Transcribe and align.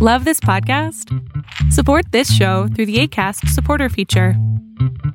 Love 0.00 0.24
this 0.24 0.38
podcast? 0.38 1.12
Support 1.72 2.12
this 2.12 2.32
show 2.32 2.68
through 2.68 2.86
the 2.86 3.00
ACAST 3.02 3.48
supporter 3.48 3.88
feature. 3.88 4.34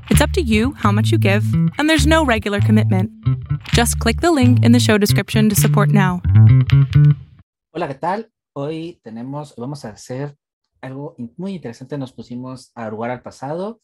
It's 0.09 0.19
up 0.19 0.31
to 0.31 0.41
you 0.41 0.73
how 0.73 0.91
much 0.91 1.09
you 1.09 1.17
give, 1.17 1.45
and 1.77 1.89
there's 1.89 2.05
no 2.05 2.25
regular 2.25 2.59
commitment. 2.59 3.09
Just 3.71 3.97
click 3.99 4.19
the 4.19 4.33
link 4.33 4.61
in 4.61 4.73
the 4.73 4.81
show 4.81 4.97
description 4.97 5.47
to 5.47 5.55
support 5.55 5.87
now. 5.87 6.21
Hola, 7.71 7.87
¿qué 7.87 7.95
tal? 7.97 8.29
Hoy 8.51 8.99
tenemos, 9.01 9.55
vamos 9.55 9.85
a 9.85 9.91
hacer 9.91 10.35
algo 10.81 11.15
muy 11.37 11.53
interesante. 11.53 11.97
Nos 11.97 12.11
pusimos 12.11 12.73
a 12.75 12.89
jugar 12.89 13.11
al 13.11 13.21
pasado 13.21 13.79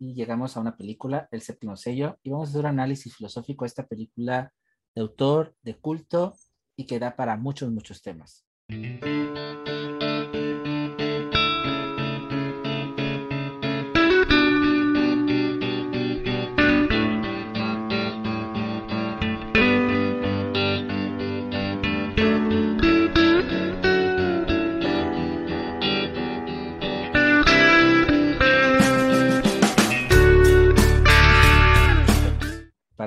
y 0.00 0.14
llegamos 0.14 0.56
a 0.56 0.60
una 0.60 0.76
película, 0.76 1.28
El 1.30 1.42
séptimo 1.42 1.76
sello, 1.76 2.18
y 2.24 2.30
vamos 2.30 2.48
a 2.48 2.50
hacer 2.50 2.62
un 2.62 2.66
análisis 2.66 3.14
filosófico 3.14 3.64
de 3.64 3.68
esta 3.68 3.86
película 3.86 4.52
de 4.96 5.00
autor, 5.00 5.54
de 5.62 5.78
culto 5.78 6.34
y 6.76 6.86
que 6.86 6.98
da 6.98 7.14
para 7.14 7.36
muchos, 7.36 7.70
muchos 7.70 8.02
temas. 8.02 8.47
Para 8.68 8.84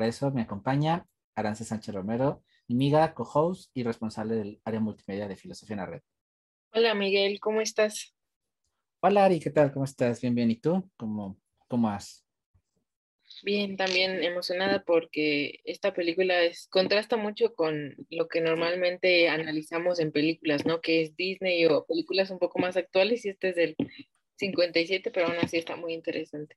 eso 0.07 0.31
me 0.31 0.41
acompaña 0.41 1.05
Arance 1.35 1.65
Sánchez 1.65 1.93
Romero, 1.93 2.41
amiga, 2.71 3.13
co-host 3.13 3.69
y 3.73 3.83
responsable 3.83 4.35
del 4.35 4.61
área 4.63 4.79
multimedia 4.79 5.27
de 5.27 5.35
Filosofía 5.35 5.73
en 5.73 5.79
la 5.79 5.85
Red. 5.85 6.01
Hola 6.73 6.93
Miguel, 6.93 7.39
¿cómo 7.39 7.61
estás? 7.61 8.15
Hola 9.01 9.25
Ari, 9.25 9.39
¿qué 9.39 9.49
tal? 9.49 9.71
¿Cómo 9.73 9.85
estás? 9.85 10.21
Bien, 10.21 10.33
bien. 10.35 10.51
¿Y 10.51 10.55
tú? 10.55 10.89
¿Cómo, 10.95 11.37
cómo 11.67 11.87
vas? 11.87 12.25
Bien, 13.43 13.75
también 13.75 14.23
emocionada 14.23 14.83
porque 14.83 15.59
esta 15.63 15.93
película 15.93 16.41
es, 16.43 16.67
contrasta 16.67 17.17
mucho 17.17 17.53
con 17.55 17.95
lo 18.09 18.27
que 18.27 18.39
normalmente 18.39 19.29
analizamos 19.29 19.99
en 19.99 20.11
películas, 20.11 20.65
¿no? 20.65 20.79
Que 20.79 21.01
es 21.01 21.15
Disney 21.15 21.65
o 21.65 21.85
películas 21.85 22.29
un 22.29 22.39
poco 22.39 22.59
más 22.59 22.77
actuales 22.77 23.25
y 23.25 23.29
este 23.29 23.49
es 23.49 23.55
del 23.55 23.75
57, 24.37 25.11
pero 25.11 25.27
aún 25.27 25.37
así 25.41 25.57
está 25.57 25.75
muy 25.75 25.93
interesante. 25.93 26.55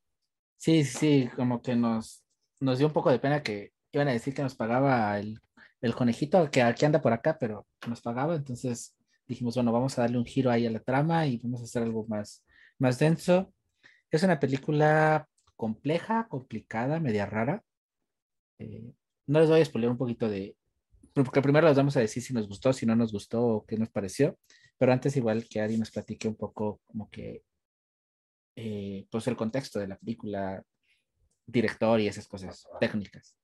Sí, 0.59 0.85
sí, 0.85 1.29
como 1.37 1.63
que 1.63 1.75
nos, 1.75 2.23
nos 2.61 2.79
dio 2.79 2.87
un 2.87 2.93
poco 2.93 3.11
de 3.11 3.19
pena 3.19 3.43
que 3.43 3.73
iban 3.93 4.09
a 4.09 4.13
decir 4.13 4.35
que 4.35 4.43
nos 4.43 4.55
pagaba 4.55 5.19
el, 5.19 5.39
el 5.85 5.95
conejito 5.95 6.51
que 6.51 6.63
aquí 6.63 6.87
anda 6.87 7.03
por 7.03 7.13
acá, 7.13 7.37
pero 7.39 7.67
nos 7.87 8.01
pagaba, 8.01 8.35
entonces 8.35 8.97
dijimos, 9.27 9.55
bueno, 9.55 9.71
vamos 9.71 9.99
a 9.99 10.03
darle 10.03 10.17
un 10.17 10.25
giro 10.25 10.51
ahí 10.51 10.67
a 10.67 10.71
la 10.71 10.81
trama 10.81 11.27
y 11.27 11.37
vamos 11.37 11.61
a 11.61 11.65
hacer 11.65 11.83
algo 11.83 12.07
más, 12.07 12.43
más 12.79 12.99
denso. 12.99 13.53
Es 14.11 14.23
una 14.23 14.41
película 14.41 15.29
compleja, 15.57 16.27
complicada, 16.31 17.01
media 17.01 17.27
rara. 17.27 17.63
Eh, 18.59 18.95
no 19.27 19.41
les 19.41 19.51
voy 19.51 19.61
a 19.61 19.65
spoiler 19.67 19.91
un 19.91 19.99
poquito 19.99 20.27
de, 20.27 20.57
porque 21.13 21.43
primero 21.43 21.69
les 21.69 21.77
vamos 21.77 21.99
a 21.99 22.01
decir 22.01 22.23
si 22.23 22.33
nos 22.33 22.49
gustó, 22.49 22.73
si 22.73 22.87
no 22.87 22.97
nos 22.97 23.13
gustó 23.13 23.45
o 23.45 23.67
qué 23.67 23.77
nos 23.77 23.91
pareció, 23.91 24.39
pero 24.79 24.91
antes 24.91 25.15
igual 25.19 25.47
que 25.47 25.61
Ari 25.61 25.77
nos 25.77 25.91
platique 25.91 26.29
un 26.29 26.37
poco 26.37 26.81
como 26.87 27.11
que, 27.11 27.43
eh, 28.57 29.07
pues 29.11 29.27
el 29.27 29.37
contexto 29.37 29.81
de 29.81 29.89
la 29.89 29.99
película, 29.99 30.65
director 31.47 32.01
y 32.01 32.09
esas 32.09 32.27
cosas 32.27 32.67
técnicas. 32.81 33.37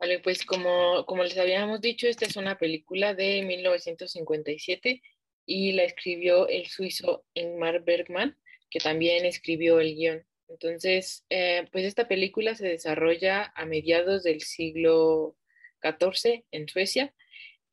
Vale, 0.00 0.18
pues 0.20 0.46
como, 0.46 1.04
como 1.04 1.24
les 1.24 1.36
habíamos 1.36 1.82
dicho, 1.82 2.08
esta 2.08 2.24
es 2.24 2.36
una 2.36 2.56
película 2.56 3.12
de 3.14 3.42
1957 3.42 5.02
y 5.44 5.72
la 5.72 5.84
escribió 5.84 6.48
el 6.48 6.66
suizo 6.68 7.24
Ingmar 7.34 7.84
Bergman, 7.84 8.34
que 8.70 8.78
también 8.78 9.26
escribió 9.26 9.78
el 9.78 9.94
guion. 9.94 10.24
Entonces, 10.48 11.26
eh, 11.28 11.68
pues 11.70 11.84
esta 11.84 12.08
película 12.08 12.54
se 12.54 12.66
desarrolla 12.66 13.52
a 13.54 13.66
mediados 13.66 14.22
del 14.22 14.40
siglo 14.40 15.36
XIV 15.82 16.44
en 16.50 16.66
Suecia, 16.66 17.14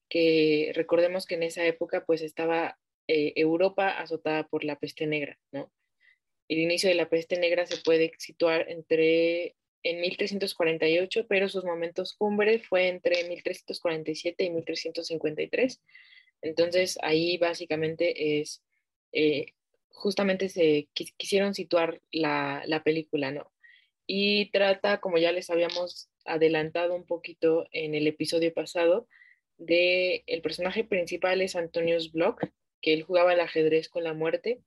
que 0.09 0.73
recordemos 0.75 1.25
que 1.25 1.35
en 1.35 1.43
esa 1.43 1.65
época 1.65 2.03
pues 2.05 2.21
estaba 2.21 2.77
eh, 3.07 3.33
Europa 3.37 3.87
azotada 3.89 4.47
por 4.47 4.65
la 4.65 4.77
peste 4.77 5.07
negra, 5.07 5.39
¿no? 5.53 5.71
El 6.49 6.59
inicio 6.59 6.89
de 6.89 6.95
la 6.95 7.09
peste 7.09 7.39
negra 7.39 7.65
se 7.65 7.77
puede 7.77 8.11
situar 8.17 8.69
entre 8.69 9.55
en 9.89 10.01
1348, 10.01 11.27
pero 11.27 11.47
sus 11.47 11.63
momentos 11.63 12.13
cumbre 12.13 12.59
fue 12.59 12.89
entre 12.89 13.23
1347 13.29 14.43
y 14.43 14.49
1353. 14.49 15.81
Entonces 16.41 16.99
ahí 17.01 17.37
básicamente 17.37 18.41
es, 18.41 18.61
eh, 19.13 19.53
justamente 19.89 20.49
se 20.49 20.89
quisieron 20.93 21.53
situar 21.53 22.01
la, 22.11 22.63
la, 22.65 22.83
película, 22.83 23.31
¿no? 23.31 23.49
Y 24.05 24.51
trata, 24.51 24.99
como 24.99 25.19
ya 25.19 25.31
les 25.31 25.49
habíamos 25.49 26.09
adelantado 26.25 26.93
un 26.93 27.05
poquito 27.05 27.65
en 27.71 27.95
el 27.95 28.07
episodio 28.07 28.53
pasado, 28.53 29.07
de 29.57 30.23
el 30.27 30.41
personaje 30.41 30.83
principal 30.83 31.41
es 31.41 31.55
Antonius 31.55 32.11
Block, 32.11 32.43
que 32.81 32.93
él 32.93 33.03
jugaba 33.03 33.33
el 33.33 33.39
ajedrez 33.39 33.87
con 33.87 34.03
la 34.03 34.13
muerte. 34.13 34.59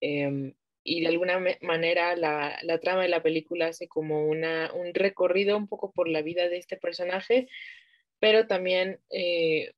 Eh, 0.00 0.52
y 0.86 1.00
de 1.00 1.08
alguna 1.08 1.42
manera 1.62 2.14
la, 2.16 2.56
la, 2.62 2.78
trama 2.78 3.02
de 3.02 3.08
la 3.08 3.22
película 3.22 3.66
hace 3.66 3.88
como 3.88 4.26
una, 4.26 4.72
un 4.72 4.94
recorrido 4.94 5.56
un 5.56 5.66
poco 5.66 5.92
por 5.92 6.08
la 6.08 6.22
vida 6.22 6.48
de 6.48 6.58
este 6.58 6.76
personaje, 6.76 7.48
pero 8.20 8.46
también 8.46 9.00
eh, 9.10 9.72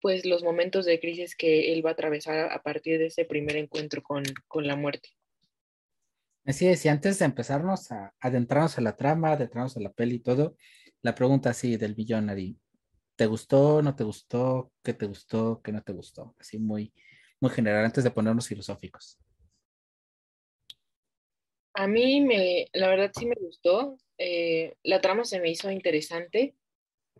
pues 0.00 0.24
los 0.24 0.42
momentos 0.42 0.84
de 0.84 1.00
crisis 1.00 1.34
que 1.36 1.72
él 1.72 1.84
va 1.84 1.90
a 1.90 1.92
atravesar 1.94 2.52
a 2.52 2.62
partir 2.62 2.98
de 2.98 3.06
ese 3.06 3.24
primer 3.24 3.56
encuentro 3.56 4.02
con, 4.02 4.22
con 4.46 4.66
la 4.66 4.76
muerte. 4.76 5.10
Así 6.44 6.66
es, 6.66 6.84
y 6.84 6.88
antes 6.88 7.18
de 7.18 7.24
empezarnos 7.24 7.92
a 7.92 8.14
adentrarnos 8.20 8.78
a 8.78 8.80
la 8.80 8.96
trama, 8.96 9.32
adentrarnos 9.32 9.76
a 9.76 9.80
la 9.80 9.92
peli 9.92 10.16
y 10.16 10.20
todo, 10.20 10.56
la 11.00 11.14
pregunta 11.14 11.50
así 11.50 11.76
del 11.76 11.96
Ari, 12.28 12.58
¿te 13.16 13.26
gustó, 13.26 13.82
no 13.82 13.94
te 13.94 14.04
gustó, 14.04 14.72
qué 14.82 14.92
te 14.92 15.06
gustó, 15.06 15.60
qué 15.62 15.72
no 15.72 15.82
te 15.82 15.92
gustó? 15.92 16.34
Así 16.38 16.58
muy, 16.58 16.92
muy 17.40 17.50
general, 17.50 17.84
antes 17.84 18.02
de 18.02 18.10
ponernos 18.10 18.48
filosóficos. 18.48 19.18
A 21.74 21.86
mí, 21.86 22.20
me, 22.20 22.66
la 22.72 22.88
verdad 22.88 23.12
sí 23.18 23.26
me 23.26 23.34
gustó. 23.40 23.98
Eh, 24.18 24.74
la 24.82 25.00
trama 25.00 25.24
se 25.24 25.40
me 25.40 25.50
hizo 25.50 25.70
interesante. 25.70 26.54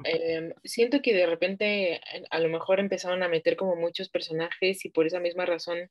Em, 0.05 0.53
siento 0.65 1.03
que 1.03 1.15
de 1.15 1.27
repente 1.27 2.01
a 2.31 2.41
lo 2.41 2.49
mejor 2.49 2.81
empezaron 2.81 3.23
a 3.23 3.29
meter 3.29 3.57
como 3.57 3.77
muchos 3.77 4.09
personajes 4.09 4.85
y 4.85 4.91
por 4.91 5.07
esa 5.07 5.21
misma 5.21 5.47
razón 5.47 5.91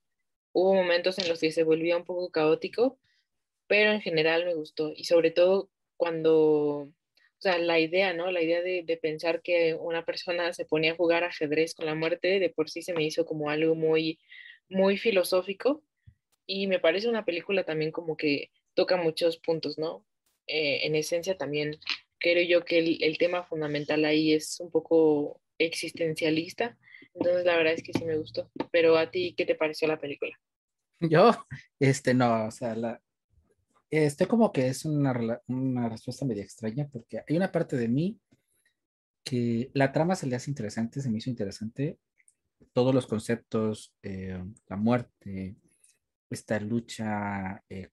hubo 0.53 0.73
momentos 0.75 1.19
en 1.19 1.29
los 1.29 1.39
que 1.39 1.51
se 1.51 1.63
volvía 1.63 1.97
un 1.97 2.05
poco 2.05 2.31
caótico, 2.31 2.99
pero 3.67 3.91
en 3.91 4.01
general 4.01 4.45
me 4.45 4.55
gustó. 4.55 4.91
Y 4.95 5.05
sobre 5.05 5.31
todo 5.31 5.69
cuando, 5.97 6.33
o 6.83 6.93
sea, 7.39 7.57
la 7.59 7.79
idea, 7.79 8.13
¿no? 8.13 8.31
La 8.31 8.41
idea 8.41 8.61
de, 8.61 8.83
de 8.83 8.97
pensar 8.97 9.41
que 9.41 9.75
una 9.75 10.05
persona 10.05 10.53
se 10.53 10.66
ponía 10.66 10.93
a 10.93 10.95
jugar 10.95 11.23
ajedrez 11.23 11.75
con 11.75 11.85
la 11.88 11.95
muerte, 11.95 12.39
de 12.39 12.49
por 12.49 12.69
sí 12.69 12.81
se 12.81 12.93
me 12.93 13.03
hizo 13.03 13.25
como 13.25 13.49
algo 13.49 13.75
muy, 13.75 14.19
muy 14.69 14.97
filosófico 14.97 15.83
y 16.51 16.67
me 16.67 16.79
parece 16.79 17.07
una 17.07 17.23
película 17.23 17.63
también 17.63 17.91
como 17.91 18.17
que 18.17 18.51
toca 18.73 18.97
muchos 18.97 19.38
puntos, 19.38 19.78
¿no? 19.78 20.06
Eh, 20.47 20.85
en 20.85 20.95
esencia 20.95 21.38
también 21.38 21.78
creo 22.19 22.44
yo 22.44 22.66
que 22.66 22.79
el, 22.79 23.01
el, 23.01 23.17
tema 23.17 23.44
fundamental 23.44 24.03
ahí 24.03 24.34
es 24.34 24.59
un 24.59 24.69
poco 24.69 25.40
existencialista, 25.57 26.78
entonces 27.13 27.45
la 27.45 27.56
verdad 27.56 27.73
es 27.73 27.84
que 27.84 27.94
sí 27.94 28.03
me 28.03 28.17
gustó, 28.17 28.51
pero 28.69 28.97
a 28.97 29.09
ti, 29.09 29.34
¿qué 29.38 29.45
te 29.45 29.56
pareció 29.56 29.88
la 29.88 30.00
película? 30.00 30.38
Yo, 31.00 31.31
este, 31.79 32.13
no, 32.13 32.47
o 32.47 32.51
sea, 32.51 32.75
la, 32.75 33.01
estoy 33.90 34.28
como 34.28 34.51
que 34.51 34.67
es 34.67 34.84
una, 34.84 35.41
una 35.47 35.88
respuesta 35.88 36.25
media 36.25 36.44
extraña 36.44 36.90
porque 36.91 37.22
hay 37.25 37.38
una 37.38 37.51
parte 37.51 37.78
de 37.78 37.88
mí 37.88 38.19
que 39.23 39.72
la 39.73 39.94
trama 39.94 40.16
se 40.16 40.28
le 40.28 40.35
hace 40.35 40.51
interesante, 40.51 41.00
se 41.00 41.09
me 41.09 41.19
hizo 41.19 41.29
interesante, 41.29 41.97
todos 42.73 42.94
los 42.94 43.07
conceptos, 43.07 43.93
eh, 44.03 44.43
la 44.67 44.76
muerte, 44.76 45.55
esta 46.31 46.59
lucha, 46.59 47.63
eh, 47.69 47.89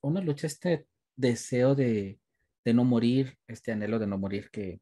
una 0.00 0.20
lucha, 0.20 0.46
este 0.46 0.86
deseo 1.16 1.74
de, 1.74 2.18
de, 2.64 2.74
no 2.74 2.84
morir, 2.84 3.36
este 3.46 3.72
anhelo 3.72 3.98
de 3.98 4.06
no 4.06 4.18
morir, 4.18 4.50
que 4.50 4.80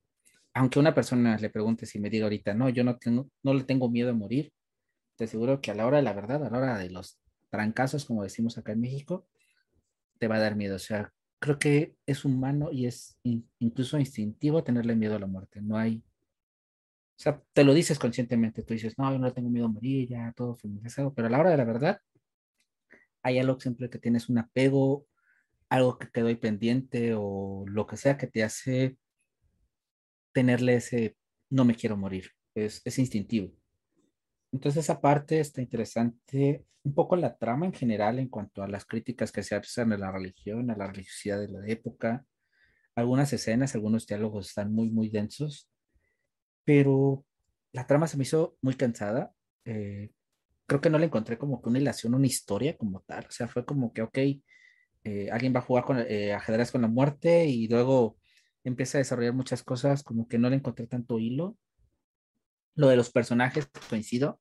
aunque 0.54 0.78
una 0.78 0.94
persona 0.94 1.36
le 1.38 1.50
pregunte 1.50 1.86
si 1.86 1.98
me 1.98 2.10
diga 2.10 2.24
ahorita, 2.24 2.54
no, 2.54 2.68
yo 2.68 2.84
no, 2.84 2.98
tengo, 2.98 3.30
no 3.42 3.54
le 3.54 3.64
tengo 3.64 3.90
miedo 3.90 4.10
a 4.10 4.14
morir, 4.14 4.52
te 5.16 5.24
aseguro 5.24 5.60
que 5.60 5.70
a 5.70 5.74
la 5.74 5.86
hora 5.86 5.98
de 5.98 6.02
la 6.02 6.12
verdad, 6.12 6.44
a 6.44 6.50
la 6.50 6.58
hora 6.58 6.78
de 6.78 6.90
los 6.90 7.18
trancazos, 7.50 8.04
como 8.04 8.22
decimos 8.22 8.58
acá 8.58 8.72
en 8.72 8.80
México, 8.80 9.26
te 10.18 10.28
va 10.28 10.36
a 10.36 10.40
dar 10.40 10.56
miedo. 10.56 10.76
O 10.76 10.78
sea, 10.78 11.12
creo 11.38 11.58
que 11.58 11.96
es 12.06 12.24
humano 12.24 12.70
y 12.72 12.86
es 12.86 13.18
incluso 13.58 13.98
instintivo 13.98 14.62
tenerle 14.62 14.94
miedo 14.94 15.16
a 15.16 15.18
la 15.18 15.26
muerte. 15.26 15.60
No 15.60 15.76
hay, 15.76 15.96
o 15.96 17.20
sea, 17.22 17.42
te 17.52 17.64
lo 17.64 17.74
dices 17.74 17.98
conscientemente, 17.98 18.62
tú 18.62 18.74
dices, 18.74 18.98
no, 18.98 19.10
yo 19.12 19.18
no 19.18 19.32
tengo 19.32 19.50
miedo 19.50 19.66
a 19.66 19.70
morir, 19.70 20.08
ya 20.08 20.32
todo 20.36 20.54
feminizado, 20.56 21.12
pero 21.14 21.28
a 21.28 21.30
la 21.30 21.40
hora 21.40 21.50
de 21.50 21.56
la 21.56 21.64
verdad, 21.64 22.00
hay 23.22 23.38
algo 23.38 23.58
siempre 23.60 23.90
que 23.90 23.98
tienes 23.98 24.28
un 24.28 24.38
apego, 24.38 25.06
algo 25.68 25.98
que 25.98 26.10
quedó 26.10 26.28
pendiente 26.40 27.14
o 27.16 27.64
lo 27.66 27.86
que 27.86 27.96
sea 27.96 28.18
que 28.18 28.26
te 28.26 28.42
hace 28.42 28.98
tenerle 30.32 30.76
ese 30.76 31.16
no 31.50 31.64
me 31.64 31.74
quiero 31.74 31.96
morir. 31.96 32.30
Es, 32.54 32.82
es 32.84 32.98
instintivo. 32.98 33.50
entonces 34.52 34.84
esa 34.84 35.00
parte 35.00 35.40
está 35.40 35.62
interesante, 35.62 36.66
un 36.82 36.94
poco 36.94 37.16
la 37.16 37.36
trama 37.36 37.66
en 37.66 37.72
general 37.72 38.18
en 38.18 38.28
cuanto 38.28 38.62
a 38.62 38.68
las 38.68 38.84
críticas 38.84 39.32
que 39.32 39.42
se 39.42 39.54
hacen 39.54 39.92
a 39.92 39.98
la 39.98 40.12
religión, 40.12 40.70
a 40.70 40.76
la 40.76 40.88
religiosidad 40.88 41.40
de 41.40 41.48
la 41.48 41.66
época. 41.66 42.26
Algunas 42.94 43.32
escenas, 43.32 43.74
algunos 43.74 44.06
diálogos 44.06 44.48
están 44.48 44.72
muy, 44.72 44.90
muy 44.90 45.08
densos, 45.08 45.70
pero 46.64 47.24
la 47.72 47.86
trama 47.86 48.06
se 48.06 48.16
me 48.16 48.24
hizo 48.24 48.56
muy 48.60 48.74
cansada. 48.74 49.32
Eh, 49.64 50.10
creo 50.72 50.80
que 50.80 50.90
no 50.90 50.98
le 50.98 51.06
encontré 51.06 51.36
como 51.36 51.60
que 51.60 51.68
una 51.68 51.78
ilación, 51.78 52.14
una 52.14 52.26
historia 52.26 52.78
como 52.78 53.02
tal. 53.02 53.26
O 53.28 53.30
sea, 53.30 53.46
fue 53.46 53.66
como 53.66 53.92
que, 53.92 54.00
ok, 54.00 54.18
eh, 55.04 55.28
alguien 55.30 55.54
va 55.54 55.58
a 55.58 55.62
jugar 55.62 55.84
con, 55.84 55.98
eh, 55.98 56.32
ajedrez 56.32 56.72
con 56.72 56.80
la 56.80 56.88
muerte 56.88 57.44
y 57.46 57.68
luego 57.68 58.16
empieza 58.64 58.96
a 58.96 59.00
desarrollar 59.00 59.34
muchas 59.34 59.62
cosas, 59.62 60.02
como 60.02 60.26
que 60.28 60.38
no 60.38 60.48
le 60.48 60.56
encontré 60.56 60.86
tanto 60.86 61.18
hilo. 61.18 61.58
Lo 62.74 62.88
de 62.88 62.96
los 62.96 63.10
personajes, 63.10 63.68
coincido. 63.90 64.40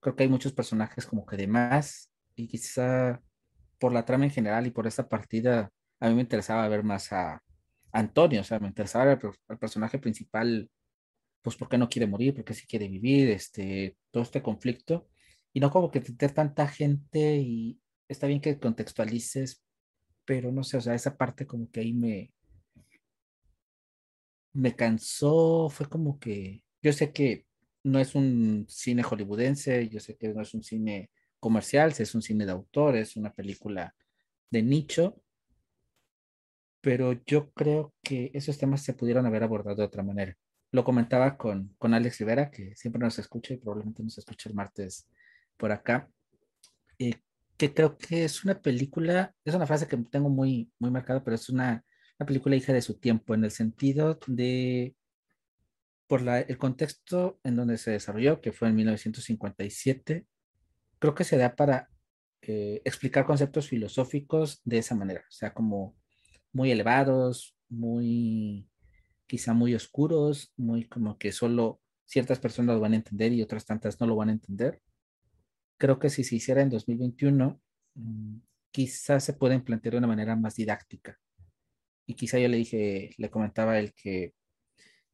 Creo 0.00 0.16
que 0.16 0.24
hay 0.24 0.28
muchos 0.28 0.52
personajes 0.52 1.06
como 1.06 1.24
que 1.24 1.36
de 1.36 1.46
más 1.46 2.10
y 2.34 2.48
quizá 2.48 3.22
por 3.78 3.92
la 3.92 4.04
trama 4.04 4.24
en 4.24 4.32
general 4.32 4.66
y 4.66 4.70
por 4.72 4.88
esta 4.88 5.08
partida, 5.08 5.70
a 6.00 6.08
mí 6.08 6.14
me 6.16 6.22
interesaba 6.22 6.66
ver 6.68 6.82
más 6.82 7.12
a, 7.12 7.40
Antonio, 7.92 8.40
o 8.42 8.44
sea, 8.44 8.58
me 8.58 8.68
interesaba 8.68 9.12
el, 9.12 9.18
el, 9.48 9.58
personaje 9.58 9.98
principal, 9.98 10.68
pues 11.40 11.56
porque 11.56 11.78
no 11.78 11.88
quiere 11.88 12.06
morir, 12.06 12.34
porque 12.34 12.52
sí 12.52 12.66
quiere 12.66 12.88
vivir, 12.88 13.30
este, 13.30 13.96
todo 14.10 14.24
este 14.24 14.42
conflicto, 14.42 15.08
y 15.58 15.60
no 15.60 15.72
como 15.72 15.90
que 15.90 16.00
tener 16.00 16.32
tanta 16.32 16.68
gente 16.68 17.38
y 17.38 17.80
está 18.06 18.28
bien 18.28 18.40
que 18.40 18.60
contextualices, 18.60 19.60
pero 20.24 20.52
no 20.52 20.62
sé, 20.62 20.76
o 20.76 20.80
sea, 20.80 20.94
esa 20.94 21.16
parte 21.16 21.48
como 21.48 21.68
que 21.68 21.80
ahí 21.80 21.92
me, 21.92 22.32
me 24.52 24.76
cansó, 24.76 25.68
fue 25.68 25.88
como 25.88 26.20
que, 26.20 26.62
yo 26.80 26.92
sé 26.92 27.12
que 27.12 27.44
no 27.82 27.98
es 27.98 28.14
un 28.14 28.66
cine 28.68 29.02
hollywoodense, 29.02 29.88
yo 29.88 29.98
sé 29.98 30.16
que 30.16 30.28
no 30.28 30.42
es 30.42 30.54
un 30.54 30.62
cine 30.62 31.10
comercial, 31.40 31.92
es 31.98 32.14
un 32.14 32.22
cine 32.22 32.46
de 32.46 32.52
autor, 32.52 32.94
es 32.96 33.16
una 33.16 33.32
película 33.34 33.96
de 34.50 34.62
nicho, 34.62 35.20
pero 36.80 37.14
yo 37.26 37.50
creo 37.50 37.94
que 38.04 38.30
esos 38.32 38.58
temas 38.58 38.84
se 38.84 38.94
pudieron 38.94 39.26
haber 39.26 39.42
abordado 39.42 39.78
de 39.78 39.84
otra 39.86 40.04
manera. 40.04 40.36
Lo 40.70 40.84
comentaba 40.84 41.36
con, 41.36 41.74
con 41.78 41.94
Alex 41.94 42.20
Rivera, 42.20 42.48
que 42.48 42.76
siempre 42.76 43.00
nos 43.00 43.18
escucha 43.18 43.54
y 43.54 43.56
probablemente 43.56 44.04
nos 44.04 44.18
escucha 44.18 44.48
el 44.48 44.54
martes 44.54 45.08
por 45.58 45.72
acá, 45.72 46.08
eh, 46.98 47.20
que 47.58 47.74
creo 47.74 47.98
que 47.98 48.24
es 48.24 48.44
una 48.44 48.60
película, 48.62 49.34
es 49.44 49.54
una 49.54 49.66
frase 49.66 49.86
que 49.86 49.98
tengo 50.10 50.30
muy, 50.30 50.70
muy 50.78 50.90
marcada, 50.90 51.22
pero 51.22 51.34
es 51.34 51.50
una 51.50 51.84
una 52.18 52.26
película 52.26 52.56
hija 52.56 52.72
de 52.72 52.82
su 52.82 52.98
tiempo, 52.98 53.34
en 53.34 53.44
el 53.44 53.52
sentido 53.52 54.18
de, 54.26 54.96
por 56.08 56.22
la, 56.22 56.40
el 56.40 56.58
contexto 56.58 57.38
en 57.44 57.56
donde 57.56 57.78
se 57.78 57.92
desarrolló, 57.92 58.40
que 58.40 58.52
fue 58.52 58.68
en 58.68 58.76
1957, 58.76 60.26
creo 60.98 61.14
que 61.14 61.24
se 61.24 61.36
da 61.36 61.54
para 61.54 61.88
eh, 62.42 62.82
explicar 62.84 63.24
conceptos 63.24 63.68
filosóficos 63.68 64.60
de 64.64 64.78
esa 64.78 64.96
manera, 64.96 65.20
o 65.20 65.32
sea, 65.32 65.54
como 65.54 65.96
muy 66.52 66.72
elevados, 66.72 67.56
muy, 67.68 68.68
quizá 69.28 69.54
muy 69.54 69.74
oscuros, 69.74 70.52
muy 70.56 70.88
como 70.88 71.18
que 71.18 71.30
solo 71.30 71.80
ciertas 72.04 72.40
personas 72.40 72.74
lo 72.74 72.80
van 72.80 72.94
a 72.94 72.96
entender 72.96 73.32
y 73.32 73.42
otras 73.42 73.64
tantas 73.64 74.00
no 74.00 74.08
lo 74.08 74.16
van 74.16 74.30
a 74.30 74.32
entender. 74.32 74.80
Creo 75.78 75.98
que 75.98 76.10
si 76.10 76.24
se 76.24 76.36
hiciera 76.36 76.62
en 76.62 76.70
2021, 76.70 77.60
mm, 77.94 78.36
quizás 78.70 79.24
se 79.24 79.32
pueden 79.32 79.62
plantear 79.64 79.92
de 79.94 79.98
una 79.98 80.06
manera 80.08 80.36
más 80.36 80.56
didáctica 80.56 81.18
y 82.06 82.14
quizá 82.14 82.38
yo 82.38 82.48
le 82.48 82.56
dije, 82.56 83.10
le 83.18 83.30
comentaba 83.30 83.78
él 83.78 83.92
que 83.94 84.34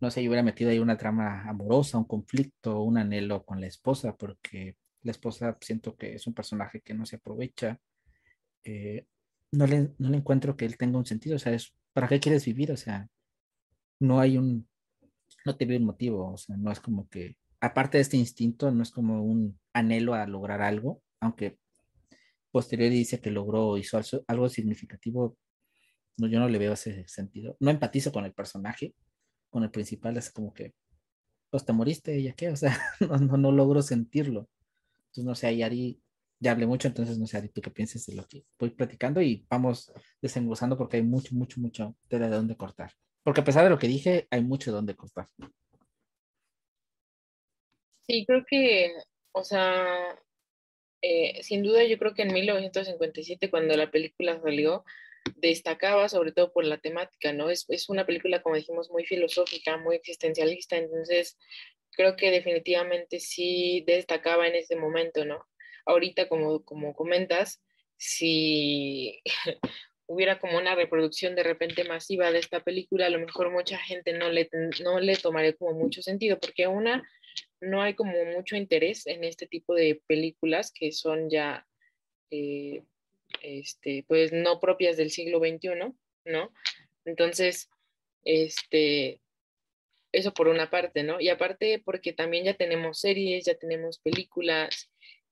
no 0.01 0.11
sé, 0.11 0.23
yo 0.23 0.29
hubiera 0.29 0.43
metido 0.43 0.71
ahí 0.71 0.79
una 0.79 0.97
trama 0.97 1.49
amorosa, 1.49 1.99
un 1.99 2.05
conflicto, 2.05 2.83
un 2.83 2.99
anhelo 2.99 3.45
con 3.45 3.61
la 3.61 3.67
esposa, 3.67 4.17
porque 4.17 4.77
la 5.03 5.13
esposa 5.13 5.57
siento 5.61 5.97
que 5.97 6.15
es 6.15 6.27
un 6.27 6.35
personaje 6.35 6.83
que 6.83 6.95
no 6.95 7.07
se 7.07 7.17
aprovecha. 7.17 7.81
Eh, 8.65 9.07
no, 9.53 9.67
le, 9.67 9.95
no 9.99 10.11
le 10.11 10.19
encuentro 10.19 10.57
que 10.57 10.67
él 10.67 10.77
tenga 10.77 10.99
un 10.99 11.07
sentido, 11.07 11.37
o 11.37 11.39
sea, 11.39 11.53
es, 11.55 11.75
¿para 11.93 12.09
qué 12.09 12.21
quieres 12.21 12.45
vivir? 12.45 12.71
O 12.73 12.77
sea, 12.77 13.09
no 14.01 14.21
hay 14.21 14.37
un, 14.37 14.69
no 15.47 15.57
te 15.57 15.65
veo 15.65 15.79
un 15.79 15.87
motivo, 15.87 16.33
o 16.33 16.37
sea, 16.37 16.57
no 16.57 16.71
es 16.71 16.81
como 16.81 17.09
que, 17.09 17.37
aparte 17.65 17.99
de 17.99 18.03
este 18.03 18.17
instinto, 18.17 18.71
no 18.71 18.83
es 18.83 18.91
como 18.91 19.23
un 19.25 19.59
anhelo 19.73 20.15
a 20.15 20.27
lograr 20.27 20.61
algo, 20.61 21.03
aunque 21.21 21.59
posterior 22.51 22.91
dice 22.91 23.21
que 23.21 23.31
logró, 23.31 23.79
hizo 23.79 23.99
algo 24.29 24.49
significativo, 24.49 25.37
no, 26.19 26.29
yo 26.29 26.39
no 26.39 26.49
le 26.49 26.59
veo 26.59 26.75
ese 26.75 27.09
sentido. 27.09 27.57
No 27.61 27.71
empatizo 27.71 28.13
con 28.13 28.25
el 28.25 28.33
personaje, 28.33 28.95
con 29.51 29.65
el 29.65 29.71
principal, 29.71 30.17
es 30.17 30.31
como 30.31 30.53
que, 30.53 30.75
pues 31.51 31.65
te 31.65 31.73
moriste, 31.73 32.23
ya 32.23 32.35
qué, 32.35 32.51
o 32.51 32.57
sea, 32.57 32.79
no, 33.39 33.53
logro 33.53 33.83
sentirlo. 33.83 34.49
Entonces, 35.07 35.25
no 35.25 35.35
sé, 35.35 35.47
ahí 35.47 35.63
Ari, 35.63 36.03
ya 36.41 36.53
hablé 36.53 36.67
mucho, 36.67 36.89
entonces 36.89 37.19
no 37.19 37.27
sé, 37.27 37.39
Ari, 37.39 37.49
tú 37.49 37.63
qué 37.63 37.71
piensas 37.71 38.05
de 38.07 38.15
lo 38.15 38.27
que 38.27 38.45
voy 38.59 38.71
platicando 38.71 39.23
y 39.23 39.47
vamos 39.49 39.91
desenglosando 40.21 40.77
porque 40.77 40.99
hay 40.99 41.03
mucho, 41.03 41.35
mucho, 41.35 41.61
mucho 41.61 41.97
de 42.11 42.29
dónde 42.29 42.57
cortar. 42.57 42.93
Porque 43.23 43.41
a 43.41 43.45
pesar 43.45 43.65
de 43.65 43.71
lo 43.71 43.79
que 43.79 43.89
dije, 43.89 44.29
hay 44.31 44.45
mucho 44.45 44.71
de 44.71 44.77
dónde 44.77 44.95
cortar. 44.95 45.29
Sí, 48.07 48.25
creo 48.27 48.45
que, 48.47 48.93
o 49.33 49.45
sea, 49.45 50.19
eh, 51.03 51.43
sin 51.43 51.63
duda 51.63 51.85
yo 51.85 51.99
creo 51.99 52.15
que 52.15 52.23
en 52.23 52.33
1957, 52.33 53.51
cuando 53.51 53.77
la 53.77 53.91
película 53.91 54.41
salió, 54.41 54.85
destacaba 55.37 56.09
sobre 56.09 56.33
todo 56.33 56.53
por 56.53 56.65
la 56.67 56.79
temática, 56.79 57.33
¿no? 57.33 57.51
Es, 57.51 57.65
es 57.69 57.89
una 57.89 58.07
película, 58.07 58.43
como 58.43 58.57
dijimos, 58.57 58.91
muy 58.91 59.05
filosófica, 59.07 59.77
muy 59.79 59.97
existencialista, 59.97 60.77
entonces 60.77 61.39
creo 61.93 62.17
que 62.17 62.31
definitivamente 62.31 63.21
sí 63.21 63.85
destacaba 63.87 64.49
en 64.49 64.57
ese 64.57 64.77
momento, 64.77 65.25
¿no? 65.25 65.47
Ahorita, 65.87 66.29
como, 66.29 66.65
como 66.65 66.95
comentas, 66.95 67.63
si 67.97 69.23
hubiera 70.07 70.39
como 70.39 70.59
una 70.59 70.75
reproducción 70.75 71.35
de 71.35 71.43
repente 71.43 71.85
masiva 71.85 72.31
de 72.31 72.39
esta 72.39 72.61
película, 72.61 73.07
a 73.07 73.11
lo 73.11 73.21
mejor 73.21 73.51
mucha 73.51 73.79
gente 73.79 74.13
no 74.13 74.31
le, 74.31 74.49
no 74.83 75.01
le 75.01 75.17
tomaría 75.17 75.55
como 75.55 75.73
mucho 75.73 76.03
sentido, 76.03 76.39
porque 76.39 76.67
una, 76.67 77.03
no 77.61 77.83
hay 77.83 77.95
como 77.95 78.25
mucho 78.27 78.57
interés 78.57 79.07
en 79.07 79.25
este 79.25 79.47
tipo 79.47 79.75
de 79.75 80.01
películas 80.07 80.73
que 80.73 80.93
son 80.93 81.31
ya 81.31 81.67
eh, 82.31 82.83
este, 83.43 84.05
pues 84.07 84.33
no 84.33 84.61
propias 84.61 84.97
del 84.97 85.11
siglo 85.11 85.39
XXI, 85.39 85.95
¿no? 86.25 86.53
Entonces, 87.05 87.69
este, 88.25 89.21
eso 90.13 90.33
por 90.33 90.49
una 90.49 90.71
parte, 90.71 91.03
¿no? 91.03 91.21
Y 91.21 91.29
aparte 91.29 91.83
porque 91.85 92.13
también 92.13 92.45
ya 92.45 92.55
tenemos 92.55 93.01
series, 93.01 93.45
ya 93.45 93.55
tenemos 93.55 93.99
películas 93.99 94.91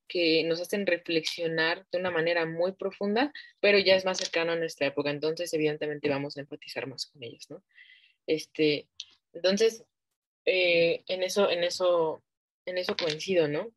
que 0.08 0.44
nos 0.44 0.60
hacen 0.60 0.86
reflexionar 0.86 1.86
de 1.90 1.98
una 1.98 2.10
manera 2.10 2.44
muy 2.44 2.72
profunda, 2.72 3.32
pero 3.60 3.78
ya 3.78 3.96
es 3.96 4.04
más 4.04 4.18
cercano 4.18 4.52
a 4.52 4.56
nuestra 4.56 4.86
época, 4.88 5.10
entonces 5.10 5.52
evidentemente 5.54 6.08
vamos 6.10 6.36
a 6.36 6.40
enfatizar 6.40 6.86
más 6.86 7.06
con 7.06 7.22
ellas, 7.22 7.46
¿no? 7.48 7.62
Este, 8.26 8.88
entonces, 9.32 9.84
eh, 10.44 11.02
en 11.08 11.22
eso, 11.22 11.50
en 11.50 11.64
eso, 11.64 12.22
en 12.66 12.78
eso 12.78 12.96
coincido, 12.96 13.48
¿no? 13.48 13.72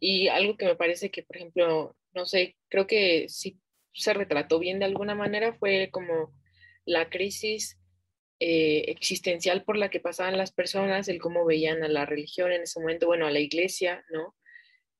Y 0.00 0.28
algo 0.28 0.56
que 0.56 0.66
me 0.66 0.76
parece 0.76 1.10
que, 1.10 1.22
por 1.22 1.36
ejemplo, 1.36 1.96
no 2.12 2.26
sé, 2.26 2.56
creo 2.68 2.86
que 2.86 3.28
sí 3.28 3.58
se 3.92 4.14
retrató 4.14 4.58
bien 4.58 4.78
de 4.78 4.84
alguna 4.84 5.14
manera 5.14 5.54
fue 5.54 5.90
como 5.90 6.32
la 6.84 7.10
crisis 7.10 7.78
eh, 8.40 8.84
existencial 8.88 9.64
por 9.64 9.76
la 9.76 9.90
que 9.90 10.00
pasaban 10.00 10.38
las 10.38 10.52
personas, 10.52 11.08
el 11.08 11.20
cómo 11.20 11.44
veían 11.44 11.82
a 11.82 11.88
la 11.88 12.06
religión 12.06 12.52
en 12.52 12.62
ese 12.62 12.80
momento, 12.80 13.06
bueno, 13.06 13.26
a 13.26 13.30
la 13.30 13.40
iglesia, 13.40 14.04
¿no? 14.10 14.36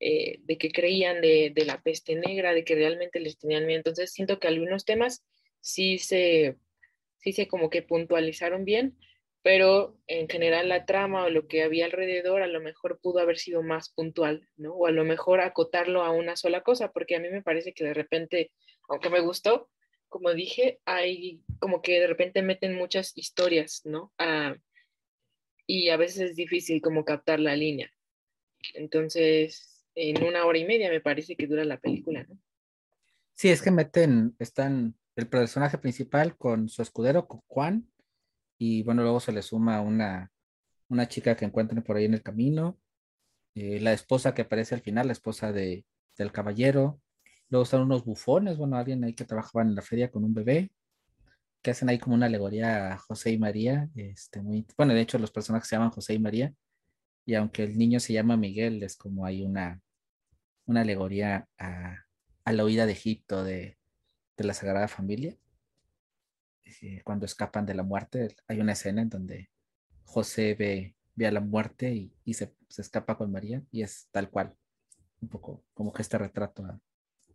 Eh, 0.01 0.41
de 0.43 0.59
que 0.59 0.71
creían 0.71 1.21
de, 1.21 1.51
de, 1.55 1.65
la 1.65 1.81
peste 1.83 2.15
negra, 2.15 2.55
de 2.55 2.65
que 2.65 2.75
realmente 2.75 3.21
les 3.21 3.39
tenían 3.39 3.67
miedo. 3.67 3.79
Entonces 3.79 4.13
siento 4.13 4.39
que 4.39 4.49
algunos 4.49 4.85
temas 4.85 5.25
sí 5.61 5.99
se, 5.99 6.57
sí 7.19 7.33
se 7.33 7.49
como 7.49 7.71
que 7.71 7.83
puntualizaron 7.83 8.65
bien, 8.65 8.97
pero 9.49 9.97
en 10.09 10.29
general 10.29 10.69
la 10.69 10.85
trama 10.85 11.25
o 11.25 11.31
lo 11.31 11.49
que 11.49 11.63
había 11.63 11.87
alrededor 11.87 12.43
a 12.43 12.47
lo 12.47 12.61
mejor 12.61 13.01
pudo 13.01 13.21
haber 13.21 13.39
sido 13.39 13.63
más 13.63 13.89
puntual, 13.89 14.47
¿no? 14.59 14.75
O 14.75 14.87
a 14.87 14.91
lo 14.91 15.07
mejor 15.07 15.41
acotarlo 15.41 16.03
a 16.03 16.11
una 16.11 16.37
sola 16.37 16.63
cosa, 16.63 16.93
porque 16.93 17.17
a 17.17 17.19
mí 17.19 17.31
me 17.31 17.41
parece 17.41 17.73
que 17.73 17.83
de 17.83 17.95
repente, 17.95 18.53
aunque 18.91 19.09
me 19.09 19.21
gustó, 19.21 19.71
como 20.11 20.35
dije, 20.35 20.81
hay 20.85 21.41
como 21.61 21.81
que 21.81 21.99
de 21.99 22.07
repente 22.09 22.43
meten 22.43 22.75
muchas 22.75 23.17
historias, 23.17 23.81
¿no? 23.87 24.13
Ah, 24.19 24.55
y 25.67 25.89
a 25.89 25.97
veces 25.97 26.33
es 26.33 26.37
difícil 26.37 26.83
como 26.83 27.07
captar 27.07 27.41
la 27.41 27.57
línea. 27.57 27.91
Entonces, 28.75 29.83
en 29.95 30.25
una 30.25 30.45
hora 30.45 30.59
y 30.59 30.67
media 30.67 30.91
me 30.91 31.01
parece 31.01 31.37
que 31.37 31.47
dura 31.47 31.65
la 31.65 31.81
película, 31.81 32.23
¿no? 32.29 32.39
Sí, 33.33 33.49
es 33.49 33.63
que 33.63 33.71
meten, 33.71 34.37
están 34.41 34.95
el 35.17 35.27
personaje 35.27 35.79
principal 35.79 36.37
con 36.37 36.69
su 36.69 36.83
escudero, 36.83 37.27
con 37.27 37.41
Juan, 37.47 37.89
y 38.59 38.83
bueno, 38.83 39.03
luego 39.03 39.21
se 39.21 39.33
le 39.33 39.43
suma 39.43 39.81
una, 39.81 40.31
una 40.89 41.09
chica 41.09 41.37
que 41.37 41.45
encuentran 41.45 41.83
por 41.83 41.97
ahí 41.97 42.05
en 42.07 42.15
el 42.15 42.23
camino, 42.23 42.79
eh, 43.55 43.81
la 43.81 43.93
esposa 43.93 44.35
que 44.35 44.43
aparece 44.43 44.75
al 44.75 44.83
final, 44.83 45.07
la 45.07 45.13
esposa 45.13 45.53
de, 45.53 45.87
del 46.17 46.33
caballero, 46.33 47.01
luego 47.49 47.65
están 47.65 47.83
unos 47.83 48.05
bufones, 48.05 48.57
bueno, 48.59 48.77
alguien 48.77 49.05
ahí 49.05 49.15
que 49.15 49.25
trabajaba 49.25 49.63
en 49.65 49.75
la 49.75 49.83
feria 49.83 50.11
con 50.11 50.25
un 50.25 50.35
bebé, 50.35 50.71
que 51.63 51.73
hacen 51.73 51.89
ahí 51.89 51.99
como 51.99 52.15
una 52.15 52.27
alegoría 52.27 52.93
a 52.95 52.99
José 52.99 53.31
y 53.33 53.39
María, 53.39 53.89
este, 53.95 54.41
muy, 54.43 54.67
bueno, 54.77 54.95
de 54.95 55.01
hecho 55.01 55.19
los 55.19 55.31
personajes 55.31 55.69
se 55.69 55.77
llaman 55.77 55.91
José 55.91 56.15
y 56.15 56.19
María, 56.21 56.55
Y 57.27 57.35
aunque 57.35 57.65
el 57.65 57.77
niño 57.79 58.01
se 58.01 58.15
llama 58.15 58.37
Miguel, 58.37 58.83
es 58.83 58.97
como 58.97 59.27
hay 59.27 59.43
una, 59.43 59.81
una 60.67 60.81
alegoría 60.83 61.49
a, 61.59 61.97
a 62.45 62.53
la 62.53 62.65
huida 62.65 62.87
de 62.87 62.93
Egipto 62.93 63.45
de, 63.45 63.79
de 64.37 64.45
la 64.45 64.55
Sagrada 64.55 64.89
Familia. 64.89 65.37
Cuando 67.05 67.27
escapan 67.27 67.67
de 67.67 67.75
la 67.75 67.83
muerte, 67.83 68.35
hay 68.47 68.61
una 68.61 68.73
escena 68.73 69.03
en 69.03 69.09
donde 69.09 69.51
José 70.05 70.55
ve, 70.55 70.97
ve 71.15 71.27
a 71.27 71.33
la 71.33 71.41
muerte 71.41 71.93
y, 71.93 72.13
y 72.25 72.35
se, 72.35 72.55
se, 72.69 72.83
escapa 72.83 73.17
con 73.17 73.33
María 73.33 73.63
y 73.71 73.83
es 73.83 74.09
tal 74.11 74.31
cual, 74.31 74.55
un 75.21 75.29
poco 75.29 75.65
como 75.75 75.93
que 75.93 76.03
este 76.03 76.19
retrato 76.19 76.65
a, 76.65 76.81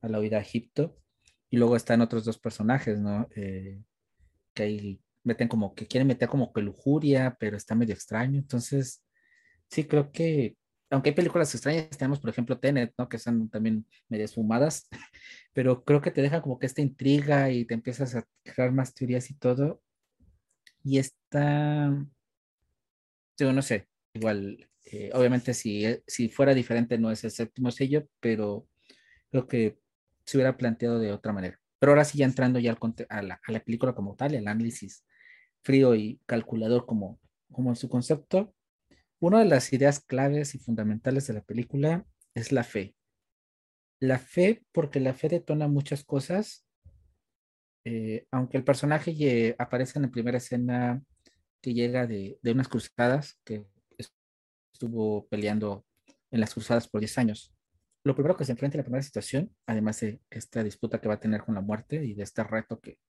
a 0.01 0.07
la 0.07 0.19
huida 0.19 0.37
a 0.37 0.41
Egipto. 0.41 0.97
Y 1.49 1.57
luego 1.57 1.75
están 1.75 2.01
otros 2.01 2.25
dos 2.25 2.39
personajes, 2.39 2.99
¿no? 2.99 3.27
Eh, 3.35 3.81
que 4.53 4.63
ahí 4.63 5.01
meten 5.23 5.47
como 5.47 5.73
que 5.75 5.87
quieren 5.87 6.07
meter 6.07 6.27
como 6.29 6.51
que 6.51 6.61
lujuria, 6.61 7.37
pero 7.39 7.57
está 7.57 7.75
medio 7.75 7.93
extraño. 7.93 8.39
Entonces, 8.39 9.03
sí, 9.69 9.85
creo 9.85 10.11
que, 10.11 10.57
aunque 10.93 11.09
hay 11.09 11.15
películas 11.15 11.53
extrañas, 11.55 11.89
tenemos, 11.97 12.19
por 12.19 12.29
ejemplo, 12.29 12.59
Tenet, 12.59 12.93
¿no? 12.97 13.09
Que 13.09 13.17
son 13.17 13.49
también 13.49 13.85
medio 14.09 14.27
fumadas, 14.27 14.87
pero 15.53 15.83
creo 15.83 16.01
que 16.01 16.11
te 16.11 16.21
deja 16.21 16.41
como 16.41 16.59
que 16.59 16.67
esta 16.67 16.81
intriga 16.81 17.49
y 17.49 17.65
te 17.65 17.73
empiezas 17.73 18.15
a 18.15 18.27
crear 18.43 18.71
más 18.71 18.93
teorías 18.93 19.29
y 19.31 19.33
todo. 19.33 19.81
Y 20.83 20.99
está, 20.99 21.91
yo 23.39 23.53
no 23.53 23.61
sé, 23.63 23.87
igual, 24.13 24.69
eh, 24.85 25.09
obviamente 25.13 25.55
si, 25.55 25.83
si 26.05 26.29
fuera 26.29 26.53
diferente 26.53 26.97
no 26.99 27.09
es 27.09 27.23
el 27.23 27.31
séptimo 27.31 27.71
sello, 27.71 28.07
pero 28.19 28.67
creo 29.31 29.47
que 29.47 29.79
se 30.25 30.37
hubiera 30.37 30.57
planteado 30.57 30.99
de 30.99 31.11
otra 31.11 31.33
manera. 31.33 31.59
Pero 31.79 31.93
ahora 31.93 32.05
sí, 32.05 32.19
ya 32.19 32.25
entrando 32.25 32.59
ya 32.59 32.71
al, 32.71 32.77
a, 33.09 33.21
la, 33.23 33.41
a, 33.43 33.51
la, 33.51 33.63
película 33.63 33.95
como 33.95 34.15
tal, 34.15 34.35
el 34.35 34.47
análisis 34.47 35.05
frío 35.63 35.95
y 35.95 36.21
calculador 36.27 36.85
como, 36.85 37.19
como 37.51 37.75
su 37.75 37.89
concepto, 37.89 38.53
una 39.27 39.39
de 39.39 39.45
las 39.45 39.71
ideas 39.73 39.99
claves 40.01 40.55
y 40.55 40.59
fundamentales 40.59 41.27
de 41.27 41.33
la 41.33 41.41
película 41.41 42.05
es 42.35 42.51
la 42.51 42.63
fe. 42.63 42.95
La 43.99 44.19
fe, 44.19 44.65
porque 44.71 44.99
la 44.99 45.13
fe 45.13 45.29
detona 45.29 45.67
muchas 45.67 46.03
cosas, 46.03 46.65
eh, 47.85 48.27
aunque 48.31 48.57
el 48.57 48.63
personaje 48.63 49.55
aparece 49.57 49.97
en 49.97 50.03
la 50.03 50.11
primera 50.11 50.37
escena 50.37 51.01
que 51.61 51.73
llega 51.73 52.07
de, 52.07 52.37
de 52.41 52.51
unas 52.51 52.67
cruzadas, 52.67 53.39
que 53.43 53.65
estuvo 54.73 55.27
peleando 55.27 55.85
en 56.31 56.39
las 56.39 56.53
cruzadas 56.53 56.87
por 56.87 56.99
10 56.99 57.17
años 57.17 57.53
lo 58.03 58.15
primero 58.15 58.35
que 58.35 58.45
se 58.45 58.51
enfrenta 58.51 58.75
en 58.75 58.79
la 58.79 58.83
primera 58.83 59.03
situación, 59.03 59.55
además 59.65 59.99
de 60.01 60.19
esta 60.29 60.63
disputa 60.63 60.99
que 60.99 61.07
va 61.07 61.15
a 61.15 61.19
tener 61.19 61.43
con 61.43 61.55
la 61.55 61.61
muerte 61.61 62.03
y 62.03 62.13
de 62.13 62.23
este 62.23 62.43
reto 62.43 62.79
que, 62.79 62.99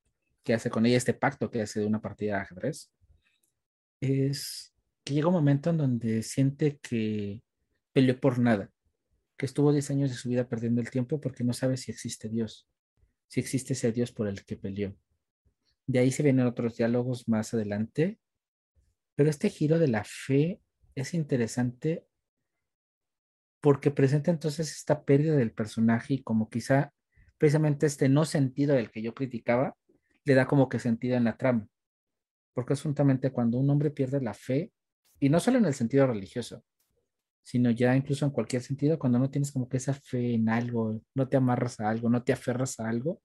que 0.44 0.54
hace 0.54 0.70
con 0.70 0.86
ella, 0.86 0.96
este 0.96 1.14
pacto 1.14 1.50
que 1.50 1.62
hace 1.62 1.80
de 1.80 1.86
una 1.86 2.00
partida 2.00 2.36
de 2.36 2.42
ajedrez, 2.42 2.92
es 4.00 4.73
que 5.04 5.14
llega 5.14 5.28
un 5.28 5.34
momento 5.34 5.70
en 5.70 5.76
donde 5.76 6.22
siente 6.22 6.78
que 6.78 7.42
peleó 7.92 8.18
por 8.18 8.38
nada, 8.38 8.70
que 9.36 9.46
estuvo 9.46 9.72
10 9.72 9.90
años 9.90 10.10
de 10.10 10.16
su 10.16 10.28
vida 10.28 10.48
perdiendo 10.48 10.80
el 10.80 10.90
tiempo 10.90 11.20
porque 11.20 11.44
no 11.44 11.52
sabe 11.52 11.76
si 11.76 11.92
existe 11.92 12.28
Dios, 12.28 12.68
si 13.28 13.40
existe 13.40 13.74
ese 13.74 13.92
Dios 13.92 14.12
por 14.12 14.28
el 14.28 14.44
que 14.44 14.56
peleó. 14.56 14.96
De 15.86 15.98
ahí 15.98 16.10
se 16.10 16.22
vienen 16.22 16.46
otros 16.46 16.76
diálogos 16.76 17.28
más 17.28 17.52
adelante, 17.52 18.18
pero 19.14 19.28
este 19.28 19.50
giro 19.50 19.78
de 19.78 19.88
la 19.88 20.04
fe 20.04 20.60
es 20.94 21.12
interesante 21.12 22.06
porque 23.60 23.90
presenta 23.90 24.30
entonces 24.30 24.72
esta 24.72 25.04
pérdida 25.04 25.36
del 25.36 25.52
personaje 25.52 26.14
y 26.14 26.22
como 26.22 26.48
quizá 26.48 26.92
precisamente 27.38 27.86
este 27.86 28.08
no 28.08 28.24
sentido 28.24 28.74
del 28.74 28.90
que 28.90 29.02
yo 29.02 29.14
criticaba, 29.14 29.76
le 30.24 30.34
da 30.34 30.46
como 30.46 30.68
que 30.68 30.78
sentido 30.78 31.16
en 31.16 31.24
la 31.24 31.36
trama. 31.36 31.66
Porque 32.54 32.74
es 32.74 32.82
juntamente 32.82 33.30
cuando 33.30 33.58
un 33.58 33.68
hombre 33.70 33.90
pierde 33.90 34.20
la 34.20 34.34
fe, 34.34 34.72
y 35.20 35.28
no 35.28 35.40
solo 35.40 35.58
en 35.58 35.66
el 35.66 35.74
sentido 35.74 36.06
religioso, 36.06 36.64
sino 37.42 37.70
ya 37.70 37.94
incluso 37.94 38.24
en 38.24 38.30
cualquier 38.30 38.62
sentido, 38.62 38.98
cuando 38.98 39.18
no 39.18 39.30
tienes 39.30 39.52
como 39.52 39.68
que 39.68 39.76
esa 39.76 39.94
fe 39.94 40.34
en 40.34 40.48
algo, 40.48 41.00
no 41.14 41.28
te 41.28 41.36
amarras 41.36 41.78
a 41.80 41.90
algo, 41.90 42.08
no 42.08 42.24
te 42.24 42.32
aferras 42.32 42.80
a 42.80 42.88
algo, 42.88 43.20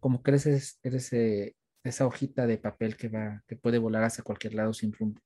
como 0.00 0.22
que 0.22 0.32
eres, 0.32 0.78
eres 0.82 1.12
eh, 1.12 1.54
esa 1.84 2.06
hojita 2.06 2.46
de 2.46 2.58
papel 2.58 2.96
que 2.96 3.08
va, 3.08 3.42
que 3.46 3.56
puede 3.56 3.78
volar 3.78 4.04
hacia 4.04 4.24
cualquier 4.24 4.54
lado 4.54 4.72
sin 4.72 4.92
rumbo. 4.92 5.20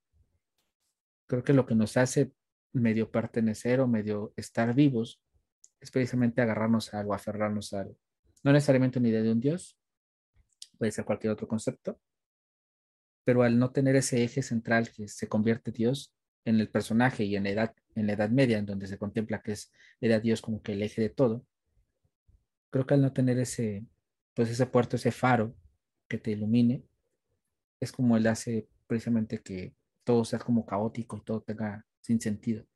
Creo 1.27 1.43
que 1.43 1.55
lo 1.55 1.67
que 1.67 1.75
nos 1.75 1.97
hace 1.97 2.33
medio 2.73 3.11
pertenecer 3.11 3.81
o 3.81 3.89
medio 3.89 4.33
estar 4.37 4.75
vivos 4.75 5.23
es 5.81 5.91
precisamente 5.91 6.43
agarrarnos 6.43 6.93
a 6.93 7.01
algo, 7.01 7.15
aferrarnos 7.15 7.73
a 7.73 7.81
algo. 7.81 7.97
No 8.45 8.53
necesariamente 8.53 8.99
una 8.99 9.09
idea 9.09 9.23
de 9.23 9.33
un 9.33 9.41
Dios, 9.41 9.79
puede 10.79 10.93
ser 10.93 11.05
cualquier 11.05 11.33
otro 11.33 11.49
concepto, 11.49 12.01
pero 13.25 13.43
al 13.43 13.59
no 13.59 13.71
tener 13.71 13.97
ese 13.97 14.23
eje 14.25 14.43
central 14.43 14.91
que 14.91 15.09
se 15.09 15.29
convierte 15.29 15.71
Dios 15.71 16.13
en 16.45 16.59
el 16.61 16.69
personaje 16.69 17.25
y 17.25 17.37
en 17.37 17.45
la 17.45 17.51
edad, 17.51 17.75
en 17.95 18.07
la 18.07 18.15
edad 18.15 18.31
media, 18.31 18.59
en 18.59 18.67
donde 18.67 18.87
se 18.87 18.99
contempla 18.99 19.43
que 19.43 19.53
es 19.53 19.73
era 20.01 20.21
Dios 20.21 20.43
como 20.43 20.63
que 20.63 20.73
el 20.73 20.83
eje 20.83 21.01
de 21.01 21.11
todo, 21.11 21.47
creo 22.71 22.87
que 22.87 22.95
al 22.95 23.03
no 23.03 23.13
tener 23.13 23.39
ese, 23.39 23.87
pues 24.35 24.51
ese 24.51 24.67
puerto, 24.67 24.97
ese 24.97 25.13
faro 25.13 25.55
que 26.09 26.19
te 26.19 26.33
ilumine, 26.33 26.83
es 27.81 27.93
como 27.93 28.17
él 28.17 28.27
hace 28.27 28.69
precisamente 28.87 29.41
que 29.41 29.75
todo 30.05 30.25
sea 30.25 30.39
como 30.39 30.67
caótico 30.67 31.17
y 31.17 31.25
todo 31.25 31.43
tenga 31.43 31.87
sin 32.01 32.21
sentido. 32.21 32.67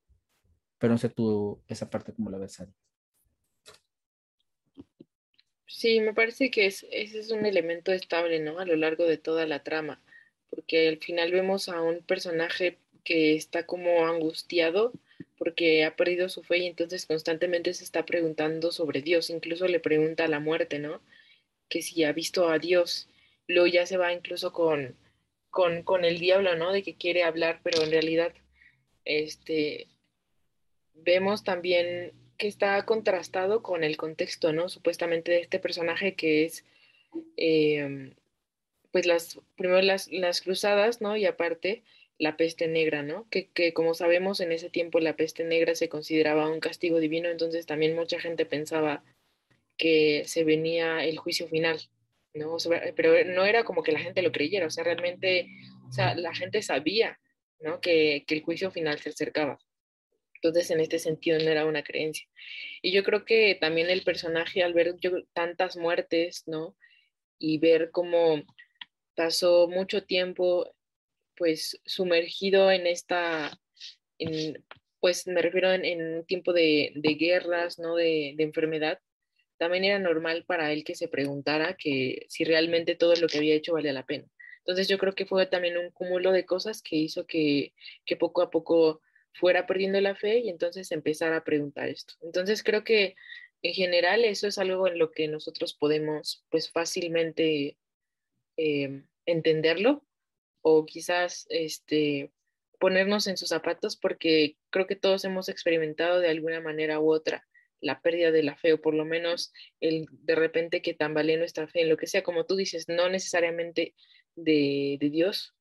Pero 0.78 0.92
no 0.92 0.98
sé 0.98 1.08
tú 1.08 1.62
esa 1.66 1.88
parte 1.88 2.12
como 2.12 2.30
la 2.30 2.38
ves. 2.38 2.62
Sí, 5.66 6.00
me 6.00 6.14
parece 6.14 6.50
que 6.50 6.66
es, 6.66 6.86
ese 6.90 7.18
es 7.18 7.30
un 7.30 7.44
elemento 7.44 7.92
estable, 7.92 8.40
¿no? 8.40 8.58
A 8.58 8.64
lo 8.64 8.76
largo 8.76 9.04
de 9.04 9.18
toda 9.18 9.46
la 9.46 9.62
trama, 9.62 10.02
porque 10.50 10.88
al 10.88 10.98
final 10.98 11.32
vemos 11.32 11.68
a 11.68 11.80
un 11.80 12.00
personaje 12.02 12.78
que 13.04 13.34
está 13.34 13.66
como 13.66 14.06
angustiado 14.06 14.92
porque 15.38 15.84
ha 15.84 15.96
perdido 15.96 16.28
su 16.28 16.42
fe 16.42 16.58
y 16.58 16.66
entonces 16.66 17.06
constantemente 17.06 17.74
se 17.74 17.84
está 17.84 18.06
preguntando 18.06 18.72
sobre 18.72 19.02
Dios, 19.02 19.30
incluso 19.30 19.68
le 19.68 19.80
pregunta 19.80 20.24
a 20.24 20.28
la 20.28 20.40
muerte, 20.40 20.78
¿no? 20.78 21.00
Que 21.68 21.82
si 21.82 22.04
ha 22.04 22.12
visto 22.12 22.48
a 22.48 22.58
Dios, 22.58 23.08
luego 23.46 23.66
ya 23.66 23.86
se 23.86 23.96
va 23.96 24.12
incluso 24.12 24.52
con, 24.52 24.96
con, 25.50 25.82
con 25.82 26.04
el 26.04 26.18
diablo, 26.18 26.56
¿no? 26.56 26.72
De 26.72 26.82
que 26.82 26.96
quiere 26.96 27.22
hablar, 27.22 27.60
pero 27.62 27.82
en 27.82 27.90
realidad 27.90 28.32
este, 29.04 29.88
vemos 30.94 31.44
también 31.44 32.12
que 32.38 32.48
está 32.48 32.84
contrastado 32.84 33.62
con 33.62 33.84
el 33.84 33.96
contexto, 33.96 34.52
¿no? 34.52 34.68
Supuestamente 34.68 35.32
de 35.32 35.40
este 35.40 35.58
personaje 35.58 36.14
que 36.14 36.44
es, 36.44 36.64
em, 37.36 38.14
pues 38.96 39.06
las, 39.06 39.38
primero 39.56 39.82
las, 39.82 40.10
las, 40.10 40.40
cruzadas, 40.40 41.02
¿no? 41.02 41.18
Y 41.18 41.26
aparte 41.26 41.82
la 42.18 42.38
peste 42.38 42.66
negra, 42.66 43.02
¿no? 43.02 43.28
Que, 43.28 43.50
que, 43.50 43.74
como 43.74 43.92
sabemos 43.92 44.40
en 44.40 44.52
ese 44.52 44.70
tiempo 44.70 45.00
la 45.00 45.16
peste 45.16 45.44
negra 45.44 45.74
se 45.74 45.90
consideraba 45.90 46.48
un 46.48 46.60
castigo 46.60 46.98
divino, 46.98 47.28
entonces 47.28 47.66
también 47.66 47.94
mucha 47.94 48.18
gente 48.18 48.46
pensaba 48.46 49.04
que 49.76 50.22
se 50.24 50.44
venía 50.44 51.04
el 51.04 51.18
juicio 51.18 51.46
final, 51.46 51.78
¿no? 52.32 52.56
Pero 52.96 53.12
no 53.26 53.44
era 53.44 53.64
como 53.64 53.82
que 53.82 53.92
la 53.92 54.00
gente 54.00 54.22
lo 54.22 54.32
creyera, 54.32 54.66
o 54.66 54.70
sea, 54.70 54.82
realmente, 54.82 55.46
o 55.86 55.92
sea, 55.92 56.14
la 56.14 56.34
gente 56.34 56.62
sabía 56.62 57.20
¿no? 57.60 57.80
Que, 57.82 58.24
que 58.26 58.34
el 58.34 58.42
juicio 58.42 58.70
final 58.70 58.98
se 58.98 59.10
acercaba. 59.10 59.58
Entonces, 60.34 60.70
en 60.70 60.80
este 60.80 60.98
sentido, 60.98 61.38
no 61.38 61.50
era 61.50 61.66
una 61.66 61.82
creencia. 61.82 62.26
Y 62.80 62.92
yo 62.92 63.02
creo 63.04 63.26
que 63.26 63.56
también 63.60 63.90
el 63.90 64.04
personaje, 64.04 64.62
al 64.62 64.72
ver 64.74 64.96
tantas 65.34 65.76
muertes, 65.76 66.44
¿no? 66.46 66.76
Y 67.38 67.58
ver 67.58 67.90
cómo 67.90 68.42
pasó 69.16 69.68
mucho 69.68 70.04
tiempo, 70.04 70.72
pues, 71.36 71.80
sumergido 71.84 72.70
en 72.70 72.86
esta, 72.86 73.58
en, 74.18 74.64
pues, 75.00 75.26
me 75.26 75.42
refiero 75.42 75.72
en, 75.72 76.16
un 76.18 76.26
tiempo 76.26 76.52
de, 76.52 76.92
de, 76.94 77.14
guerras, 77.14 77.78
¿no? 77.78 77.96
De, 77.96 78.34
de 78.36 78.44
enfermedad, 78.44 79.00
también 79.58 79.84
era 79.84 79.98
normal 79.98 80.44
para 80.46 80.72
él 80.72 80.84
que 80.84 80.94
se 80.94 81.08
preguntara 81.08 81.74
que 81.76 82.26
si 82.28 82.44
realmente 82.44 82.94
todo 82.94 83.14
lo 83.16 83.26
que 83.26 83.38
había 83.38 83.54
hecho 83.54 83.72
valía 83.72 83.92
la 83.92 84.06
pena. 84.06 84.28
Entonces 84.58 84.88
yo 84.88 84.98
creo 84.98 85.14
que 85.14 85.26
fue 85.26 85.46
también 85.46 85.78
un 85.78 85.90
cúmulo 85.90 86.32
de 86.32 86.44
cosas 86.44 86.82
que 86.82 86.96
hizo 86.96 87.26
que, 87.26 87.72
que 88.04 88.16
poco 88.16 88.42
a 88.42 88.50
poco 88.50 89.00
fuera 89.32 89.66
perdiendo 89.66 90.00
la 90.00 90.16
fe 90.16 90.38
y 90.38 90.48
entonces 90.48 90.90
empezar 90.92 91.32
a 91.32 91.44
preguntar 91.44 91.88
esto. 91.88 92.14
Entonces 92.20 92.62
creo 92.62 92.84
que 92.84 93.14
en 93.62 93.74
general 93.74 94.24
eso 94.24 94.48
es 94.48 94.58
algo 94.58 94.88
en 94.88 94.98
lo 94.98 95.12
que 95.12 95.28
nosotros 95.28 95.74
podemos 95.74 96.44
pues 96.50 96.70
fácilmente 96.70 97.76
eh, 98.56 99.02
entenderlo 99.26 100.04
o 100.62 100.84
quizás 100.86 101.46
este, 101.50 102.30
ponernos 102.78 103.26
en 103.26 103.36
sus 103.36 103.48
zapatos 103.48 103.96
porque 103.96 104.56
creo 104.70 104.86
que 104.86 104.96
todos 104.96 105.24
hemos 105.24 105.48
experimentado 105.48 106.20
de 106.20 106.28
alguna 106.28 106.60
manera 106.60 107.00
u 107.00 107.12
otra 107.12 107.46
la 107.80 108.00
pérdida 108.00 108.30
de 108.30 108.42
la 108.42 108.56
fe 108.56 108.72
o 108.72 108.80
por 108.80 108.94
lo 108.94 109.04
menos 109.04 109.52
el 109.80 110.06
de 110.10 110.34
repente 110.34 110.82
que 110.82 110.94
tambalee 110.94 111.36
nuestra 111.36 111.68
fe 111.68 111.82
en 111.82 111.88
lo 111.88 111.96
que 111.96 112.06
sea, 112.06 112.22
como 112.22 112.44
tú 112.44 112.56
dices, 112.56 112.88
no 112.88 113.08
necesariamente 113.08 113.94
de, 114.34 114.98
Dios 115.00 115.54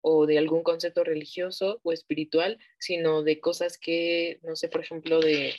o 0.00 0.26
de 0.26 0.38
algún 0.38 0.62
concepto 0.62 1.04
religioso 1.04 1.80
o 1.82 1.92
espiritual, 1.92 2.58
sino 2.78 3.22
de 3.22 3.40
cosas 3.40 3.78
que, 3.78 4.38
no 4.42 4.56
sé, 4.56 4.68
por 4.68 4.82
ejemplo, 4.82 5.20
de, 5.20 5.54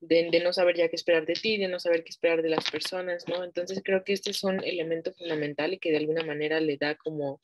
de, 0.00 0.40
no 0.42 0.52
saber 0.52 0.76
ya 0.76 0.88
qué 0.88 0.96
esperar 0.96 1.26
de 1.26 1.34
ti, 1.34 1.56
de 1.58 1.68
no 1.68 1.80
saber 1.80 2.04
qué 2.04 2.10
esperar 2.10 2.42
de 2.42 2.50
las 2.50 2.70
personas, 2.70 3.26
¿no? 3.28 3.44
Entonces 3.44 3.82
creo 3.84 4.04
que 4.04 4.12
este 4.12 4.30
es 4.30 4.44
un 4.44 4.62
elemento 4.62 5.12
fundamental 5.14 5.72
y 5.74 5.78
que 5.78 5.90
de 5.90 5.98
alguna 5.98 6.24
manera 6.24 6.60
le 6.60 6.76
da 6.76 6.94
como, 6.94 7.40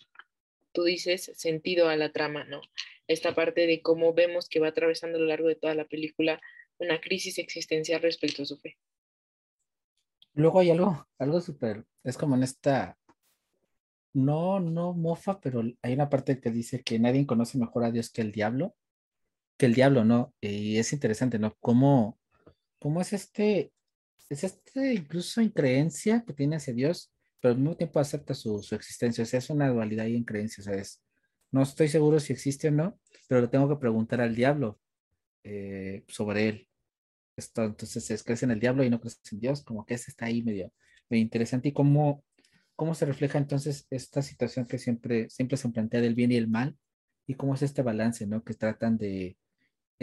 tú 0.72 0.84
dices, 0.84 1.30
sentido 1.34 1.88
a 1.88 1.96
la 1.96 2.12
trama, 2.12 2.44
¿no? 2.44 2.60
esta 3.12 3.34
parte 3.34 3.66
de 3.66 3.82
cómo 3.82 4.14
vemos 4.14 4.48
que 4.48 4.60
va 4.60 4.68
atravesando 4.68 5.18
a 5.18 5.20
lo 5.20 5.26
largo 5.26 5.48
de 5.48 5.56
toda 5.56 5.74
la 5.74 5.84
película 5.84 6.40
una 6.78 7.00
crisis 7.00 7.38
existencial 7.38 8.02
respecto 8.02 8.42
a 8.42 8.46
su 8.46 8.56
fe. 8.56 8.76
Luego 10.34 10.60
hay 10.60 10.70
algo, 10.70 11.06
algo 11.18 11.40
súper, 11.40 11.84
es 12.02 12.16
como 12.16 12.36
en 12.36 12.42
esta, 12.42 12.98
no, 14.14 14.60
no 14.60 14.94
mofa, 14.94 15.40
pero 15.40 15.62
hay 15.82 15.92
una 15.92 16.08
parte 16.08 16.40
que 16.40 16.50
dice 16.50 16.82
que 16.82 16.98
nadie 16.98 17.26
conoce 17.26 17.58
mejor 17.58 17.84
a 17.84 17.90
Dios 17.90 18.10
que 18.10 18.22
el 18.22 18.32
diablo, 18.32 18.74
que 19.58 19.66
el 19.66 19.74
diablo, 19.74 20.04
¿no? 20.04 20.34
Y 20.40 20.78
es 20.78 20.92
interesante, 20.92 21.38
¿no? 21.38 21.54
Cómo, 21.60 22.18
cómo 22.82 23.00
es 23.00 23.12
este, 23.12 23.72
es 24.28 24.42
este 24.42 24.94
incluso 24.94 25.40
creencia 25.54 26.24
que 26.26 26.32
tiene 26.32 26.56
hacia 26.56 26.74
Dios, 26.74 27.12
pero 27.40 27.54
al 27.54 27.60
mismo 27.60 27.76
tiempo 27.76 28.00
acepta 28.00 28.34
su, 28.34 28.60
su 28.60 28.74
existencia, 28.74 29.22
o 29.22 29.26
sea, 29.26 29.38
es 29.38 29.50
una 29.50 29.68
dualidad 29.68 30.06
ahí 30.06 30.16
en 30.16 30.24
creencia, 30.24 30.62
o 30.62 30.64
sea, 30.64 30.74
es, 30.74 31.00
no 31.52 31.62
estoy 31.62 31.86
seguro 31.88 32.18
si 32.18 32.32
existe 32.32 32.68
o 32.68 32.70
no, 32.72 32.98
pero 33.28 33.40
le 33.40 33.48
tengo 33.48 33.68
que 33.68 33.76
preguntar 33.76 34.20
al 34.20 34.34
diablo 34.34 34.80
eh, 35.44 36.04
sobre 36.08 36.48
él. 36.48 36.68
Esto, 37.36 37.64
entonces, 37.64 38.10
es 38.10 38.22
crees 38.24 38.42
en 38.42 38.50
el 38.50 38.60
diablo 38.60 38.84
y 38.84 38.90
no 38.90 39.00
crees 39.00 39.20
en 39.30 39.40
Dios, 39.40 39.62
como 39.62 39.86
que 39.86 39.94
ese 39.94 40.10
está 40.10 40.26
ahí 40.26 40.42
medio, 40.42 40.72
medio 41.08 41.22
interesante. 41.22 41.68
¿Y 41.68 41.72
cómo, 41.72 42.24
cómo 42.74 42.94
se 42.94 43.06
refleja 43.06 43.38
entonces 43.38 43.86
esta 43.90 44.22
situación 44.22 44.66
que 44.66 44.78
siempre, 44.78 45.30
siempre 45.30 45.56
se 45.56 45.68
plantea 45.68 46.00
del 46.00 46.14
bien 46.14 46.32
y 46.32 46.36
el 46.36 46.48
mal? 46.48 46.76
¿Y 47.26 47.34
cómo 47.34 47.54
es 47.54 47.62
este 47.62 47.82
balance, 47.82 48.26
no? 48.26 48.42
Que 48.42 48.54
tratan 48.54 48.98
de, 48.98 49.36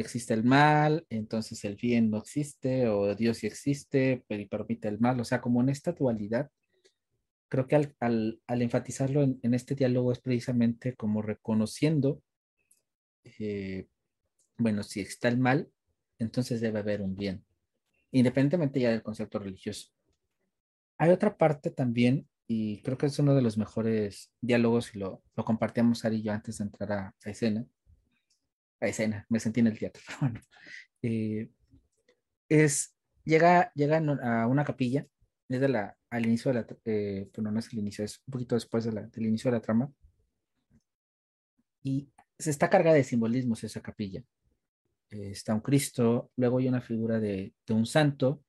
existe 0.01 0.33
el 0.33 0.43
mal, 0.43 1.05
entonces 1.09 1.63
el 1.65 1.75
bien 1.75 2.09
no 2.09 2.17
existe, 2.17 2.87
o 2.87 3.15
Dios 3.15 3.37
sí 3.37 3.47
existe, 3.47 4.23
pero 4.27 4.41
y 4.41 4.47
permite 4.47 4.87
el 4.87 4.99
mal. 4.99 5.19
O 5.19 5.25
sea, 5.25 5.41
como 5.41 5.61
en 5.61 5.69
esta 5.69 5.91
dualidad 5.93 6.49
creo 7.49 7.67
que 7.67 7.75
al, 7.99 8.41
enfatizarlo 8.47 9.23
en, 9.23 9.53
este 9.53 9.75
diálogo 9.75 10.11
es 10.11 10.19
precisamente 10.19 10.95
como 10.95 11.21
reconociendo, 11.21 12.21
eh, 13.23 13.87
bueno, 14.57 14.83
si 14.83 15.01
está 15.01 15.27
el 15.27 15.39
mal, 15.39 15.69
entonces 16.19 16.61
debe 16.61 16.79
haber 16.79 17.01
un 17.01 17.15
bien, 17.15 17.43
independientemente 18.11 18.79
ya 18.79 18.91
del 18.91 19.03
concepto 19.03 19.39
religioso. 19.39 19.89
Hay 20.97 21.09
otra 21.09 21.37
parte 21.37 21.71
también, 21.71 22.29
y 22.47 22.81
creo 22.81 22.97
que 22.97 23.07
es 23.07 23.17
uno 23.19 23.35
de 23.35 23.41
los 23.41 23.57
mejores 23.57 24.31
diálogos, 24.41 24.95
y 24.95 24.99
lo, 24.99 25.23
lo 25.35 25.43
compartíamos 25.43 26.05
Ari 26.05 26.17
y 26.17 26.23
yo 26.23 26.31
antes 26.31 26.59
de 26.59 26.65
entrar 26.65 26.91
a, 26.91 27.15
escena. 27.25 27.65
A 28.81 28.87
escena, 28.87 29.25
me 29.29 29.39
sentí 29.39 29.59
en 29.59 29.67
el 29.67 29.77
teatro, 29.77 30.01
pero 30.07 30.19
bueno. 30.21 30.41
Eh, 31.01 31.49
es, 32.49 32.95
llega, 33.23 33.71
llega 33.75 33.97
a 33.97 34.47
una 34.47 34.65
capilla 34.65 35.05
es 35.49 35.61
de 35.61 35.67
la, 35.67 35.97
al 36.11 36.25
inicio 36.25 36.53
de 36.53 36.59
la, 36.59 36.67
eh, 36.85 37.29
bueno, 37.35 37.51
no 37.51 37.59
es 37.59 37.73
el 37.73 37.79
inicio, 37.79 38.05
es 38.05 38.21
un 38.27 38.31
poquito 38.31 38.55
después 38.55 38.83
de 38.85 38.91
la, 38.91 39.01
del 39.07 39.25
inicio 39.25 39.49
de 39.49 39.57
la 39.57 39.61
trama. 39.61 39.91
Y 41.83 42.09
se 42.37 42.51
está 42.51 42.69
cargada 42.69 42.95
de 42.95 43.03
simbolismos 43.03 43.63
esa 43.63 43.81
capilla. 43.81 44.23
Eh, 45.09 45.31
está 45.31 45.53
un 45.55 45.61
Cristo, 45.61 46.31
luego 46.35 46.59
hay 46.59 46.67
una 46.67 46.81
figura 46.81 47.19
de, 47.19 47.53
de, 47.65 47.73
un 47.73 47.85
santo, 47.85 48.43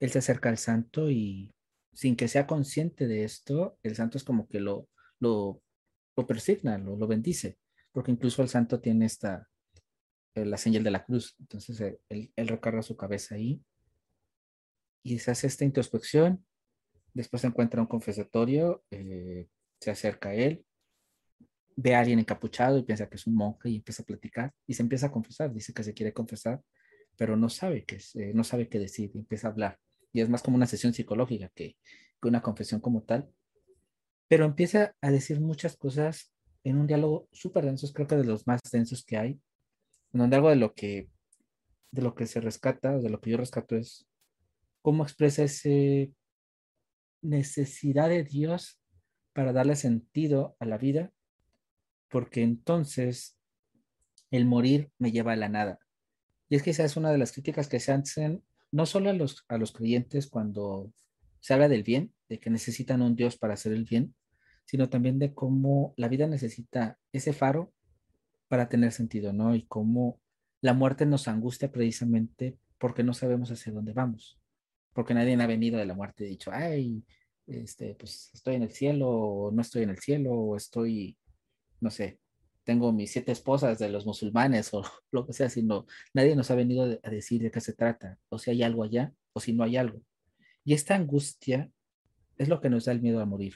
él 0.00 0.10
se 0.10 0.18
acerca 0.18 0.48
al 0.48 0.58
santo 0.58 1.10
y 1.10 1.54
sin 1.92 2.16
que 2.16 2.26
sea 2.26 2.46
consciente 2.46 3.06
de 3.06 3.24
esto, 3.24 3.78
el 3.82 3.94
santo 3.94 4.18
es 4.18 4.24
como 4.24 4.48
que 4.48 4.58
lo, 4.58 4.88
lo, 5.20 5.62
lo 6.16 6.26
persigna, 6.26 6.78
lo, 6.78 6.96
lo 6.96 7.06
bendice, 7.06 7.58
porque 7.92 8.10
incluso 8.10 8.42
el 8.42 8.48
santo 8.48 8.80
tiene 8.80 9.06
esta, 9.06 9.48
la 10.34 10.56
señal 10.56 10.84
de 10.84 10.90
la 10.90 11.04
cruz, 11.04 11.36
entonces 11.40 11.98
él, 12.08 12.32
él 12.34 12.48
recarga 12.48 12.82
su 12.82 12.96
cabeza 12.96 13.34
ahí 13.34 13.62
y 15.02 15.18
se 15.18 15.30
hace 15.30 15.46
esta 15.46 15.64
introspección. 15.64 16.44
Después 17.14 17.44
encuentra 17.44 17.80
un 17.80 17.86
confesatorio, 17.86 18.84
eh, 18.90 19.48
se 19.80 19.90
acerca 19.90 20.30
a 20.30 20.34
él, 20.34 20.64
ve 21.76 21.94
a 21.94 22.00
alguien 22.00 22.18
encapuchado 22.18 22.78
y 22.78 22.82
piensa 22.82 23.08
que 23.08 23.16
es 23.16 23.26
un 23.26 23.34
monje 23.34 23.70
y 23.70 23.76
empieza 23.76 24.02
a 24.02 24.06
platicar 24.06 24.52
y 24.66 24.74
se 24.74 24.82
empieza 24.82 25.06
a 25.06 25.12
confesar. 25.12 25.52
Dice 25.52 25.72
que 25.72 25.82
se 25.82 25.94
quiere 25.94 26.12
confesar, 26.12 26.60
pero 27.16 27.36
no 27.36 27.48
sabe 27.48 27.84
qué, 27.84 27.98
eh, 28.14 28.32
no 28.34 28.44
sabe 28.44 28.68
qué 28.68 28.78
decir 28.78 29.10
y 29.14 29.18
empieza 29.18 29.48
a 29.48 29.50
hablar. 29.50 29.78
Y 30.12 30.20
es 30.20 30.28
más 30.28 30.42
como 30.42 30.56
una 30.56 30.66
sesión 30.66 30.92
psicológica 30.92 31.50
que, 31.54 31.76
que 32.20 32.28
una 32.28 32.42
confesión 32.42 32.80
como 32.80 33.02
tal. 33.02 33.28
Pero 34.28 34.44
empieza 34.44 34.94
a 35.00 35.10
decir 35.10 35.40
muchas 35.40 35.76
cosas 35.76 36.32
en 36.62 36.76
un 36.76 36.86
diálogo 36.86 37.28
súper 37.32 37.64
denso, 37.64 37.90
creo 37.92 38.06
que 38.06 38.16
de 38.16 38.24
los 38.24 38.46
más 38.46 38.60
densos 38.70 39.04
que 39.04 39.16
hay, 39.16 39.40
donde 40.12 40.36
algo 40.36 40.50
de 40.50 40.56
lo 40.56 40.74
que, 40.74 41.08
de 41.90 42.02
lo 42.02 42.14
que 42.14 42.26
se 42.26 42.40
rescata, 42.40 42.98
de 42.98 43.10
lo 43.10 43.20
que 43.20 43.30
yo 43.30 43.36
rescato 43.36 43.76
es 43.76 44.06
cómo 44.82 45.02
expresa 45.02 45.44
esa 45.44 46.12
necesidad 47.22 48.08
de 48.08 48.24
Dios 48.24 48.80
para 49.32 49.52
darle 49.52 49.76
sentido 49.76 50.56
a 50.58 50.64
la 50.64 50.78
vida, 50.78 51.12
porque 52.08 52.42
entonces 52.42 53.38
el 54.30 54.46
morir 54.46 54.90
me 54.98 55.12
lleva 55.12 55.32
a 55.32 55.36
la 55.36 55.48
nada. 55.48 55.78
Y 56.48 56.56
es 56.56 56.62
que 56.62 56.70
esa 56.70 56.84
es 56.84 56.96
una 56.96 57.12
de 57.12 57.18
las 57.18 57.32
críticas 57.32 57.68
que 57.68 57.80
se 57.80 57.92
hacen 57.92 58.42
no 58.72 58.86
solo 58.86 59.10
a 59.10 59.12
los, 59.12 59.44
a 59.48 59.58
los 59.58 59.72
creyentes 59.72 60.28
cuando 60.28 60.92
se 61.40 61.54
habla 61.54 61.68
del 61.68 61.82
bien, 61.82 62.12
de 62.28 62.38
que 62.38 62.50
necesitan 62.50 63.02
un 63.02 63.16
Dios 63.16 63.36
para 63.36 63.54
hacer 63.54 63.72
el 63.72 63.84
bien, 63.84 64.14
sino 64.64 64.88
también 64.88 65.18
de 65.18 65.34
cómo 65.34 65.94
la 65.96 66.08
vida 66.08 66.26
necesita 66.26 66.98
ese 67.12 67.32
faro 67.32 67.72
para 68.50 68.68
tener 68.68 68.92
sentido, 68.92 69.32
¿no? 69.32 69.54
Y 69.54 69.64
cómo 69.64 70.20
la 70.60 70.74
muerte 70.74 71.06
nos 71.06 71.28
angustia 71.28 71.72
precisamente 71.72 72.58
porque 72.76 73.02
no 73.02 73.14
sabemos 73.14 73.50
hacia 73.50 73.72
dónde 73.72 73.94
vamos 73.94 74.40
porque 74.92 75.14
nadie 75.14 75.40
ha 75.40 75.46
venido 75.46 75.78
de 75.78 75.86
la 75.86 75.94
muerte 75.94 76.24
y 76.24 76.30
dicho, 76.30 76.50
ay, 76.52 77.04
este, 77.46 77.94
pues 77.94 78.30
estoy 78.34 78.56
en 78.56 78.62
el 78.62 78.70
cielo, 78.70 79.08
o 79.08 79.50
no 79.52 79.62
estoy 79.62 79.82
en 79.84 79.90
el 79.90 79.98
cielo, 79.98 80.32
o 80.32 80.56
estoy, 80.56 81.16
no 81.80 81.90
sé, 81.90 82.18
tengo 82.64 82.92
mis 82.92 83.12
siete 83.12 83.32
esposas 83.32 83.78
de 83.78 83.88
los 83.88 84.06
musulmanes, 84.06 84.72
o 84.74 84.82
lo 85.10 85.26
que 85.26 85.32
sea, 85.32 85.48
sino 85.48 85.86
nadie 86.14 86.36
nos 86.36 86.50
ha 86.50 86.54
venido 86.54 86.98
a 87.02 87.10
decir 87.10 87.42
de 87.42 87.50
qué 87.50 87.60
se 87.60 87.72
trata, 87.72 88.18
o 88.28 88.38
si 88.38 88.50
hay 88.50 88.62
algo 88.62 88.82
allá, 88.84 89.12
o 89.32 89.40
si 89.40 89.52
no 89.52 89.64
hay 89.64 89.76
algo. 89.76 90.02
Y 90.64 90.74
esta 90.74 90.94
angustia 90.94 91.70
es 92.36 92.48
lo 92.48 92.60
que 92.60 92.70
nos 92.70 92.84
da 92.84 92.92
el 92.92 93.00
miedo 93.00 93.20
a 93.20 93.26
morir. 93.26 93.54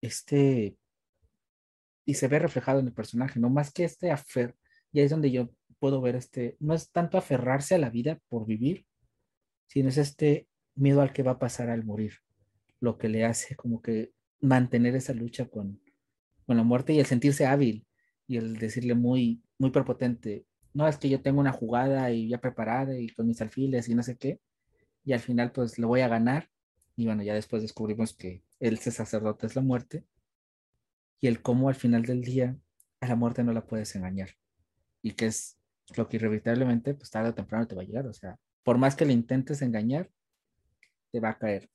Este, 0.00 0.76
y 2.06 2.14
se 2.14 2.28
ve 2.28 2.38
reflejado 2.38 2.78
en 2.78 2.86
el 2.86 2.92
personaje, 2.94 3.40
no 3.40 3.50
más 3.50 3.72
que 3.72 3.84
este 3.84 4.10
afer, 4.10 4.54
y 4.92 5.00
es 5.00 5.10
donde 5.10 5.30
yo 5.30 5.50
puedo 5.78 6.00
ver 6.00 6.16
este, 6.16 6.56
no 6.60 6.72
es 6.72 6.90
tanto 6.90 7.18
aferrarse 7.18 7.74
a 7.74 7.78
la 7.78 7.90
vida 7.90 8.18
por 8.28 8.46
vivir, 8.46 8.86
sino 9.66 9.88
es 9.90 9.98
este 9.98 10.48
miedo 10.74 11.02
al 11.02 11.12
que 11.12 11.24
va 11.24 11.32
a 11.32 11.38
pasar 11.38 11.68
al 11.68 11.84
morir, 11.84 12.14
lo 12.80 12.96
que 12.96 13.08
le 13.08 13.24
hace 13.24 13.56
como 13.56 13.82
que 13.82 14.12
mantener 14.40 14.94
esa 14.94 15.12
lucha 15.12 15.46
con, 15.46 15.80
con 16.46 16.56
la 16.56 16.62
muerte 16.62 16.92
y 16.92 17.00
el 17.00 17.06
sentirse 17.06 17.44
hábil 17.44 17.86
y 18.28 18.36
el 18.36 18.56
decirle 18.56 18.94
muy, 18.94 19.42
muy 19.58 19.70
prepotente, 19.70 20.46
no 20.72 20.86
es 20.86 20.98
que 20.98 21.08
yo 21.08 21.20
tengo 21.20 21.40
una 21.40 21.52
jugada 21.52 22.10
y 22.12 22.28
ya 22.28 22.38
preparada 22.38 22.98
y 22.98 23.08
con 23.08 23.26
mis 23.26 23.40
alfiles 23.40 23.88
y 23.88 23.94
no 23.94 24.02
sé 24.02 24.16
qué, 24.16 24.40
y 25.04 25.12
al 25.12 25.20
final 25.20 25.50
pues 25.50 25.78
lo 25.78 25.88
voy 25.88 26.02
a 26.02 26.08
ganar, 26.08 26.48
y 26.94 27.06
bueno, 27.06 27.22
ya 27.22 27.34
después 27.34 27.62
descubrimos 27.62 28.14
que 28.14 28.42
ese 28.60 28.90
sacerdote 28.90 29.46
es 29.46 29.56
la 29.56 29.62
muerte, 29.62 30.04
y 31.20 31.28
el 31.28 31.42
cómo 31.42 31.68
al 31.68 31.74
final 31.74 32.02
del 32.02 32.22
día 32.22 32.56
a 33.00 33.08
la 33.08 33.16
muerte 33.16 33.44
no 33.44 33.52
la 33.52 33.66
puedes 33.66 33.94
engañar, 33.96 34.30
y 35.02 35.12
que 35.12 35.26
es 35.26 35.58
lo 35.96 36.08
que 36.08 36.16
irrevitablemente 36.16 36.94
pues 36.94 37.10
tarde 37.10 37.30
o 37.30 37.34
temprano 37.34 37.66
te 37.66 37.74
va 37.74 37.82
a 37.82 37.84
llegar, 37.84 38.06
o 38.06 38.12
sea, 38.12 38.38
por 38.62 38.78
más 38.78 38.96
que 38.96 39.04
le 39.04 39.12
intentes 39.12 39.62
engañar, 39.62 40.10
te 41.12 41.20
va 41.20 41.30
a 41.30 41.38
caer. 41.38 41.70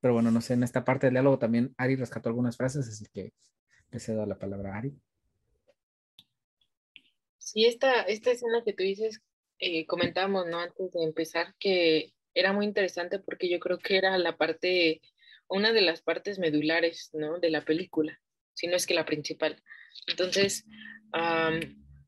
Pero 0.00 0.12
bueno, 0.12 0.30
no 0.30 0.42
sé, 0.42 0.52
en 0.52 0.62
esta 0.62 0.84
parte 0.84 1.06
del 1.06 1.14
diálogo 1.14 1.38
también 1.38 1.74
Ari 1.78 1.96
rescató 1.96 2.28
algunas 2.28 2.58
frases, 2.58 2.86
así 2.86 3.06
que 3.12 3.32
le 3.90 4.00
cedo 4.00 4.26
la 4.26 4.38
palabra 4.38 4.74
a 4.74 4.78
Ari. 4.78 4.94
Sí, 7.38 7.64
esta, 7.64 8.02
esta 8.02 8.30
escena 8.30 8.62
que 8.64 8.74
tú 8.74 8.82
dices, 8.82 9.22
eh, 9.58 9.86
comentamos, 9.86 10.46
¿no? 10.46 10.58
Antes 10.58 10.92
de 10.92 11.04
empezar, 11.04 11.54
que 11.58 12.12
era 12.34 12.52
muy 12.52 12.66
interesante 12.66 13.18
porque 13.18 13.48
yo 13.48 13.60
creo 13.60 13.78
que 13.78 13.96
era 13.96 14.18
la 14.18 14.36
parte, 14.36 15.00
una 15.48 15.72
de 15.72 15.80
las 15.80 16.02
partes 16.02 16.38
medulares, 16.38 17.10
¿no? 17.14 17.38
De 17.38 17.50
la 17.50 17.62
película, 17.62 18.20
si 18.54 18.66
no 18.66 18.76
es 18.76 18.86
que 18.86 18.94
la 18.94 19.04
principal. 19.04 19.62
Entonces, 20.06 20.64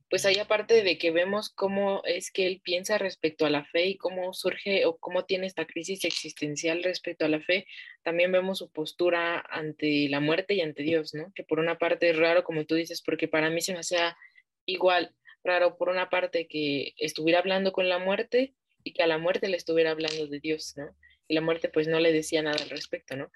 pues 0.09 0.25
ahí 0.25 0.39
aparte 0.39 0.85
de 0.85 0.99
que 0.99 1.11
vemos 1.11 1.51
cómo 1.51 2.03
es 2.05 2.31
que 2.31 2.47
él 2.47 2.61
piensa 2.63 2.97
respecto 2.97 3.45
a 3.45 3.51
la 3.51 3.65
fe 3.65 3.87
y 3.87 3.97
cómo 3.97 4.33
surge 4.33 4.87
o 4.87 4.97
cómo 4.99 5.25
tiene 5.25 5.47
esta 5.47 5.67
crisis 5.67 6.05
existencial 6.05 6.83
respecto 6.85 7.25
a 7.25 7.29
la 7.29 7.41
fe, 7.41 7.67
también 8.03 8.31
vemos 8.31 8.59
su 8.59 8.71
postura 8.71 9.45
ante 9.51 10.09
la 10.09 10.21
muerte 10.21 10.55
y 10.55 10.61
ante 10.61 10.85
Dios, 10.85 11.13
¿no? 11.15 11.33
Que 11.35 11.43
por 11.43 11.59
una 11.59 11.77
parte 11.77 12.11
es 12.11 12.17
raro, 12.17 12.45
como 12.45 12.65
tú 12.67 12.77
dices, 12.77 13.03
porque 13.03 13.27
para 13.27 13.51
mí 13.51 13.61
se 13.61 13.73
me 13.73 13.81
hacía 13.81 14.17
igual 14.65 15.15
raro 15.43 15.77
por 15.77 15.89
una 15.89 16.09
parte 16.09 16.47
que 16.47 16.95
estuviera 16.99 17.41
hablando 17.41 17.73
con 17.73 17.89
la 17.89 17.99
muerte 17.99 18.55
y 18.85 18.93
que 18.93 19.03
a 19.03 19.07
la 19.09 19.19
muerte 19.19 19.49
le 19.49 19.57
estuviera 19.57 19.91
hablando 19.91 20.29
de 20.29 20.39
Dios, 20.39 20.75
¿no? 20.77 20.97
Y 21.27 21.35
la 21.35 21.41
muerte 21.41 21.69
pues 21.69 21.89
no 21.89 21.99
le 21.99 22.13
decía 22.13 22.43
nada 22.43 22.63
al 22.63 22.71
respecto, 22.71 23.17
¿no? 23.17 23.31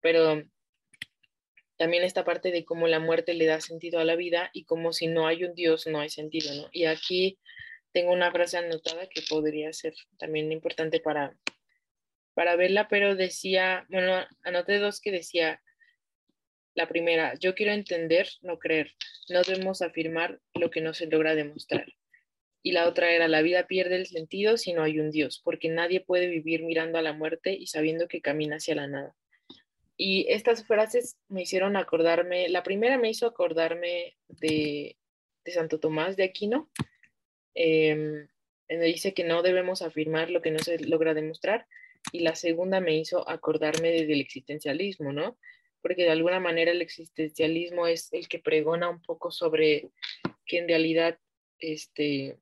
Pero 0.00 0.42
también 1.80 2.04
esta 2.04 2.24
parte 2.24 2.50
de 2.50 2.66
cómo 2.66 2.88
la 2.88 3.00
muerte 3.00 3.32
le 3.32 3.46
da 3.46 3.62
sentido 3.62 4.00
a 4.00 4.04
la 4.04 4.14
vida 4.14 4.50
y 4.52 4.64
como 4.64 4.92
si 4.92 5.06
no 5.06 5.26
hay 5.26 5.44
un 5.44 5.54
Dios 5.54 5.86
no 5.86 5.98
hay 5.98 6.10
sentido, 6.10 6.54
¿no? 6.54 6.68
Y 6.72 6.84
aquí 6.84 7.38
tengo 7.90 8.12
una 8.12 8.30
frase 8.30 8.58
anotada 8.58 9.06
que 9.06 9.22
podría 9.22 9.72
ser 9.72 9.94
también 10.18 10.52
importante 10.52 11.00
para, 11.00 11.34
para 12.34 12.54
verla, 12.56 12.86
pero 12.88 13.16
decía, 13.16 13.86
bueno, 13.88 14.26
anoté 14.42 14.78
dos 14.78 15.00
que 15.00 15.10
decía, 15.10 15.62
La 16.74 16.86
primera, 16.86 17.32
yo 17.40 17.54
quiero 17.54 17.72
entender, 17.72 18.28
no 18.42 18.58
creer. 18.58 18.92
No 19.30 19.40
debemos 19.40 19.80
afirmar 19.80 20.38
lo 20.52 20.70
que 20.70 20.82
no 20.82 20.92
se 20.92 21.06
logra 21.06 21.34
demostrar. 21.34 21.86
Y 22.62 22.72
la 22.72 22.88
otra 22.88 23.10
era, 23.10 23.26
la 23.26 23.40
vida 23.40 23.66
pierde 23.66 23.96
el 23.96 24.06
sentido 24.06 24.58
si 24.58 24.74
no 24.74 24.82
hay 24.82 25.00
un 25.00 25.10
Dios, 25.10 25.40
porque 25.42 25.70
nadie 25.70 26.02
puede 26.02 26.26
vivir 26.26 26.62
mirando 26.62 26.98
a 26.98 27.02
la 27.02 27.14
muerte 27.14 27.54
y 27.54 27.68
sabiendo 27.68 28.06
que 28.06 28.20
camina 28.20 28.56
hacia 28.56 28.74
la 28.74 28.86
nada. 28.86 29.16
Y 30.02 30.24
estas 30.30 30.64
frases 30.64 31.18
me 31.28 31.42
hicieron 31.42 31.76
acordarme, 31.76 32.48
la 32.48 32.62
primera 32.62 32.96
me 32.96 33.10
hizo 33.10 33.26
acordarme 33.26 34.16
de, 34.28 34.96
Santo 35.44 35.78
Tomás 35.78 36.16
de 36.16 36.24
Aquino, 36.24 36.70
eh, 37.54 38.26
donde 38.66 38.86
dice 38.86 39.12
que 39.12 39.24
no 39.24 39.42
debemos 39.42 39.82
afirmar 39.82 40.30
lo 40.30 40.40
que 40.40 40.52
no 40.52 40.58
se 40.60 40.78
logra 40.78 41.12
demostrar, 41.12 41.66
y 42.12 42.20
la 42.20 42.34
segunda 42.34 42.80
me 42.80 42.96
hizo 42.96 43.28
acordarme 43.28 43.90
del 44.06 44.22
existencialismo, 44.22 45.12
¿no? 45.12 45.36
Porque 45.82 46.04
de 46.04 46.12
alguna 46.12 46.40
manera 46.40 46.70
el 46.70 46.80
existencialismo 46.80 47.86
es 47.86 48.10
el 48.14 48.26
que 48.26 48.38
pregona 48.38 48.88
un 48.88 49.02
poco 49.02 49.30
sobre 49.30 49.90
que 50.46 50.60
en 50.60 50.68
realidad 50.68 51.18
este, 51.58 52.38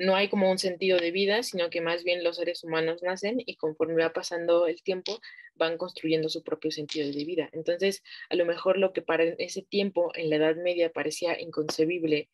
no 0.00 0.16
hay 0.16 0.30
como 0.30 0.50
un 0.50 0.58
sentido 0.58 0.98
de 0.98 1.10
vida, 1.10 1.42
sino 1.42 1.68
que 1.68 1.82
más 1.82 2.04
bien 2.04 2.24
los 2.24 2.36
seres 2.36 2.64
humanos 2.64 3.02
nacen 3.02 3.42
y 3.44 3.56
conforme 3.56 4.02
va 4.02 4.14
pasando 4.14 4.66
el 4.66 4.82
tiempo 4.82 5.20
van 5.54 5.76
construyendo 5.76 6.30
su 6.30 6.42
propio 6.42 6.70
sentido 6.70 7.06
de 7.06 7.24
vida. 7.26 7.50
Entonces, 7.52 8.02
a 8.30 8.34
lo 8.34 8.46
mejor 8.46 8.78
lo 8.78 8.94
que 8.94 9.02
para 9.02 9.24
ese 9.24 9.60
tiempo 9.60 10.10
en 10.14 10.30
la 10.30 10.36
Edad 10.36 10.56
Media 10.56 10.90
parecía 10.90 11.38
inconcebible 11.38 12.30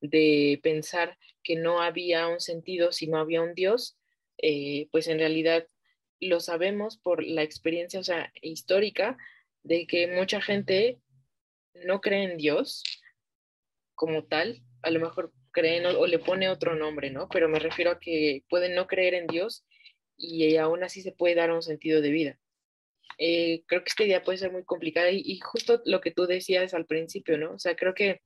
de 0.00 0.60
pensar 0.62 1.18
que 1.42 1.56
no 1.56 1.82
había 1.82 2.26
un 2.26 2.40
sentido 2.40 2.90
si 2.90 3.06
no 3.06 3.18
había 3.18 3.42
un 3.42 3.52
Dios, 3.52 3.98
eh, 4.38 4.88
pues 4.90 5.06
en 5.06 5.18
realidad 5.18 5.66
lo 6.20 6.40
sabemos 6.40 6.96
por 6.96 7.22
la 7.22 7.42
experiencia 7.42 8.32
histórica 8.40 9.18
de 9.62 9.86
que 9.86 10.06
mucha 10.06 10.40
gente 10.40 10.98
no 11.74 12.00
cree 12.00 12.22
en 12.22 12.38
Dios 12.38 12.82
como 13.94 14.24
tal, 14.24 14.62
a 14.80 14.90
lo 14.90 15.00
mejor 15.00 15.34
creen 15.52 15.86
o, 15.86 16.06
le 16.06 16.18
pone 16.18 16.48
otro 16.48 16.74
nombre, 16.74 17.10
¿no? 17.10 17.28
Pero 17.28 17.48
me 17.48 17.58
refiero 17.58 17.92
a 17.92 18.00
que 18.00 18.44
pueden 18.48 18.74
no 18.74 18.86
creer 18.86 19.14
en 19.14 19.26
Dios 19.26 19.64
y 20.16 20.56
aún 20.56 20.82
así 20.84 21.02
se 21.02 21.12
puede 21.12 21.34
dar 21.34 21.50
un 21.52 21.62
sentido 21.62 22.00
de 22.00 22.10
vida. 22.10 22.38
Eh, 23.18 23.64
creo 23.66 23.82
que 23.82 23.88
esta 23.88 24.04
idea 24.04 24.22
puede 24.22 24.38
ser 24.38 24.52
muy 24.52 24.64
complicada 24.64 25.10
y, 25.10 25.38
justo 25.40 25.82
lo 25.84 26.00
que 26.00 26.10
tú 26.10 26.26
decías 26.26 26.74
al 26.74 26.86
principio, 26.86 27.38
¿no? 27.38 27.52
O 27.52 27.58
sea, 27.58 27.76
creo 27.76 27.94
que 27.94 28.22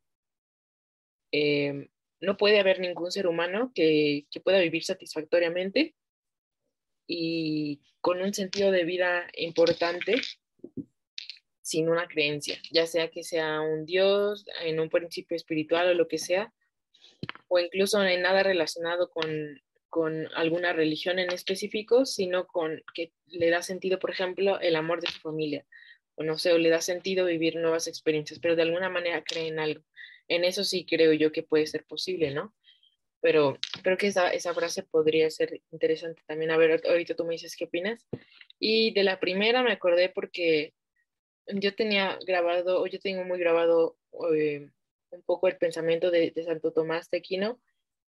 eh, 1.32 1.88
no 2.20 2.36
puede 2.36 2.60
haber 2.60 2.80
ningún 2.80 3.10
ser 3.10 3.26
humano 3.26 3.72
que, 3.74 4.26
que 4.30 4.40
pueda 4.40 4.60
vivir 4.60 4.84
satisfactoriamente 4.84 5.94
y 7.06 7.82
con 8.00 8.20
un 8.20 8.34
sentido 8.34 8.70
de 8.70 8.84
vida 8.84 9.26
importante 9.36 10.16
sin 11.62 11.88
una 11.88 12.06
creencia, 12.06 12.58
ya 12.70 12.86
sea 12.86 13.10
que 13.10 13.22
sea 13.22 13.62
un 13.62 13.86
Dios, 13.86 14.44
en 14.62 14.80
un 14.80 14.90
principio 14.90 15.34
espiritual 15.34 15.88
o 15.88 15.94
lo 15.94 16.08
que 16.08 16.18
sea, 16.18 16.52
o 17.48 17.58
incluso 17.58 18.02
en 18.04 18.22
nada 18.22 18.42
relacionado 18.42 19.10
con, 19.10 19.60
con 19.88 20.28
alguna 20.34 20.72
religión 20.72 21.18
en 21.18 21.32
específico, 21.32 22.04
sino 22.04 22.46
con 22.46 22.82
que 22.94 23.12
le 23.26 23.50
da 23.50 23.62
sentido, 23.62 23.98
por 23.98 24.10
ejemplo, 24.10 24.58
el 24.60 24.76
amor 24.76 25.00
de 25.00 25.06
su 25.06 25.20
familia, 25.20 25.64
o 26.16 26.24
no 26.24 26.36
sé, 26.36 26.52
o 26.52 26.58
le 26.58 26.68
da 26.68 26.80
sentido 26.80 27.26
vivir 27.26 27.56
nuevas 27.56 27.86
experiencias, 27.86 28.40
pero 28.40 28.56
de 28.56 28.62
alguna 28.62 28.88
manera 28.88 29.22
cree 29.22 29.48
en 29.48 29.58
algo. 29.58 29.84
En 30.28 30.44
eso 30.44 30.64
sí 30.64 30.86
creo 30.86 31.12
yo 31.12 31.32
que 31.32 31.42
puede 31.42 31.66
ser 31.66 31.84
posible, 31.84 32.32
¿no? 32.32 32.54
Pero 33.20 33.58
creo 33.82 33.96
que 33.96 34.08
esa, 34.08 34.32
esa 34.32 34.52
frase 34.52 34.82
podría 34.82 35.30
ser 35.30 35.60
interesante 35.70 36.22
también. 36.26 36.50
A 36.50 36.56
ver, 36.56 36.82
ahorita 36.86 37.14
tú 37.14 37.24
me 37.24 37.34
dices 37.34 37.56
qué 37.56 37.64
opinas. 37.64 38.06
Y 38.58 38.92
de 38.94 39.02
la 39.02 39.20
primera 39.20 39.62
me 39.62 39.72
acordé 39.72 40.08
porque 40.08 40.74
yo 41.46 41.74
tenía 41.74 42.18
grabado, 42.26 42.82
o 42.82 42.86
yo 42.86 42.98
tengo 43.00 43.24
muy 43.24 43.38
grabado 43.38 43.96
eh, 44.34 44.70
un 45.14 45.22
poco 45.22 45.48
el 45.48 45.56
pensamiento 45.56 46.10
de, 46.10 46.32
Santo 46.44 46.72
Tomás 46.72 47.10
de 47.10 47.18
Aquino, 47.18 47.60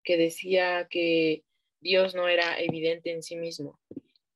que 0.03 0.17
decía 0.17 0.87
que 0.91 1.45
Dios 1.81 2.15
no 2.15 2.29
era 2.29 2.61
evidente 2.61 3.11
en 3.11 3.23
sí 3.23 3.37
mismo. 3.37 3.81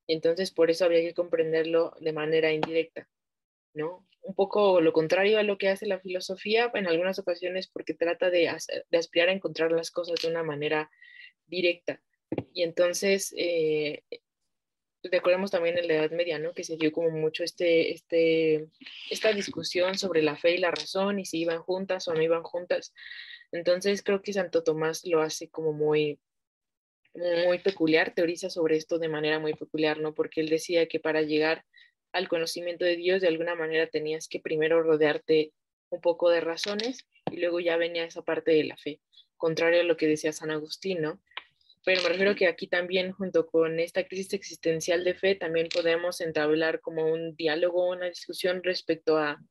Entonces, 0.07 0.51
por 0.51 0.71
eso 0.71 0.85
había 0.85 1.01
que 1.01 1.15
comprenderlo 1.15 1.95
de 2.01 2.13
manera 2.13 2.53
indirecta, 2.53 3.09
¿no? 3.75 4.07
Un 4.23 4.35
poco 4.35 4.81
lo 4.81 4.93
contrario 4.93 5.39
a 5.39 5.43
lo 5.43 5.59
que 5.59 5.69
hace 5.69 5.87
la 5.87 6.01
filosofía 6.01 6.71
en 6.75 6.87
algunas 6.87 7.19
ocasiones 7.19 7.69
porque 7.69 7.95
trata 7.95 8.31
de, 8.31 8.49
aspirar 8.49 9.29
a 9.29 9.33
encontrar 9.33 9.73
las 9.73 9.91
cosas 9.91 10.21
de 10.23 10.29
una 10.29 10.43
manera 10.43 10.91
directa. 11.47 12.03
Y 12.53 12.63
entonces, 12.63 13.35
eh, 13.37 14.03
recordemos 15.03 15.51
también 15.51 15.79
en 15.79 15.89
la 15.89 15.95
Edad 15.95 16.11
Media, 16.11 16.39
¿no? 16.39 16.53
Que 16.53 16.65
se 16.65 16.77
dio 16.77 16.93
como 16.93 17.11
mucho 17.11 17.45
este, 17.45 17.93
este, 17.93 18.69
esta 19.11 19.33
discusión 19.33 19.97
sobre 19.97 20.23
la 20.23 20.37
fe 20.37 20.55
y 20.55 20.59
la 20.59 20.71
razón 20.71 21.19
y 21.19 21.25
si 21.25 21.41
iban 21.41 21.63
juntas 21.63 22.09
o 22.09 22.15
no 22.15 22.23
iban 22.23 22.43
juntas. 22.43 22.93
Entonces 23.53 24.03
creo 24.03 24.23
que 24.23 24.33
Santo 24.33 24.63
Tomás 24.63 25.05
lo 25.05 25.23
hace 25.23 25.49
como 25.49 25.73
muy, 25.73 26.19
muy 27.15 27.59
peculiar, 27.59 28.15
teoriza 28.15 28.51
sobre 28.51 28.77
esto 28.77 28.99
de 28.99 29.09
manera 29.09 29.39
muy 29.39 29.55
peculiar, 29.55 29.99
¿no? 29.99 30.15
Porque 30.15 30.41
él 30.41 30.49
decía 30.49 30.87
que 30.87 31.01
para 31.01 31.23
llegar 31.23 31.65
al 32.13 32.29
conocimiento 32.29 32.85
de 32.85 32.97
Dios 32.97 33.21
de 33.21 33.29
alguna 33.29 33.55
manera 33.55 33.87
tenías 33.89 34.29
que 34.29 34.41
primero 34.41 34.83
rodearte 34.83 35.53
un 35.91 36.01
poco 36.01 36.31
de 36.31 36.41
razones 36.41 37.07
y 37.31 37.37
luego 37.39 37.61
ya 37.61 37.77
venía 37.77 38.05
esa 38.05 38.23
parte 38.23 38.53
de 38.53 38.65
la 38.65 38.77
fe, 38.77 39.01
contrario 39.37 39.81
a 39.81 39.85
lo 39.85 39.97
que 39.97 40.07
decía 40.07 40.33
San 40.33 40.51
Agustín, 40.51 41.01
¿no? 41.01 41.21
Pero 41.89 42.03
me 42.03 42.11
refiero 42.11 42.35
que 42.35 42.47
aquí 42.47 42.67
también, 42.67 43.13
junto 43.13 43.47
con 43.47 43.81
esta 43.81 44.07
crisis 44.07 44.35
existencial 44.35 45.05
de 45.05 45.15
fe, 45.15 45.37
también 45.37 45.69
podemos 45.75 46.21
entablar 46.21 46.83
como 46.83 47.11
un 47.11 47.35
diálogo, 47.35 47.89
una 47.89 48.11
discusión 48.11 48.63
respecto 48.63 49.17
a, 49.17 49.43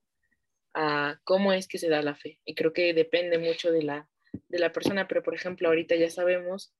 a 0.75 1.19
cómo 1.23 1.51
es 1.51 1.67
que 1.67 1.79
se 1.79 1.89
da 1.89 2.03
la 2.03 2.13
fe. 2.13 2.39
Y 2.45 2.53
creo 2.53 2.73
que 2.73 2.93
depende 2.93 3.39
mucho 3.39 3.71
de 3.71 3.81
la, 3.81 4.07
de 4.49 4.59
la 4.59 4.71
persona, 4.71 5.07
pero 5.07 5.23
por 5.23 5.33
ejemplo, 5.33 5.67
ahorita 5.67 5.95
ya 5.95 6.11
sabemos 6.11 6.75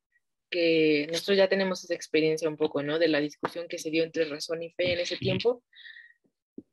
que 0.51 1.07
nosotros 1.09 1.37
ya 1.37 1.49
tenemos 1.49 1.83
esa 1.83 1.95
experiencia 1.95 2.47
un 2.47 2.57
poco, 2.57 2.83
¿no? 2.83 2.99
De 2.99 3.07
la 3.07 3.19
discusión 3.19 3.67
que 3.67 3.79
se 3.79 3.89
dio 3.89 4.03
entre 4.03 4.25
razón 4.25 4.61
y 4.61 4.69
fe 4.73 4.93
en 4.93 4.99
ese 4.99 5.17
tiempo. 5.17 5.63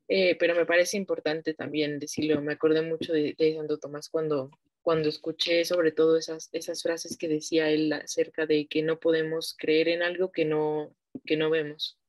Eh, 0.07 0.35
pero 0.35 0.53
me 0.53 0.67
parece 0.67 0.95
importante 0.95 1.55
también 1.55 1.97
decirlo. 1.97 2.39
Me 2.39 2.53
acordé 2.53 2.83
mucho 2.83 3.13
de, 3.13 3.33
de 3.35 3.55
Santo 3.55 3.79
Tomás 3.79 4.09
cuando, 4.09 4.51
cuando 4.85 5.09
escuché 5.09 5.65
sobre 5.65 5.91
todo 5.91 6.15
esas, 6.15 6.47
esas 6.51 6.83
frases 6.83 7.17
que 7.17 7.27
decía 7.27 7.71
él 7.71 7.91
acerca 7.91 8.45
de 8.45 8.67
que 8.67 8.83
no 8.83 8.99
podemos 8.99 9.55
creer 9.57 9.87
en 9.87 10.03
algo 10.03 10.31
que 10.31 10.45
no, 10.45 10.95
que 11.25 11.37
no 11.37 11.49
vemos. 11.49 11.99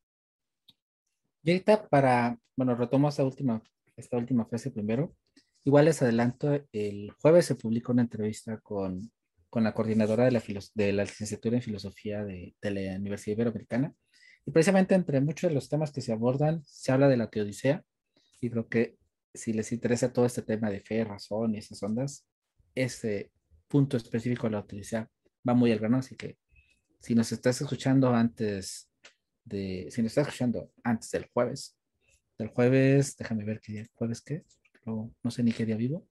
Y 1.43 1.53
ahorita 1.53 1.89
para, 1.89 2.39
bueno, 2.55 2.75
retomo 2.75 3.09
esta 3.09 3.25
última, 3.25 3.63
esta 3.97 4.19
última 4.19 4.45
frase 4.45 4.71
primero. 4.71 5.17
Igual 5.65 5.87
les 5.87 6.03
adelanto, 6.03 6.67
el 6.71 7.13
jueves 7.13 7.47
se 7.47 7.55
publicó 7.55 7.93
una 7.93 8.03
entrevista 8.03 8.61
con, 8.61 9.11
con 9.49 9.65
la 9.65 9.73
coordinadora 9.73 10.27
de 10.27 10.33
la, 10.33 10.43
de 10.75 10.93
la 10.93 11.05
licenciatura 11.05 11.57
en 11.57 11.63
filosofía 11.63 12.27
de, 12.27 12.57
de 12.61 12.71
la 12.71 12.97
Universidad 12.97 13.37
Iberoamericana. 13.37 13.95
Y 14.45 14.51
precisamente 14.51 14.95
entre 14.95 15.23
muchos 15.23 15.49
de 15.49 15.55
los 15.55 15.71
temas 15.71 15.93
que 15.93 16.03
se 16.03 16.13
abordan, 16.13 16.63
se 16.67 16.93
habla 16.93 17.09
de 17.09 17.17
la 17.17 17.31
teodicea. 17.31 17.83
Y 18.39 18.51
creo 18.51 18.69
que 18.69 18.99
si 19.33 19.55
les 19.55 19.73
interesa 19.73 20.13
todo 20.13 20.27
este 20.27 20.43
tema 20.43 20.69
de 20.69 20.81
fe, 20.81 21.05
razón 21.05 21.55
y 21.55 21.59
esas 21.59 21.83
ondas, 21.83 22.27
ese 22.77 23.33
punto 23.67 23.97
específico 23.97 24.47
de 24.47 24.53
la 24.53 24.61
utilidad 24.61 25.09
va 25.47 25.55
muy 25.55 25.73
al 25.73 25.81
grano, 25.81 25.99
así 25.99 26.15
que 26.15 26.39
si 27.01 27.15
nos 27.15 27.33
estás 27.33 27.61
escuchando 27.61 28.15
antes 28.15 28.89
de, 29.45 29.89
si 29.91 30.03
nos 30.03 30.13
estás 30.13 30.29
escuchando 30.29 30.71
antes 30.85 31.11
del 31.11 31.27
jueves, 31.27 31.77
del 32.39 32.49
jueves, 32.49 33.17
déjame 33.17 33.45
ver 33.45 33.61
qué 33.61 33.73
día, 33.73 33.87
jueves 33.95 34.21
qué, 34.21 34.45
no, 34.85 35.13
no 35.23 35.31
sé 35.31 35.43
ni 35.43 35.53
qué 35.53 35.65
día 35.65 35.77
vivo, 35.77 36.07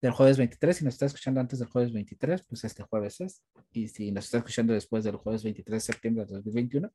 del 0.00 0.12
jueves 0.12 0.36
23, 0.36 0.76
si 0.76 0.84
nos 0.84 0.94
estás 0.94 1.12
escuchando 1.12 1.40
antes 1.40 1.60
del 1.60 1.68
jueves 1.68 1.92
23, 1.92 2.44
pues 2.44 2.64
este 2.64 2.82
jueves 2.82 3.20
es, 3.20 3.42
y 3.72 3.88
si 3.88 4.10
nos 4.10 4.24
estás 4.24 4.40
escuchando 4.40 4.72
después 4.72 5.04
del 5.04 5.16
jueves 5.16 5.44
23 5.44 5.74
de 5.74 5.92
septiembre 5.92 6.24
de 6.26 6.34
2021, 6.34 6.92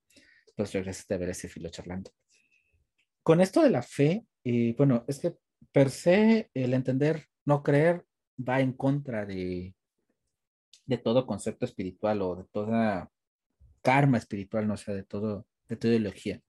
pues 0.55 0.73
regresaste 0.73 1.13
a 1.13 1.17
ver 1.17 1.29
ese 1.29 1.47
filo 1.47 1.69
charlando. 1.69 2.11
Con 3.23 3.39
esto 3.39 3.61
de 3.61 3.69
la 3.69 3.81
fe, 3.81 4.25
eh, 4.43 4.73
bueno, 4.77 5.05
es 5.07 5.19
que 5.19 5.35
per 5.71 5.89
se 5.89 6.49
el 6.53 6.73
entender, 6.73 7.27
no 7.45 7.63
creer, 7.63 8.06
va 8.37 8.61
en 8.61 8.73
contra 8.73 9.25
de, 9.25 9.75
de 10.85 10.97
todo 10.97 11.25
concepto 11.25 11.65
espiritual 11.65 12.21
o 12.21 12.35
de 12.35 12.43
toda 12.45 13.11
karma 13.81 14.17
espiritual, 14.17 14.67
no 14.67 14.77
sé, 14.77 14.93
de 14.93 15.03
todo, 15.03 15.45
de 15.67 15.75
toda 15.75 15.93
ideología. 15.93 16.41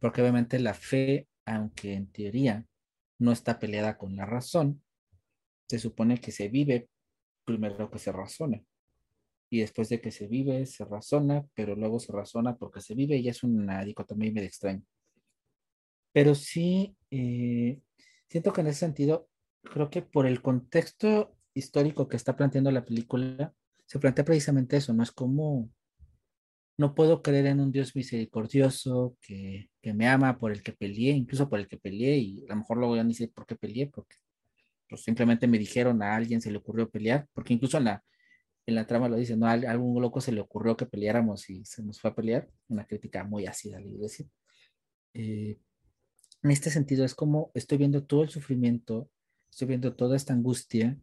Porque 0.00 0.20
obviamente 0.20 0.58
la 0.58 0.74
fe, 0.74 1.28
aunque 1.44 1.94
en 1.94 2.10
teoría 2.10 2.66
no 3.18 3.32
está 3.32 3.58
peleada 3.58 3.96
con 3.96 4.16
la 4.16 4.26
razón, 4.26 4.82
se 5.68 5.78
supone 5.78 6.20
que 6.20 6.32
se 6.32 6.48
vive 6.48 6.88
primero 7.44 7.90
que 7.90 7.98
se 7.98 8.12
razona. 8.12 8.62
Y 9.50 9.60
después 9.60 9.88
de 9.88 10.00
que 10.00 10.10
se 10.10 10.26
vive, 10.26 10.66
se 10.66 10.84
razona, 10.84 11.46
pero 11.54 11.76
luego 11.76 12.00
se 12.00 12.12
razona 12.12 12.56
porque 12.56 12.80
se 12.80 12.94
vive 12.94 13.16
y 13.16 13.28
es 13.28 13.42
una 13.44 13.84
dicotomía 13.84 14.32
medio 14.32 14.48
extraña. 14.48 14.82
Pero 16.12 16.34
sí, 16.34 16.96
eh, 17.10 17.80
siento 18.28 18.52
que 18.52 18.60
en 18.62 18.68
ese 18.68 18.80
sentido 18.80 19.28
creo 19.64 19.90
que 19.90 20.02
por 20.02 20.26
el 20.26 20.42
contexto 20.42 21.36
histórico 21.54 22.08
que 22.08 22.16
está 22.16 22.36
planteando 22.36 22.70
la 22.70 22.84
película, 22.84 23.54
se 23.86 23.98
plantea 23.98 24.24
precisamente 24.24 24.76
eso, 24.76 24.92
¿no? 24.92 25.02
Es 25.02 25.12
como, 25.12 25.70
no 26.76 26.94
puedo 26.94 27.22
creer 27.22 27.46
en 27.46 27.60
un 27.60 27.70
Dios 27.72 27.94
misericordioso 27.94 29.16
que, 29.20 29.70
me 29.82 30.08
ama 30.08 30.38
por 30.38 30.50
el 30.50 30.62
que 30.62 30.72
peleé, 30.72 31.12
incluso 31.12 31.48
por 31.48 31.60
el 31.60 31.68
que 31.68 31.76
peleé, 31.76 32.16
y 32.18 32.44
a 32.46 32.54
lo 32.54 32.56
mejor 32.56 32.78
luego 32.78 32.96
ya 32.96 33.04
ni 33.04 33.14
sé 33.14 33.28
por 33.28 33.46
qué 33.46 33.54
peleé, 33.54 33.86
porque 33.86 34.16
pues, 34.88 35.02
simplemente 35.02 35.46
me 35.46 35.58
dijeron 35.58 36.02
a 36.02 36.16
alguien 36.16 36.40
se 36.40 36.50
le 36.50 36.58
ocurrió 36.58 36.90
pelear, 36.90 37.28
porque 37.32 37.52
incluso 37.52 37.78
en 37.78 37.84
la, 37.84 38.04
en 38.66 38.74
la 38.74 38.86
trama 38.86 39.08
lo 39.08 39.16
dice, 39.16 39.36
¿no? 39.36 39.46
A 39.46 39.52
algún 39.52 40.00
loco 40.00 40.20
se 40.20 40.32
le 40.32 40.40
ocurrió 40.40 40.76
que 40.76 40.86
peleáramos 40.86 41.50
y 41.50 41.64
se 41.64 41.82
nos 41.82 42.00
fue 42.00 42.10
a 42.10 42.14
pelear, 42.14 42.48
una 42.68 42.86
crítica 42.86 43.24
muy 43.24 43.46
ácida 43.46 43.76
a 43.76 43.80
la 43.80 43.86
iglesia. 43.86 44.26
Eh, 45.12 45.58
en 46.42 46.50
este 46.50 46.70
sentido 46.70 47.04
es 47.04 47.14
como 47.14 47.50
estoy 47.54 47.78
viendo 47.78 48.04
todo 48.04 48.22
el 48.22 48.30
sufrimiento, 48.30 49.10
estoy 49.54 49.68
viendo 49.68 49.94
toda 49.94 50.16
esta 50.16 50.32
angustia 50.32 50.98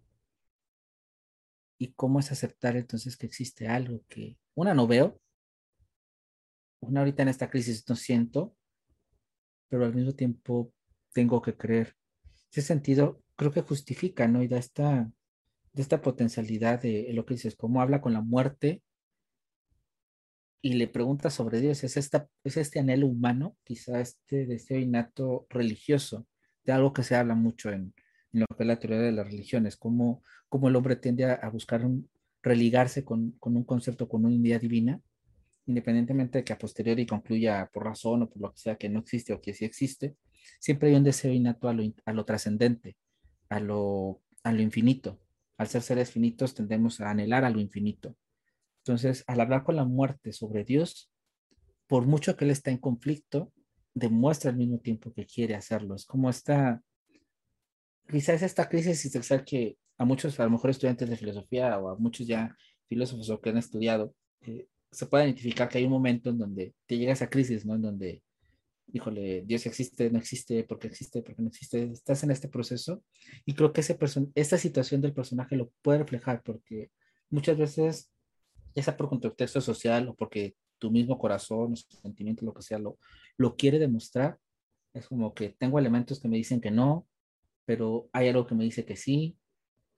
y 1.78 1.94
cómo 1.94 2.20
es 2.20 2.34
aceptar 2.34 2.76
entonces 2.76 3.16
que 3.16 3.26
existe 3.26 3.70
algo 3.70 4.04
que, 4.10 4.38
una, 4.56 4.74
no 4.74 4.88
veo, 4.88 5.22
una 6.82 7.00
ahorita 7.00 7.24
en 7.24 7.30
esta 7.30 7.50
crisis 7.50 7.88
no 7.88 7.96
siento, 7.96 8.54
pero 9.70 9.86
al 9.86 9.96
mismo 9.96 10.12
tiempo 10.12 10.74
tengo 11.14 11.42
que 11.42 11.56
creer. 11.56 11.96
Ese 12.52 12.62
sentido 12.62 13.24
creo 13.38 13.54
que 13.54 13.62
justifica, 13.62 14.28
¿no? 14.28 14.44
Y 14.44 14.50
da 14.50 14.58
esta, 14.58 15.10
de 15.72 15.82
esta 15.82 16.02
potencialidad 16.02 16.82
de 16.82 17.08
lo 17.14 17.26
que 17.26 17.36
dices, 17.36 17.56
cómo 17.56 17.82
habla 17.82 18.02
con 18.02 18.12
la 18.12 18.22
muerte 18.22 18.84
y 20.62 20.74
le 20.74 20.90
pregunta 20.90 21.30
sobre 21.30 21.62
Dios. 21.62 21.86
Es, 21.86 21.96
esta, 21.96 22.28
es 22.44 22.58
este 22.58 22.80
anhelo 22.80 23.08
humano, 23.08 23.56
quizá 23.64 24.02
este 24.02 24.46
deseo 24.46 24.78
innato 24.78 25.48
religioso, 25.50 26.28
de 26.66 26.74
algo 26.74 26.92
que 26.92 27.04
se 27.04 27.16
habla 27.16 27.34
mucho 27.34 27.72
en, 27.72 27.94
en 28.34 28.42
lo 28.42 28.46
que 28.48 28.64
es 28.64 28.68
la 28.68 28.80
teoría 28.80 29.00
de 29.00 29.12
las 29.12 29.26
religiones, 29.26 29.76
cómo, 29.78 30.24
cómo 30.50 30.70
el 30.70 30.76
hombre 30.76 30.96
tiende 30.96 31.26
a, 31.26 31.50
buscar 31.50 31.86
un, 31.86 32.10
religarse 32.42 33.04
con, 33.04 33.32
con, 33.40 33.56
un 33.56 33.64
concepto, 33.64 34.08
con 34.08 34.26
una 34.26 34.36
idea 34.36 34.60
divina, 34.60 35.02
independientemente 35.66 36.40
de 36.40 36.44
que 36.44 36.54
a 36.54 36.58
posteriori 36.58 37.06
concluya 37.06 37.70
por 37.72 37.86
razón 37.86 38.24
o 38.24 38.30
por 38.30 38.42
lo 38.42 38.52
que 38.52 38.60
sea 38.60 38.76
que 38.76 38.90
no 38.90 39.00
existe 39.00 39.34
o 39.34 39.42
que 39.42 39.54
sí 39.54 39.66
existe, 39.66 40.16
siempre 40.60 40.90
hay 40.90 40.96
un 40.96 41.04
deseo 41.04 41.32
innato 41.32 41.68
a 41.68 41.74
lo, 41.74 41.84
a 42.06 42.14
lo 42.14 42.26
trascendente, 42.26 42.98
a 43.50 43.60
lo, 43.60 44.22
a 44.44 44.52
lo 44.52 44.62
infinito. 44.62 45.20
Al 45.58 45.68
ser 45.68 45.82
seres 45.82 46.12
finitos 46.12 46.56
tendemos 46.56 47.02
a 47.02 47.12
anhelar 47.12 47.46
a 47.46 47.50
lo 47.50 47.60
infinito. 47.60 48.16
Entonces, 48.80 49.24
al 49.28 49.40
hablar 49.42 49.64
con 49.64 49.76
la 49.76 49.86
muerte 49.86 50.34
sobre 50.34 50.64
Dios, 50.64 51.12
por 51.88 52.08
mucho 52.08 52.36
que 52.36 52.46
él 52.46 52.52
está 52.52 52.72
en 52.72 52.78
conflicto, 52.78 53.52
demuestra 53.94 54.50
al 54.50 54.58
mismo 54.58 54.80
tiempo 54.80 55.14
que 55.14 55.26
quiere 55.26 55.56
hacerlo. 55.56 55.96
Es 55.96 56.06
como 56.06 56.30
esta, 56.30 56.82
quizás 58.12 58.42
esta 58.42 58.70
crisis 58.70 58.92
existencial 58.92 59.44
que 59.44 59.78
a 59.98 60.06
muchos, 60.06 60.40
a 60.40 60.44
lo 60.44 60.52
mejor 60.52 60.70
estudiantes 60.70 61.10
de 61.10 61.18
filosofía 61.18 61.78
o 61.80 61.90
a 61.90 61.96
muchos 61.98 62.28
ya 62.28 62.56
filósofos 62.88 63.40
que 63.42 63.50
han 63.50 63.58
estudiado, 63.58 64.14
eh, 64.42 64.68
se 64.92 65.06
puede 65.06 65.26
identificar 65.26 65.70
que 65.70 65.78
hay 65.78 65.86
un 65.86 65.92
momento 65.92 66.30
en 66.30 66.38
donde 66.38 66.74
te 66.86 66.98
llega 66.98 67.14
esa 67.14 67.30
crisis, 67.30 67.66
¿no? 67.66 67.76
En 67.76 67.82
donde, 67.82 68.24
híjole, 68.92 69.44
Dios 69.46 69.66
existe, 69.66 70.10
no 70.10 70.20
existe, 70.20 70.64
porque 70.66 70.88
existe, 70.88 71.22
porque 71.22 71.42
no 71.42 71.48
existe, 71.48 71.84
estás 71.84 72.24
en 72.24 72.32
este 72.32 72.50
proceso 72.50 73.04
y 73.46 73.54
creo 73.54 73.72
que 73.72 73.82
ese 73.82 73.98
esta 74.36 74.58
situación 74.58 75.02
del 75.02 75.14
personaje 75.14 75.56
lo 75.56 75.72
puede 75.82 76.00
reflejar 76.00 76.42
porque 76.44 76.92
muchas 77.30 77.58
veces, 77.58 78.12
ya 78.76 78.84
sea 78.84 78.98
por 78.98 79.10
contexto 79.10 79.62
social 79.62 80.10
o 80.10 80.16
porque 80.16 80.56
tu 80.80 80.92
mismo 80.92 81.18
corazón, 81.18 81.76
sentimiento, 81.78 82.44
lo 82.44 82.54
que 82.54 82.64
sea, 82.64 82.80
lo, 82.80 82.98
lo 83.38 83.56
quiere 83.56 83.80
demostrar, 83.80 84.38
es 84.94 85.08
como 85.08 85.34
que 85.34 85.50
tengo 85.50 85.80
elementos 85.80 86.20
que 86.20 86.28
me 86.28 86.38
dicen 86.38 86.60
que 86.60 86.72
no, 86.72 87.08
pero 87.66 88.10
hay 88.14 88.30
algo 88.30 88.48
que 88.48 88.56
me 88.56 88.64
dice 88.64 88.86
que 88.86 88.96
sí, 88.96 89.38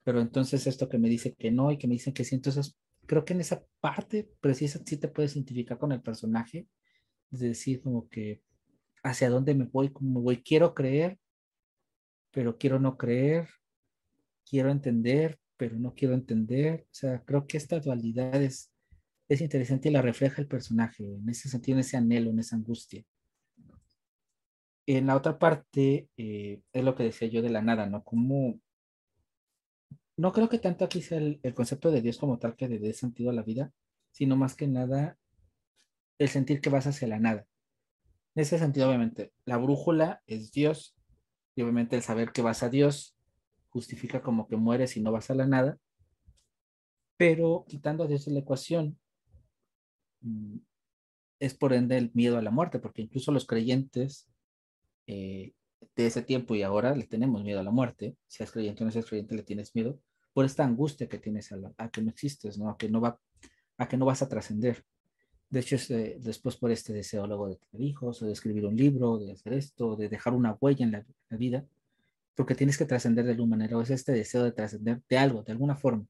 pero 0.04 0.22
entonces 0.22 0.68
esto 0.68 0.90
que 0.90 0.98
me 0.98 1.10
dice 1.10 1.34
que 1.34 1.52
no 1.52 1.72
y 1.72 1.78
que 1.78 1.88
me 1.88 1.94
dicen 1.94 2.14
que 2.14 2.24
sí, 2.24 2.36
entonces 2.36 2.78
creo 3.06 3.26
que 3.26 3.34
en 3.34 3.42
esa 3.42 3.64
parte 3.80 4.30
precisa 4.42 4.82
sí 4.86 4.98
te 4.98 5.08
puedes 5.08 5.36
identificar 5.36 5.78
con 5.78 5.92
el 5.92 6.02
personaje, 6.02 6.68
es 7.32 7.40
decir, 7.40 7.82
como 7.82 8.08
que 8.10 8.42
hacia 9.04 9.30
dónde 9.30 9.56
me 9.56 9.66
voy, 9.66 9.92
cómo 9.92 10.20
me 10.20 10.24
voy, 10.24 10.44
quiero 10.44 10.74
creer, 10.74 11.20
pero 12.32 12.58
quiero 12.58 12.80
no 12.80 12.98
creer, 12.98 13.50
quiero 14.46 14.72
entender, 14.72 15.40
pero 15.58 15.78
no 15.78 15.94
quiero 15.94 16.14
entender, 16.14 16.86
o 16.86 16.94
sea, 16.94 17.24
creo 17.24 17.48
que 17.48 17.58
esta 17.58 17.80
dualidad 17.80 18.42
es, 18.42 18.72
es 19.30 19.42
interesante 19.42 19.90
y 19.90 19.92
la 19.92 20.02
refleja 20.02 20.42
el 20.42 20.48
personaje, 20.48 21.04
en 21.04 21.30
ese 21.30 21.50
sentido, 21.50 21.78
en 21.78 21.82
ese 21.82 21.98
anhelo, 21.98 22.32
en 22.32 22.40
esa 22.40 22.56
angustia. 22.56 23.04
En 24.86 25.08
la 25.08 25.16
otra 25.16 25.40
parte, 25.40 26.10
eh, 26.18 26.62
es 26.74 26.84
lo 26.84 26.96
que 26.96 27.04
decía 27.04 27.28
yo 27.28 27.42
de 27.42 27.50
la 27.50 27.62
nada, 27.62 27.86
¿no? 27.86 28.04
Como 28.04 28.60
no 30.18 30.32
creo 30.32 30.50
que 30.50 30.60
tanto 30.60 30.86
aquí 30.86 31.02
sea 31.02 31.18
el, 31.18 31.40
concepto 31.56 31.92
de 31.92 32.02
Dios 32.02 32.18
como 32.18 32.38
tal 32.38 32.56
que 32.56 32.68
le 32.68 32.80
dé 32.80 32.94
sentido 32.94 33.30
a 33.30 33.34
la 33.34 33.44
vida, 33.44 33.72
sino 34.12 34.36
más 34.36 34.56
que 34.56 34.68
nada 34.68 35.18
el 36.20 36.30
sentir 36.30 36.62
que 36.62 36.70
vas 36.70 36.86
hacia 36.86 37.08
la 37.08 37.20
nada. 37.20 37.48
En 38.36 38.42
ese 38.42 38.60
sentido, 38.60 38.88
obviamente, 38.88 39.34
la 39.46 39.58
brújula 39.58 40.22
es 40.28 40.52
Dios, 40.52 40.96
y 41.56 41.62
obviamente 41.62 41.96
el 41.96 42.04
saber 42.04 42.32
que 42.32 42.42
vas 42.42 42.64
a 42.64 42.70
Dios 42.70 43.16
justifica 43.70 44.22
como 44.22 44.48
que 44.48 44.56
mueres 44.56 44.98
y 44.98 45.02
no 45.02 45.12
vas 45.12 45.30
a 45.30 45.36
la 45.36 45.48
nada, 45.48 45.78
pero 47.18 47.66
quitando 47.68 48.04
a 48.04 48.08
Dios 48.08 48.26
de 48.26 48.34
la 48.34 48.40
ecuación, 48.40 49.00
mm, 50.22 50.58
es 51.40 51.54
por 51.56 51.74
ende 51.74 51.98
el 51.98 52.12
miedo 52.14 52.38
a 52.38 52.42
la 52.42 52.52
muerte, 52.52 52.80
porque 52.80 53.02
incluso 53.02 53.32
los 53.32 53.46
creyentes 53.46 54.28
eh, 55.08 55.54
de 55.96 56.06
ese 56.08 56.22
tiempo 56.22 56.56
y 56.56 56.64
ahora 56.64 56.96
le 56.96 57.06
tenemos 57.06 57.44
miedo 57.44 57.60
a 57.60 57.64
la 57.64 57.72
muerte, 57.72 58.16
seas 58.28 58.52
creyente 58.52 58.84
o 58.84 58.86
no 58.86 58.92
seas 58.92 59.06
creyente, 59.06 59.36
le 59.36 59.44
tienes 59.44 59.76
miedo 59.76 60.00
por 60.34 60.46
esta 60.46 60.64
angustia 60.64 61.08
que 61.08 61.20
tienes 61.20 61.52
a, 61.52 61.90
que 61.90 62.02
no 62.02 62.10
existes, 62.10 62.58
¿no? 62.58 62.70
A 62.70 62.78
que 62.78 62.90
no, 62.90 63.00
va, 63.00 63.20
a 63.78 63.88
que 63.88 63.98
no 63.98 64.06
vas 64.06 64.22
a 64.22 64.30
trascender. 64.30 64.84
De 65.50 65.60
hecho, 65.60 65.76
es, 65.76 65.92
eh, 65.92 66.18
después 66.20 66.58
por 66.58 66.72
este 66.72 66.94
deseo 66.94 67.28
luego 67.28 67.48
de 67.50 67.58
tener 67.58 67.88
hijos, 67.88 68.22
o 68.22 68.26
de 68.26 68.34
escribir 68.34 68.66
un 68.66 68.76
libro, 68.76 69.20
de 69.20 69.34
hacer 69.34 69.54
esto, 69.54 69.96
de 69.96 70.10
dejar 70.10 70.34
una 70.34 70.58
huella 70.60 70.86
en 70.86 70.92
la, 70.92 71.06
vida, 71.38 71.66
porque 72.36 72.56
tienes 72.56 72.78
que 72.78 72.86
trascender 72.86 73.26
de 73.26 73.32
alguna 73.32 73.58
manera, 73.58 73.78
o 73.78 73.82
es 73.82 73.90
este 73.90 74.12
deseo 74.12 74.44
de 74.44 74.52
trascender 74.52 75.02
de 75.10 75.18
algo, 75.18 75.44
de 75.44 75.52
alguna 75.52 75.76
forma, 75.76 76.06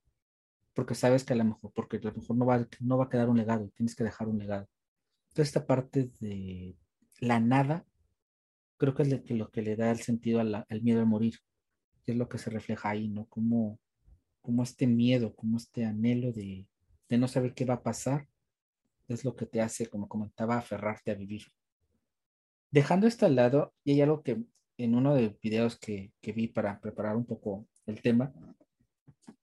porque 0.74 0.96
sabes 0.96 1.24
que 1.24 1.34
a 1.34 1.36
lo 1.38 1.46
mejor, 1.46 1.72
porque 1.74 1.98
a 1.98 2.02
lo 2.02 2.14
mejor 2.14 2.36
no 2.38 2.46
va, 2.46 2.68
no 2.80 2.98
va 2.98 3.06
a 3.06 3.10
quedar 3.10 3.30
un 3.30 3.38
legado, 3.38 3.70
tienes 3.76 3.96
que 3.96 4.04
dejar 4.04 4.28
un 4.28 4.38
legado. 4.38 4.68
Entonces, 5.30 5.50
esta 5.50 5.66
parte 5.66 6.12
de 6.20 6.76
la 7.20 7.40
nada 7.40 7.86
creo 8.84 8.96
que 8.96 9.04
es 9.04 9.32
lo 9.32 9.50
que 9.50 9.62
le 9.62 9.78
da 9.78 9.92
el 9.92 10.00
sentido 10.00 10.42
al, 10.42 10.66
miedo 10.82 11.02
a 11.02 11.06
morir, 11.06 11.36
que 12.04 12.12
es 12.12 12.18
lo 12.18 12.28
que 12.28 12.38
se 12.38 12.50
refleja 12.50 12.90
ahí, 12.90 13.08
¿no? 13.08 13.28
Como, 13.28 13.80
como 14.42 14.62
este 14.62 14.88
miedo, 14.88 15.34
como 15.36 15.56
este 15.56 15.86
anhelo 15.86 16.34
de, 16.34 16.68
de 17.08 17.18
no 17.18 17.30
saber 17.30 17.54
qué 17.54 17.64
va 17.64 17.76
a 17.76 17.84
pasar, 17.84 18.28
es 19.08 19.24
lo 19.24 19.38
que 19.38 19.46
te 19.46 19.62
hace, 19.62 19.88
como 19.88 20.10
comentaba, 20.10 20.58
aferrarte 20.58 21.12
a 21.12 21.16
vivir. 21.16 21.44
Dejando 22.72 23.08
esto 23.08 23.26
al 23.26 23.36
lado, 23.36 23.74
y 23.86 23.94
hay 23.94 24.02
algo 24.02 24.22
que 24.22 24.44
en 24.78 24.96
uno 24.96 25.16
de 25.16 25.22
los 25.24 25.40
videos 25.40 25.80
que, 25.80 26.12
que 26.20 26.34
vi 26.34 26.50
para 26.50 26.82
preparar 26.82 27.16
un 27.16 27.26
poco 27.26 27.66
el 27.86 28.02
tema, 28.02 28.34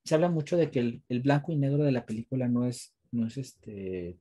se 0.04 0.14
habla 0.14 0.28
mucho 0.28 0.58
de 0.58 0.70
que 0.70 0.80
el, 0.80 1.02
el, 1.08 1.22
blanco 1.22 1.50
y 1.52 1.56
negro 1.56 1.84
de 1.84 1.92
la 1.92 2.04
película 2.04 2.46
no 2.46 2.66
es, 2.66 2.94
no 3.10 3.26
es 3.26 3.38
este, 3.38 4.18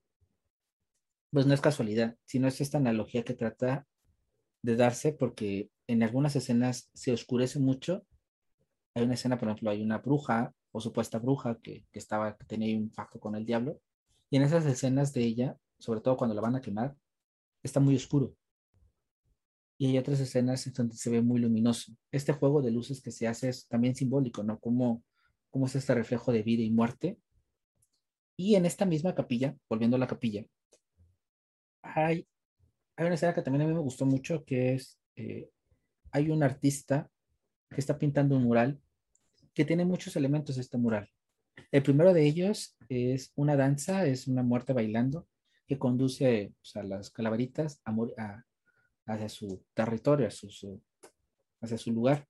pues 1.29 1.45
no 1.45 1.53
es 1.53 1.59
casualidad, 1.59 2.15
sino 2.23 2.47
es 2.47 2.61
esta 2.61 2.77
analogía 2.77 3.23
que 3.23 3.33
trata 3.33 3.85
de 4.61 4.75
darse 4.75 5.13
porque 5.13 5.71
en 5.87 6.03
algunas 6.03 6.35
escenas 6.35 6.89
se 6.93 7.11
oscurece 7.11 7.59
mucho. 7.59 8.05
Hay 8.93 9.03
una 9.03 9.13
escena, 9.13 9.37
por 9.37 9.47
ejemplo, 9.47 9.69
hay 9.69 9.81
una 9.81 9.99
bruja 9.99 10.53
o 10.71 10.81
supuesta 10.81 11.19
bruja 11.19 11.57
que, 11.61 11.85
que 11.91 11.99
estaba, 11.99 12.37
que 12.37 12.45
tenía 12.45 12.77
un 12.77 12.89
pacto 12.89 13.19
con 13.19 13.35
el 13.35 13.45
diablo. 13.45 13.79
Y 14.29 14.37
en 14.37 14.43
esas 14.43 14.65
escenas 14.65 15.13
de 15.13 15.23
ella, 15.23 15.57
sobre 15.79 16.01
todo 16.01 16.17
cuando 16.17 16.35
la 16.35 16.41
van 16.41 16.55
a 16.55 16.61
quemar, 16.61 16.95
está 17.63 17.79
muy 17.79 17.95
oscuro. 17.95 18.35
Y 19.77 19.87
hay 19.87 19.97
otras 19.97 20.19
escenas 20.19 20.71
donde 20.73 20.95
se 20.95 21.09
ve 21.09 21.21
muy 21.21 21.39
luminoso. 21.39 21.93
Este 22.11 22.33
juego 22.33 22.61
de 22.61 22.71
luces 22.71 23.01
que 23.01 23.11
se 23.11 23.27
hace 23.27 23.49
es 23.49 23.67
también 23.67 23.95
simbólico, 23.95 24.43
¿no? 24.43 24.59
Como, 24.59 25.03
como 25.49 25.67
es 25.67 25.75
este 25.75 25.95
reflejo 25.95 26.33
de 26.33 26.43
vida 26.43 26.63
y 26.63 26.69
muerte. 26.69 27.17
Y 28.35 28.55
en 28.55 28.65
esta 28.65 28.85
misma 28.85 29.15
capilla, 29.15 29.55
volviendo 29.69 29.95
a 29.95 29.99
la 29.99 30.07
capilla, 30.07 30.45
hay 31.81 32.27
hay 32.99 33.05
una 33.05 33.15
escena 33.15 33.33
que 33.33 33.41
también 33.41 33.61
a 33.61 33.65
mí 33.65 33.73
me 33.73 33.79
gustó 33.79 34.05
mucho, 34.05 34.43
que 34.43 34.73
es, 34.73 34.99
eh, 35.15 35.49
hay 36.11 36.29
un 36.29 36.43
artista 36.43 37.09
que 37.69 37.79
está 37.79 37.97
pintando 37.97 38.35
un 38.35 38.43
mural 38.43 38.77
que 39.53 39.63
tiene 39.63 39.85
muchos 39.85 40.17
elementos 40.17 40.57
este 40.57 40.77
mural. 40.77 41.09
El 41.71 41.81
primero 41.81 42.13
de 42.13 42.25
ellos 42.25 42.75
es 42.89 43.31
una 43.35 43.55
danza, 43.55 44.05
es 44.05 44.27
una 44.27 44.43
muerte 44.43 44.73
bailando 44.73 45.29
que 45.65 45.79
conduce 45.79 46.53
pues, 46.61 46.75
a 46.75 46.83
las 46.83 47.09
calaveritas 47.09 47.81
hacia 49.05 49.29
su 49.29 49.63
territorio, 49.73 50.27
hacia 50.27 51.77
su 51.77 51.93
lugar. 51.93 52.27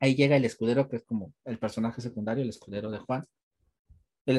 Ahí 0.00 0.14
llega 0.14 0.36
el 0.36 0.46
escudero, 0.46 0.88
que 0.88 0.96
es 0.96 1.04
como 1.04 1.34
el 1.44 1.58
personaje 1.58 2.00
secundario, 2.00 2.42
el 2.42 2.48
escudero 2.48 2.90
de 2.90 3.00
Juan. 3.00 3.26
El 4.24 4.38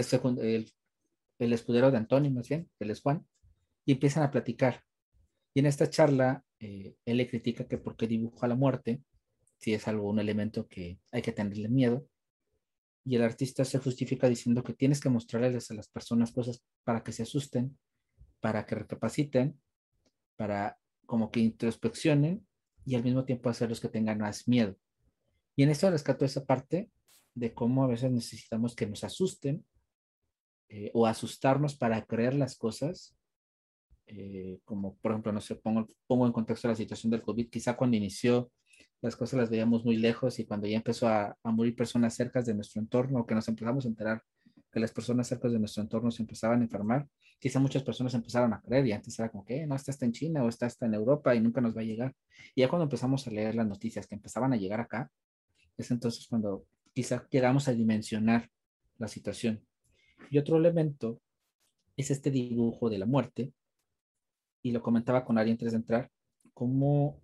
escudero 1.54 1.92
de 1.92 1.98
Antonio, 1.98 2.32
más 2.32 2.50
bien, 2.50 2.68
él 2.80 2.90
es 2.90 3.02
Juan. 3.02 3.28
Y 3.86 3.92
empiezan 3.92 4.24
a 4.24 4.32
platicar. 4.32 4.84
Y 5.56 5.62
en 5.62 5.68
esta 5.68 5.90
charla, 5.90 6.44
eh, 6.60 6.98
él 7.06 7.18
le 7.18 7.30
critica 7.30 7.66
que 7.66 7.78
por 7.78 7.96
qué 7.96 8.08
dibuja 8.08 8.46
la 8.46 8.56
muerte, 8.56 9.02
si 9.58 9.74
es 9.74 9.88
algo, 9.88 10.10
un 10.10 10.20
elemento 10.20 10.68
que 10.68 11.00
hay 11.12 11.22
que 11.22 11.32
tenerle 11.32 11.70
miedo. 11.70 12.06
Y 13.06 13.16
el 13.16 13.22
artista 13.22 13.64
se 13.64 13.80
justifica 13.80 14.28
diciendo 14.28 14.64
que 14.64 14.74
tienes 14.74 15.00
que 15.00 15.10
mostrarles 15.10 15.72
a 15.72 15.74
las 15.74 15.88
personas 15.88 16.34
cosas 16.34 16.62
para 16.84 17.04
que 17.04 17.14
se 17.14 17.24
asusten, 17.24 17.78
para 18.42 18.66
que 18.66 18.76
recapaciten, 18.76 19.58
para 20.36 20.78
como 21.06 21.32
que 21.32 21.40
introspeccionen 21.40 22.46
y 22.84 22.96
al 22.96 23.04
mismo 23.04 23.24
tiempo 23.24 23.50
hacerlos 23.50 23.80
que 23.80 23.88
tengan 23.88 24.18
más 24.18 24.50
miedo. 24.50 24.76
Y 25.56 25.64
en 25.64 25.70
esto 25.70 25.90
rescato 25.90 26.26
esa 26.26 26.44
parte 26.44 26.92
de 27.34 27.54
cómo 27.54 27.86
a 27.86 27.88
veces 27.88 28.12
necesitamos 28.12 28.76
que 28.76 28.88
nos 28.88 29.06
asusten 29.06 29.66
eh, 30.68 30.92
o 30.94 31.08
asustarnos 31.08 31.76
para 31.76 32.06
creer 32.06 32.34
las 32.34 32.58
cosas, 32.58 33.15
eh, 34.08 34.60
como 34.66 34.98
por 34.98 35.12
ejemplo, 35.12 35.32
no 35.32 35.42
sé, 35.42 35.56
pongo, 35.56 35.88
pongo 36.08 36.28
en 36.28 36.34
contexto 36.34 36.68
la 36.68 36.76
situación 36.76 37.12
del 37.12 37.22
COVID, 37.22 37.50
quizá 37.50 37.76
cuando 37.76 37.98
inició 37.98 38.52
las 39.02 39.16
cosas 39.16 39.40
las 39.40 39.50
veíamos 39.50 39.86
muy 39.86 39.98
lejos 39.98 40.40
y 40.40 40.46
cuando 40.46 40.68
ya 40.68 40.78
empezó 40.78 41.08
a, 41.08 41.38
a 41.44 41.52
morir 41.52 41.76
personas 41.76 42.16
cerca 42.16 42.42
de 42.42 42.54
nuestro 42.54 42.82
entorno, 42.82 43.26
que 43.26 43.36
nos 43.36 43.48
empezamos 43.48 43.86
a 43.86 43.90
enterar 43.90 44.24
que 44.72 44.80
las 44.80 44.92
personas 44.92 45.28
cerca 45.28 45.48
de 45.48 45.60
nuestro 45.60 45.84
entorno 45.84 46.12
se 46.12 46.24
empezaban 46.24 46.62
a 46.62 46.64
enfermar, 46.64 47.08
quizá 47.40 47.60
muchas 47.60 47.84
personas 47.84 48.14
empezaron 48.14 48.54
a 48.54 48.62
creer 48.62 48.88
y 48.88 48.92
antes 48.92 49.18
era 49.20 49.30
como 49.30 49.46
que, 49.46 49.66
no, 49.68 49.76
está 49.76 49.92
está 49.92 50.06
en 50.06 50.12
China 50.12 50.44
o 50.44 50.50
está 50.50 50.66
está 50.66 50.86
en 50.86 50.96
Europa 50.96 51.36
y 51.36 51.40
nunca 51.40 51.62
nos 51.62 51.76
va 51.76 51.82
a 51.82 51.86
llegar. 51.86 52.14
Y 52.54 52.62
ya 52.62 52.70
cuando 52.70 52.84
empezamos 52.84 53.28
a 53.28 53.32
leer 53.32 53.56
las 53.56 53.68
noticias 53.68 54.08
que 54.08 54.16
empezaban 54.16 54.54
a 54.54 54.58
llegar 54.58 54.80
acá, 54.80 55.12
es 55.78 55.92
entonces 55.92 56.28
cuando 56.28 56.66
quizá 56.94 57.28
llegamos 57.30 57.68
a 57.68 57.74
dimensionar 57.74 58.50
la 58.98 59.08
situación. 59.08 59.64
Y 60.30 60.38
otro 60.38 60.58
elemento 60.58 61.22
es 61.98 62.12
este 62.12 62.32
dibujo 62.32 62.90
de 62.90 62.98
la 62.98 63.06
muerte, 63.06 63.54
y 64.66 64.72
lo 64.72 64.82
comentaba 64.82 65.24
con 65.24 65.38
alguien 65.38 65.54
antes 65.54 65.74
de 65.74 65.78
entrar, 65.78 66.12
como 66.56 67.22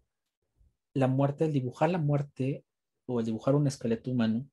la 0.93 1.07
muerte, 1.07 1.45
el 1.45 1.53
dibujar 1.53 1.89
la 1.89 1.97
muerte 1.97 2.63
o 3.07 3.19
el 3.19 3.25
dibujar 3.25 3.55
un 3.55 3.65
esqueleto 3.65 4.11
humano, 4.11 4.47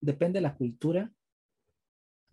depende 0.00 0.38
de 0.38 0.40
la 0.40 0.56
cultura, 0.56 1.12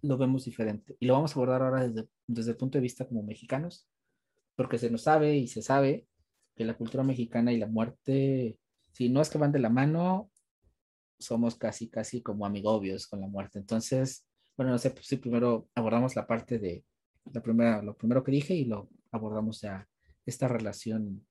lo 0.01 0.17
vemos 0.17 0.45
diferente. 0.45 0.97
Y 0.99 1.05
lo 1.05 1.13
vamos 1.13 1.29
a 1.29 1.36
abordar 1.36 1.62
ahora 1.62 1.88
desde, 1.88 2.10
desde 2.25 2.51
el 2.51 2.57
punto 2.57 2.79
de 2.79 2.81
vista 2.81 3.07
como 3.07 3.21
mexicanos, 3.21 3.88
porque 4.55 4.79
se 4.79 4.89
nos 4.89 5.03
sabe 5.03 5.36
y 5.36 5.47
se 5.47 5.62
sabe 5.62 6.07
que 6.55 6.65
la 6.65 6.75
cultura 6.75 7.03
mexicana 7.03 7.53
y 7.53 7.60
la 7.60 7.67
muerte, 7.67 8.57
si 8.93 9.10
no 9.10 9.21
es 9.21 9.29
que 9.29 9.38
van 9.38 9.51
de 9.51 9.60
la 9.60 9.69
mano, 9.69 10.31
somos 11.19 11.55
casi, 11.55 11.88
casi 11.88 12.23
como 12.23 12.47
amigobios 12.47 13.05
con 13.05 13.21
la 13.21 13.27
muerte. 13.27 13.60
Entonces, 13.60 14.25
bueno, 14.55 14.71
no 14.71 14.79
sé 14.79 14.89
pues, 14.89 15.05
si 15.05 15.17
primero 15.17 15.69
abordamos 15.75 16.15
la 16.15 16.25
parte 16.25 16.57
de 16.57 16.83
la 17.33 17.41
primera, 17.41 17.81
lo 17.81 17.95
primero 17.95 18.23
que 18.23 18.31
dije 18.31 18.53
y 18.53 18.65
lo 18.65 18.89
abordamos 19.11 19.61
ya 19.61 19.87
esta 20.25 20.47
relación 20.47 21.25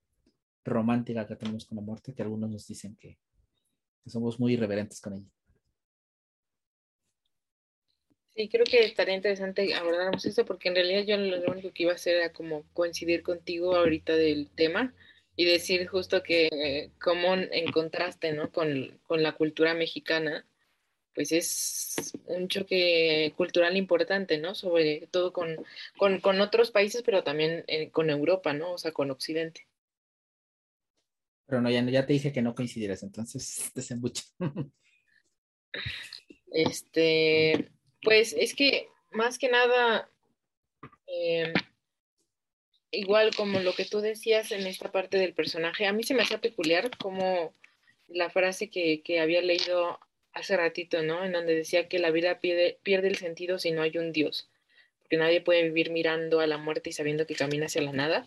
romántica 0.64 1.26
que 1.26 1.36
tenemos 1.36 1.64
con 1.66 1.76
la 1.76 1.82
muerte, 1.82 2.14
que 2.14 2.22
algunos 2.22 2.50
nos 2.50 2.66
dicen 2.66 2.96
que, 2.96 3.18
que 4.02 4.10
somos 4.10 4.40
muy 4.40 4.54
irreverentes 4.54 5.00
con 5.00 5.14
ella. 5.14 5.30
Sí, 8.36 8.50
creo 8.50 8.64
que 8.64 8.84
estaría 8.84 9.14
interesante 9.14 9.72
abordarnos 9.74 10.26
esto 10.26 10.44
porque 10.44 10.68
en 10.68 10.74
realidad 10.74 11.04
yo 11.04 11.16
lo 11.16 11.50
único 11.50 11.72
que 11.72 11.84
iba 11.84 11.92
a 11.92 11.94
hacer 11.94 12.16
era 12.16 12.32
como 12.32 12.64
coincidir 12.74 13.22
contigo 13.22 13.74
ahorita 13.74 14.14
del 14.14 14.50
tema 14.50 14.94
y 15.36 15.46
decir 15.46 15.86
justo 15.86 16.22
que 16.22 16.48
eh, 16.52 16.90
como 17.00 17.34
en 17.34 17.72
contraste, 17.72 18.32
¿no? 18.32 18.52
Con, 18.52 19.00
con, 19.04 19.22
la 19.22 19.32
cultura 19.32 19.72
mexicana, 19.72 20.46
pues 21.16 21.32
es 21.32 22.12
un 22.26 22.46
choque 22.46 23.32
cultural 23.38 23.74
importante, 23.74 24.36
¿no? 24.36 24.54
Sobre 24.54 25.08
todo 25.10 25.32
con, 25.32 25.56
con, 25.96 26.20
con 26.20 26.42
otros 26.42 26.70
países, 26.70 27.02
pero 27.02 27.24
también 27.24 27.64
eh, 27.68 27.90
con 27.90 28.10
Europa, 28.10 28.52
¿no? 28.52 28.74
O 28.74 28.78
sea, 28.78 28.92
con 28.92 29.10
Occidente. 29.10 29.66
Pero 31.46 31.62
no, 31.62 31.70
ya, 31.70 31.82
ya 31.84 32.04
te 32.04 32.12
dije 32.12 32.34
que 32.34 32.42
no 32.42 32.54
coincidieras, 32.54 33.02
entonces 33.02 33.72
desembucha. 33.74 34.24
este, 36.52 37.70
pues 38.02 38.34
es 38.38 38.54
que 38.54 38.86
más 39.10 39.38
que 39.38 39.48
nada, 39.48 40.10
eh, 41.06 41.54
igual 42.90 43.34
como 43.34 43.58
lo 43.60 43.74
que 43.74 43.86
tú 43.86 44.00
decías 44.00 44.52
en 44.52 44.66
esta 44.66 44.92
parte 44.92 45.16
del 45.16 45.32
personaje, 45.32 45.86
a 45.86 45.94
mí 45.94 46.02
se 46.02 46.12
me 46.12 46.24
hacía 46.24 46.42
peculiar 46.42 46.90
como 46.98 47.54
la 48.06 48.28
frase 48.28 48.68
que, 48.68 49.00
que 49.02 49.18
había 49.18 49.40
leído 49.40 49.98
hace 50.36 50.56
ratito, 50.56 51.02
¿no? 51.02 51.24
En 51.24 51.32
donde 51.32 51.54
decía 51.54 51.88
que 51.88 51.98
la 51.98 52.10
vida 52.10 52.40
pierde, 52.40 52.78
pierde 52.82 53.08
el 53.08 53.16
sentido 53.16 53.58
si 53.58 53.72
no 53.72 53.82
hay 53.82 53.96
un 53.98 54.12
Dios, 54.12 54.50
porque 55.00 55.16
nadie 55.16 55.40
puede 55.40 55.64
vivir 55.64 55.90
mirando 55.90 56.40
a 56.40 56.46
la 56.46 56.58
muerte 56.58 56.90
y 56.90 56.92
sabiendo 56.92 57.26
que 57.26 57.34
camina 57.34 57.66
hacia 57.66 57.82
la 57.82 57.92
nada. 57.92 58.26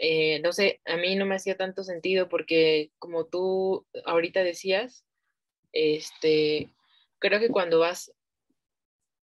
Eh, 0.00 0.40
no 0.40 0.52
sé, 0.52 0.80
a 0.84 0.96
mí 0.96 1.16
no 1.16 1.26
me 1.26 1.34
hacía 1.34 1.56
tanto 1.56 1.84
sentido 1.84 2.28
porque 2.28 2.90
como 2.98 3.26
tú 3.26 3.86
ahorita 4.04 4.44
decías, 4.44 5.04
este, 5.72 6.70
creo 7.18 7.40
que 7.40 7.48
cuando 7.48 7.78
vas 7.80 8.12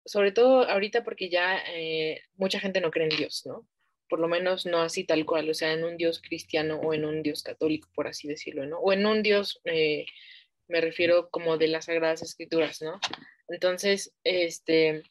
sobre 0.04 0.32
todo 0.32 0.68
ahorita 0.68 1.04
porque 1.04 1.28
ya 1.28 1.58
eh, 1.74 2.22
mucha 2.36 2.58
gente 2.58 2.80
no 2.80 2.90
cree 2.90 3.08
en 3.08 3.16
Dios, 3.16 3.44
¿no? 3.46 3.66
Por 4.08 4.20
lo 4.20 4.28
menos 4.28 4.66
no 4.66 4.80
así 4.80 5.04
tal 5.04 5.24
cual, 5.24 5.48
o 5.48 5.54
sea, 5.54 5.72
en 5.72 5.84
un 5.84 5.96
Dios 5.96 6.20
cristiano 6.20 6.76
o 6.76 6.92
en 6.92 7.04
un 7.04 7.22
Dios 7.22 7.42
católico, 7.42 7.88
por 7.94 8.08
así 8.08 8.28
decirlo, 8.28 8.66
¿no? 8.66 8.78
O 8.78 8.92
en 8.92 9.06
un 9.06 9.22
Dios, 9.22 9.60
eh, 9.64 10.06
me 10.72 10.80
refiero 10.80 11.28
como 11.28 11.58
de 11.58 11.68
las 11.68 11.84
Sagradas 11.84 12.22
Escrituras, 12.22 12.80
¿no? 12.80 12.98
Entonces, 13.46 14.14
este, 14.24 15.02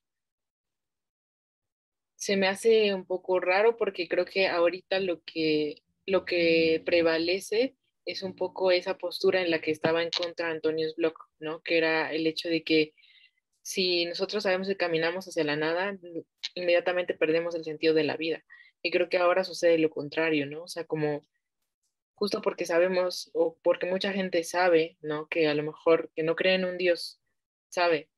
se 2.15 2.35
me 2.35 2.47
hace 2.47 2.95
un 2.95 3.05
poco 3.05 3.39
raro 3.39 3.77
porque 3.77 4.07
creo 4.07 4.25
que 4.25 4.47
ahorita 4.47 4.99
lo 4.99 5.21
que, 5.21 5.83
lo 6.07 6.25
que 6.25 6.81
prevalece 6.83 7.75
es 8.05 8.23
un 8.23 8.35
poco 8.35 8.71
esa 8.71 8.97
postura 8.97 9.43
en 9.43 9.51
la 9.51 9.61
que 9.61 9.69
estaba 9.69 10.01
en 10.01 10.09
contra 10.09 10.47
de 10.47 10.53
Antonio 10.53 10.87
Bloch, 10.97 11.19
¿no? 11.39 11.61
Que 11.61 11.77
era 11.77 12.11
el 12.11 12.25
hecho 12.25 12.49
de 12.49 12.63
que 12.63 12.95
si 13.61 14.05
nosotros 14.05 14.41
sabemos 14.41 14.67
que 14.67 14.77
caminamos 14.77 15.27
hacia 15.27 15.43
la 15.43 15.55
nada, 15.55 15.95
inmediatamente 16.55 17.13
perdemos 17.13 17.53
el 17.53 17.63
sentido 17.63 17.93
de 17.93 18.03
la 18.03 18.17
vida. 18.17 18.43
Y 18.81 18.89
creo 18.89 19.09
que 19.09 19.19
ahora 19.19 19.43
sucede 19.43 19.77
lo 19.77 19.91
contrario, 19.91 20.47
¿no? 20.47 20.63
O 20.63 20.67
sea, 20.67 20.85
como 20.85 21.21
justo 22.21 22.43
porque 22.43 22.67
sabemos 22.67 23.31
o 23.33 23.57
porque 23.63 23.87
mucha 23.87 24.13
gente 24.13 24.43
sabe, 24.43 24.95
¿no? 25.01 25.27
Que 25.27 25.47
a 25.47 25.55
lo 25.55 25.63
mejor 25.63 26.11
que 26.15 26.21
no 26.21 26.35
cree 26.35 26.53
en 26.53 26.65
un 26.65 26.77
Dios, 26.77 27.19
sabe 27.69 28.09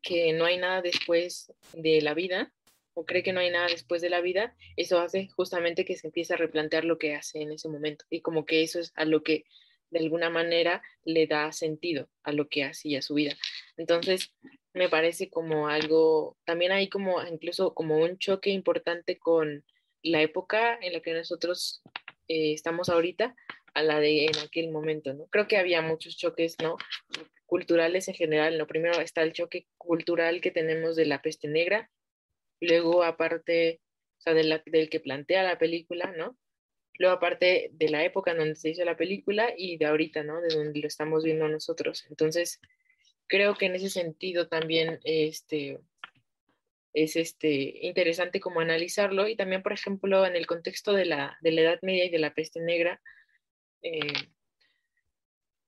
que 0.00 0.32
no 0.32 0.46
hay 0.46 0.56
nada 0.56 0.80
después 0.80 1.52
de 1.74 2.00
la 2.00 2.14
vida 2.14 2.50
o 2.94 3.04
cree 3.04 3.22
que 3.22 3.34
no 3.34 3.40
hay 3.40 3.50
nada 3.50 3.66
después 3.66 4.00
de 4.00 4.08
la 4.08 4.22
vida, 4.22 4.56
eso 4.74 5.00
hace 5.00 5.28
justamente 5.36 5.84
que 5.84 5.98
se 5.98 6.06
empiece 6.06 6.32
a 6.32 6.38
replantear 6.38 6.86
lo 6.86 6.96
que 6.96 7.14
hace 7.14 7.42
en 7.42 7.52
ese 7.52 7.68
momento 7.68 8.06
y 8.08 8.22
como 8.22 8.46
que 8.46 8.62
eso 8.62 8.80
es 8.80 8.90
a 8.96 9.04
lo 9.04 9.22
que 9.22 9.44
de 9.90 9.98
alguna 9.98 10.30
manera 10.30 10.82
le 11.04 11.26
da 11.26 11.52
sentido 11.52 12.08
a 12.22 12.32
lo 12.32 12.48
que 12.48 12.64
hace 12.64 12.88
y 12.88 12.96
a 12.96 13.02
su 13.02 13.12
vida. 13.12 13.36
Entonces, 13.76 14.32
me 14.72 14.88
parece 14.88 15.28
como 15.28 15.68
algo, 15.68 16.38
también 16.46 16.72
hay 16.72 16.88
como 16.88 17.22
incluso 17.26 17.74
como 17.74 17.98
un 17.98 18.16
choque 18.16 18.48
importante 18.48 19.18
con 19.18 19.62
la 20.02 20.22
época 20.22 20.78
en 20.80 20.94
la 20.94 21.00
que 21.00 21.12
nosotros 21.12 21.82
eh, 22.30 22.52
estamos 22.52 22.88
ahorita 22.88 23.34
a 23.74 23.82
la 23.82 23.98
de 23.98 24.26
en 24.26 24.38
aquel 24.38 24.70
momento, 24.70 25.12
¿no? 25.12 25.26
Creo 25.26 25.48
que 25.48 25.56
había 25.56 25.82
muchos 25.82 26.16
choques, 26.16 26.54
¿no? 26.62 26.76
Culturales 27.44 28.06
en 28.06 28.14
general, 28.14 28.56
¿no? 28.56 28.68
Primero 28.68 29.00
está 29.00 29.22
el 29.22 29.32
choque 29.32 29.66
cultural 29.76 30.40
que 30.40 30.52
tenemos 30.52 30.94
de 30.94 31.06
la 31.06 31.22
peste 31.22 31.48
negra, 31.48 31.90
luego 32.60 33.02
aparte, 33.02 33.80
o 34.18 34.20
sea, 34.20 34.34
del 34.34 34.88
que 34.90 35.00
plantea 35.00 35.42
la 35.42 35.58
película, 35.58 36.14
¿no? 36.16 36.38
Luego, 37.00 37.16
aparte 37.16 37.70
de 37.72 37.88
la 37.88 38.04
época 38.04 38.30
en 38.30 38.38
donde 38.38 38.54
se 38.54 38.68
hizo 38.68 38.84
la 38.84 38.96
película 38.96 39.52
y 39.56 39.76
de 39.78 39.86
ahorita, 39.86 40.22
¿no? 40.22 40.40
De 40.40 40.54
donde 40.54 40.78
lo 40.78 40.86
estamos 40.86 41.24
viendo 41.24 41.48
nosotros. 41.48 42.06
Entonces, 42.10 42.60
creo 43.26 43.56
que 43.56 43.66
en 43.66 43.74
ese 43.74 43.90
sentido 43.90 44.46
también 44.46 45.00
este, 45.02 45.80
es 46.92 47.16
este, 47.16 47.86
interesante 47.86 48.40
como 48.40 48.60
analizarlo 48.60 49.28
y 49.28 49.36
también, 49.36 49.62
por 49.62 49.72
ejemplo, 49.72 50.26
en 50.26 50.36
el 50.36 50.46
contexto 50.46 50.92
de 50.92 51.04
la, 51.04 51.38
de 51.40 51.52
la 51.52 51.60
Edad 51.62 51.78
Media 51.82 52.04
y 52.04 52.10
de 52.10 52.18
la 52.18 52.34
peste 52.34 52.60
negra, 52.60 53.00
eh, 53.82 54.00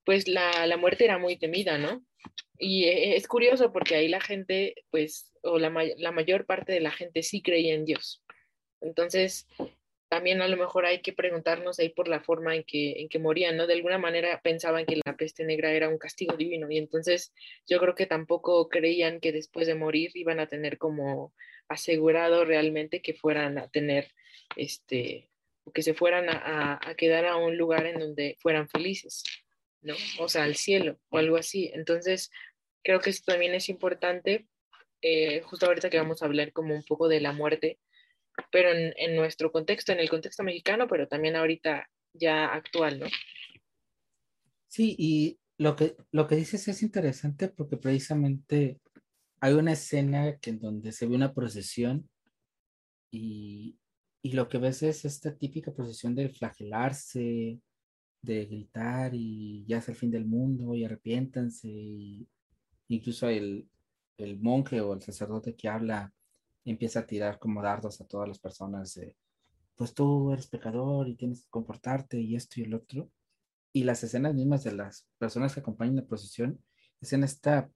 pues 0.05 0.27
la, 0.29 0.67
la, 0.67 0.77
muerte 0.77 1.05
era 1.05 1.19
muy 1.19 1.37
temida, 1.37 1.79
¿no? 1.79 2.05
Y 2.59 2.85
e, 2.85 3.17
es 3.17 3.29
curioso 3.29 3.73
porque 3.73 3.95
ahí 3.95 4.09
la 4.09 4.21
gente, 4.21 4.75
pues, 4.91 5.33
o 5.43 5.59
la, 5.59 5.73
la 5.97 6.13
mayor 6.13 6.47
parte 6.47 6.73
de 6.73 6.81
la 6.81 6.91
gente 6.91 7.23
sí 7.23 7.41
creía 7.41 7.75
en 7.75 7.85
Dios. 7.85 8.23
Entonces, 8.81 9.47
también 10.13 10.43
a 10.43 10.47
lo 10.47 10.59
mejor 10.59 10.85
hay 10.85 11.01
que 11.01 11.15
preguntarnos 11.15 11.79
ahí 11.79 11.89
por 11.89 12.07
la 12.07 12.21
forma 12.21 12.55
en 12.55 12.65
que, 12.65 13.01
en 13.01 13.09
que 13.09 13.19
morían, 13.19 13.57
¿no? 13.57 13.67
De 13.67 13.73
alguna 13.73 13.97
manera 13.97 14.39
pensaban 14.43 14.85
que 14.85 15.01
la 15.03 15.17
peste 15.17 15.43
negra 15.43 15.73
era 15.73 15.89
un 15.89 15.97
castigo 15.97 16.37
divino 16.37 16.71
y 16.71 16.77
entonces 16.77 17.33
yo 17.67 17.81
creo 17.81 17.95
que 17.95 18.05
tampoco 18.05 18.69
creían 18.69 19.21
que 19.21 19.33
después 19.33 19.67
de 19.67 19.75
morir 19.75 20.11
iban 20.13 20.39
a 20.39 20.49
tener 20.49 20.77
como 20.77 21.33
asegurado 21.67 22.45
realmente 22.45 23.01
que 23.01 23.15
fueran 23.15 23.57
a 23.57 23.69
tener, 23.69 24.13
este, 24.55 25.31
que 25.73 25.81
se 25.81 25.95
fueran 25.95 26.29
a, 26.29 26.79
a, 26.87 26.95
quedar 26.95 27.25
a 27.25 27.37
un 27.37 27.57
lugar 27.57 27.87
en 27.87 27.99
donde 27.99 28.37
fueran 28.39 28.69
felices, 28.69 29.25
¿no? 29.81 29.95
O 30.19 30.29
sea, 30.29 30.43
al 30.43 30.57
cielo 30.57 30.99
o 31.09 31.17
algo 31.17 31.39
así. 31.39 31.71
Entonces, 31.73 32.31
creo 32.85 33.01
que 33.01 33.09
esto 33.09 33.33
también 33.33 33.55
es 33.55 33.71
importante, 33.71 34.47
eh, 35.01 35.41
justo 35.41 35.65
ahorita 35.65 35.89
que 35.89 35.97
vamos 35.97 36.21
a 36.21 36.27
hablar 36.27 36.53
como 36.53 36.75
un 36.75 36.85
poco 36.85 37.09
de 37.09 37.23
la 37.23 37.33
muerte, 37.33 37.79
pero 38.51 38.71
en, 38.73 39.17
nuestro 39.17 39.51
contexto, 39.53 39.93
en 39.93 40.01
el 40.01 40.11
contexto 40.11 40.43
mexicano, 40.43 40.87
pero 40.89 41.09
también 41.09 41.37
ahorita 41.37 41.89
ya 42.13 42.47
actual, 42.47 43.01
¿no? 43.01 43.07
Sí, 44.69 44.95
y 44.99 45.39
lo 45.59 45.77
que, 45.77 45.97
lo 46.11 46.27
que 46.27 46.37
dices 46.37 46.67
es 46.69 46.83
interesante 46.83 47.49
porque 47.49 47.77
precisamente 47.77 48.81
hay 49.41 49.55
una 49.55 49.73
escena 49.73 50.39
que 50.39 50.51
en 50.51 50.61
donde 50.61 50.93
se 50.93 51.07
ve 51.07 51.15
una 51.15 51.35
procesión 51.35 52.09
y, 53.11 53.77
y 54.23 54.33
lo 54.33 54.49
que 54.49 54.59
ves 54.59 54.83
es 54.83 55.05
esta 55.05 55.37
típica 55.37 55.73
posición 55.73 56.15
de 56.15 56.29
flagelarse, 56.29 57.61
de 58.23 58.47
gritar 58.47 59.15
y 59.15 59.65
ya 59.67 59.79
es 59.79 59.89
el 59.89 59.97
fin 59.97 60.11
del 60.11 60.25
mundo 60.25 60.75
y 60.75 60.85
arrepiéntanse. 60.85 61.69
Y 61.69 62.29
incluso 62.89 63.29
el, 63.29 63.69
el 64.17 64.39
monje 64.39 64.81
o 64.81 64.95
el 64.95 65.03
sacerdote 65.03 65.57
que 65.57 65.69
habla 65.69 66.13
empieza 66.65 67.01
a 67.01 67.07
tirar 67.07 67.39
como 67.39 67.63
dardos 67.63 68.01
a 68.01 68.07
todas 68.07 68.29
las 68.29 68.39
personas 68.39 68.99
pues 69.77 69.95
tú 69.95 70.33
eres 70.33 70.47
pecador 70.47 71.09
y 71.09 71.17
tienes 71.17 71.43
que 71.43 71.51
comportarte 71.51 72.21
y 72.21 72.37
esto 72.37 72.61
y 72.61 72.65
el 72.65 72.75
otro. 72.75 73.11
Y 73.73 73.85
las 73.85 74.05
escenas 74.05 74.35
mismas 74.35 74.65
de 74.65 74.73
las 74.73 75.09
personas 75.19 75.55
que 75.55 75.61
acompañan 75.61 75.97
la 75.97 76.07
procesión 76.07 76.63
es 77.01 77.13
en 77.13 77.25
esta, 77.25 77.71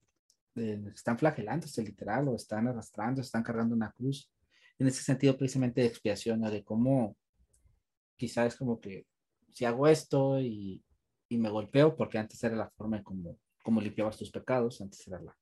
eh, 0.54 0.80
están 0.94 1.18
flagelándose 1.18 1.82
literal 1.82 2.28
o 2.28 2.36
están 2.36 2.68
arrastrando, 2.68 3.20
están 3.20 3.42
cargando 3.42 3.74
una 3.74 3.90
cruz. 3.92 4.30
En 4.78 4.86
ese 4.86 5.02
sentido 5.02 5.36
precisamente 5.36 5.80
de 5.80 5.86
expiación 5.88 6.44
o 6.44 6.50
de 6.50 6.62
cómo 6.62 7.16
quizás 8.16 8.48
es 8.48 8.56
como 8.56 8.78
que 8.78 9.06
si 9.52 9.64
hago 9.64 9.88
esto 9.88 10.38
y, 10.38 10.84
y, 11.28 11.38
me 11.38 11.48
golpeo, 11.48 11.96
porque 11.96 12.18
antes 12.18 12.42
era 12.44 12.54
la 12.54 12.70
forma 12.70 12.98
en 12.98 13.02
como, 13.02 13.38
como 13.64 13.80
limpiabas 13.80 14.18
tus 14.18 14.30
pecados, 14.30 14.80
antes 14.82 15.06
era 15.08 15.18
la, 15.20 15.36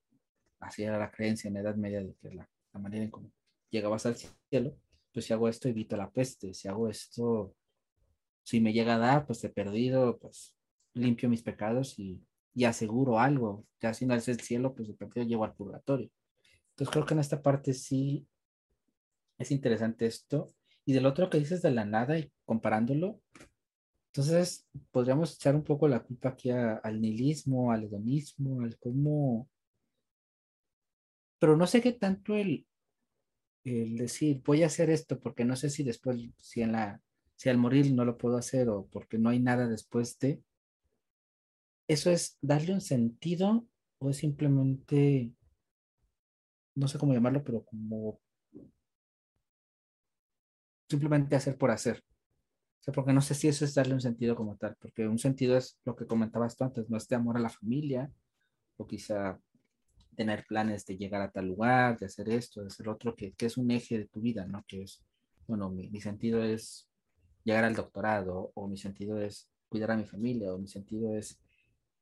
así 0.60 0.84
era 0.84 0.98
la 0.98 1.10
creencia 1.10 1.48
en 1.48 1.54
la 1.54 1.60
Edad 1.60 1.74
Media 1.74 2.00
de 2.02 2.14
que 2.14 2.30
la, 2.30 2.48
la 2.74 2.80
manera 2.80 3.04
en 3.04 3.10
cómo 3.10 3.32
llegabas 3.70 4.04
al 4.06 4.16
cielo, 4.16 4.76
pues 5.12 5.24
si 5.24 5.32
hago 5.32 5.48
esto 5.48 5.68
evito 5.68 5.96
la 5.96 6.10
peste, 6.10 6.52
si 6.52 6.68
hago 6.68 6.88
esto, 6.88 7.54
si 8.42 8.60
me 8.60 8.72
llega 8.72 8.96
a 8.96 8.98
dar, 8.98 9.26
pues 9.26 9.42
he 9.44 9.48
perdido, 9.48 10.18
pues 10.18 10.54
limpio 10.92 11.28
mis 11.28 11.42
pecados 11.42 11.98
y, 11.98 12.22
y 12.54 12.64
aseguro 12.64 13.18
algo, 13.18 13.64
ya 13.80 13.94
si 13.94 14.06
no 14.06 14.14
es 14.14 14.28
el 14.28 14.40
cielo, 14.40 14.74
pues 14.74 14.88
de 14.88 14.94
perdido 14.94 15.26
llevo 15.26 15.44
al 15.44 15.54
purgatorio. 15.54 16.10
Entonces 16.70 16.92
creo 16.92 17.06
que 17.06 17.14
en 17.14 17.20
esta 17.20 17.40
parte 17.40 17.72
sí 17.72 18.26
es 19.38 19.50
interesante 19.50 20.06
esto. 20.06 20.52
Y 20.84 20.92
del 20.92 21.06
otro 21.06 21.30
que 21.30 21.38
dices 21.38 21.62
de 21.62 21.70
la 21.70 21.86
nada 21.86 22.18
y 22.18 22.30
comparándolo, 22.44 23.20
entonces, 24.14 24.64
podríamos 24.92 25.34
echar 25.34 25.56
un 25.56 25.64
poco 25.64 25.88
la 25.88 25.98
culpa 25.98 26.28
aquí 26.28 26.48
al 26.48 27.00
nihilismo, 27.00 27.72
al 27.72 27.84
hedonismo, 27.84 28.62
al 28.62 28.78
cómo... 28.78 29.48
Pero 31.44 31.58
no 31.58 31.66
sé 31.66 31.82
qué 31.82 31.92
tanto 31.92 32.36
el, 32.36 32.66
decir, 33.64 34.40
voy 34.46 34.62
a 34.62 34.66
hacer 34.66 34.88
esto 34.88 35.20
porque 35.20 35.44
no 35.44 35.56
sé 35.56 35.68
si 35.68 35.84
después, 35.84 36.18
si, 36.38 36.62
en 36.62 36.72
la, 36.72 37.02
si 37.36 37.50
al 37.50 37.58
morir 37.58 37.92
no 37.92 38.06
lo 38.06 38.16
puedo 38.16 38.38
hacer 38.38 38.70
o 38.70 38.86
porque 38.86 39.18
no 39.18 39.28
hay 39.28 39.40
nada 39.40 39.68
después 39.68 40.18
de... 40.20 40.42
¿Eso 41.86 42.10
es 42.10 42.38
darle 42.40 42.72
un 42.72 42.80
sentido 42.80 43.66
o 43.98 44.08
es 44.08 44.16
simplemente, 44.16 45.34
no 46.76 46.88
sé 46.88 46.98
cómo 46.98 47.12
llamarlo, 47.12 47.44
pero 47.44 47.62
como 47.62 48.18
simplemente 50.88 51.36
hacer 51.36 51.58
por 51.58 51.72
hacer? 51.72 52.02
porque 52.94 53.12
no 53.12 53.20
sé 53.20 53.34
si 53.34 53.48
eso 53.48 53.66
es 53.66 53.74
darle 53.74 53.92
un 53.92 54.00
sentido 54.00 54.34
como 54.34 54.56
tal, 54.56 54.76
porque 54.80 55.06
un 55.06 55.18
sentido 55.18 55.58
es 55.58 55.78
lo 55.84 55.94
que 55.94 56.06
comentabas 56.06 56.56
tú 56.56 56.64
antes, 56.64 56.88
no 56.88 56.96
es 56.96 57.06
de 57.06 57.16
amor 57.16 57.36
a 57.36 57.40
la 57.40 57.50
familia, 57.50 58.10
o 58.78 58.86
quizá 58.86 59.38
tener 60.14 60.44
planes 60.46 60.86
de 60.86 60.96
llegar 60.96 61.22
a 61.22 61.30
tal 61.30 61.46
lugar, 61.48 61.98
de 61.98 62.06
hacer 62.06 62.28
esto, 62.28 62.60
de 62.60 62.68
hacer 62.68 62.88
otro, 62.88 63.14
que, 63.14 63.32
que 63.32 63.46
es 63.46 63.56
un 63.56 63.70
eje 63.70 63.98
de 63.98 64.06
tu 64.06 64.20
vida, 64.20 64.46
¿no? 64.46 64.64
Que 64.66 64.82
es, 64.82 65.02
bueno, 65.46 65.70
mi, 65.70 65.88
mi, 65.90 66.00
sentido 66.00 66.42
es 66.42 66.88
llegar 67.44 67.64
al 67.64 67.74
doctorado, 67.74 68.52
o 68.54 68.68
mi 68.68 68.76
sentido 68.76 69.20
es 69.20 69.48
cuidar 69.68 69.92
a 69.92 69.96
mi 69.96 70.04
familia, 70.04 70.54
o 70.54 70.58
mi 70.58 70.68
sentido 70.68 71.14
es 71.14 71.40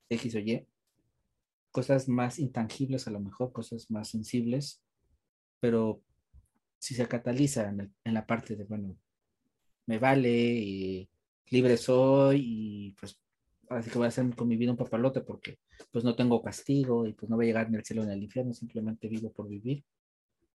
X 0.09 0.35
o 0.35 0.39
Y. 0.39 0.67
Cosas 1.71 2.09
más 2.09 2.39
intangibles 2.39 3.07
a 3.07 3.11
lo 3.11 3.21
mejor, 3.21 3.53
cosas 3.53 3.91
más 3.91 4.09
sensibles, 4.09 4.83
pero 5.61 6.03
si 6.79 6.95
se 6.95 7.09
cataliza 7.09 7.69
en, 7.69 7.95
en 8.05 8.15
la 8.15 8.27
parte 8.27 8.57
de, 8.57 8.65
bueno, 8.65 8.97
me 9.87 9.99
vale 9.99 10.31
y 10.31 11.09
libre 11.51 11.77
soy 11.77 12.41
y 12.45 12.93
pues 12.93 13.22
así 13.77 13.91
que 13.91 13.99
voy 13.99 14.07
a 14.07 14.09
hacer 14.09 14.35
con 14.35 14.49
mi 14.49 14.57
vida 14.57 14.71
un 14.71 14.77
papalote 14.77 15.21
porque 15.21 15.59
pues 15.91 16.05
no 16.05 16.15
tengo 16.15 16.43
castigo 16.43 17.07
y 17.07 17.13
pues 17.13 17.29
no 17.31 17.37
voy 17.37 17.47
a 17.47 17.49
llegar 17.49 17.71
ni 17.71 17.77
al 17.77 17.85
cielo 17.85 18.05
ni 18.05 18.13
al 18.13 18.23
infierno, 18.23 18.53
simplemente 18.53 19.09
vivo 19.09 19.33
por 19.33 19.49
vivir. 19.49 19.85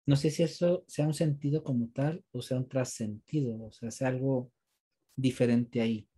No 0.07 0.17
sé 0.17 0.31
si 0.31 0.43
eso 0.43 0.85
sea 0.87 1.07
un 1.07 1.14
sentido 1.14 1.62
como 1.64 1.89
tal 1.89 2.25
o 2.33 2.43
sea 2.43 2.59
un 2.59 2.69
trascendido, 2.69 3.62
o 3.64 3.73
sea, 3.73 3.91
sea 3.91 4.09
algo 4.09 4.51
diferente 5.17 5.81
ahí. 5.81 6.09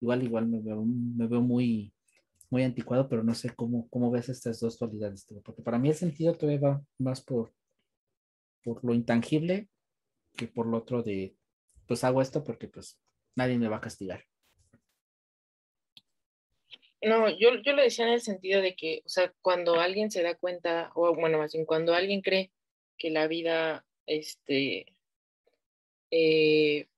Igual, 0.00 0.22
igual 0.22 0.46
me 0.46 0.60
veo, 0.60 0.84
me 0.84 1.26
veo 1.26 1.40
muy, 1.40 1.92
muy 2.50 2.62
anticuado, 2.62 3.08
pero 3.08 3.24
no 3.24 3.34
sé 3.34 3.50
cómo, 3.54 3.88
cómo 3.88 4.10
ves 4.10 4.28
estas 4.28 4.60
dos 4.60 4.78
dualidades, 4.78 5.26
porque 5.44 5.62
para 5.62 5.78
mí 5.78 5.88
el 5.88 5.94
sentido 5.94 6.34
todavía 6.34 6.60
va 6.60 6.84
más 6.98 7.22
por, 7.22 7.52
por 8.62 8.84
lo 8.84 8.94
intangible 8.94 9.68
que 10.36 10.46
por 10.46 10.66
lo 10.66 10.78
otro 10.78 11.02
de 11.02 11.36
pues 11.86 12.04
hago 12.04 12.22
esto 12.22 12.44
porque 12.44 12.68
pues 12.68 13.00
nadie 13.34 13.58
me 13.58 13.68
va 13.68 13.78
a 13.78 13.80
castigar. 13.80 14.22
No, 17.02 17.28
yo, 17.30 17.50
yo 17.62 17.72
lo 17.72 17.82
decía 17.82 18.06
en 18.06 18.12
el 18.12 18.20
sentido 18.20 18.60
de 18.60 18.74
que, 18.74 19.02
o 19.04 19.08
sea, 19.08 19.32
cuando 19.40 19.80
alguien 19.80 20.10
se 20.10 20.22
da 20.22 20.34
cuenta, 20.34 20.90
o 20.94 21.14
bueno, 21.14 21.38
más 21.38 21.52
bien 21.52 21.64
cuando 21.64 21.94
alguien 21.94 22.22
cree 22.22 22.50
que 22.98 23.10
la 23.10 23.28
vida, 23.28 23.86
este, 24.06 24.86
eh, 26.10 26.88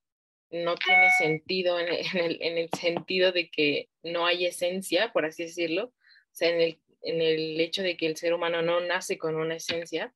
no 0.51 0.75
tiene 0.77 1.11
sentido 1.19 1.79
en 1.79 1.89
el, 1.89 1.99
en 2.43 2.59
el, 2.59 2.71
sentido 2.71 3.33
de 3.33 3.51
que 3.51 3.89
no 4.03 4.27
hay 4.27 4.47
esencia, 4.47 5.13
por 5.13 5.27
así 5.27 5.45
decirlo, 5.45 5.87
o 5.87 6.35
sea, 6.35 6.49
en 6.49 6.61
el, 6.61 6.81
en 7.03 7.21
el 7.21 7.61
hecho 7.61 7.83
de 7.83 7.97
que 7.97 8.07
el 8.07 8.17
ser 8.17 8.35
humano 8.35 8.63
no 8.63 8.81
nace 8.81 9.19
con 9.19 9.37
una 9.37 9.57
esencia, 9.57 10.15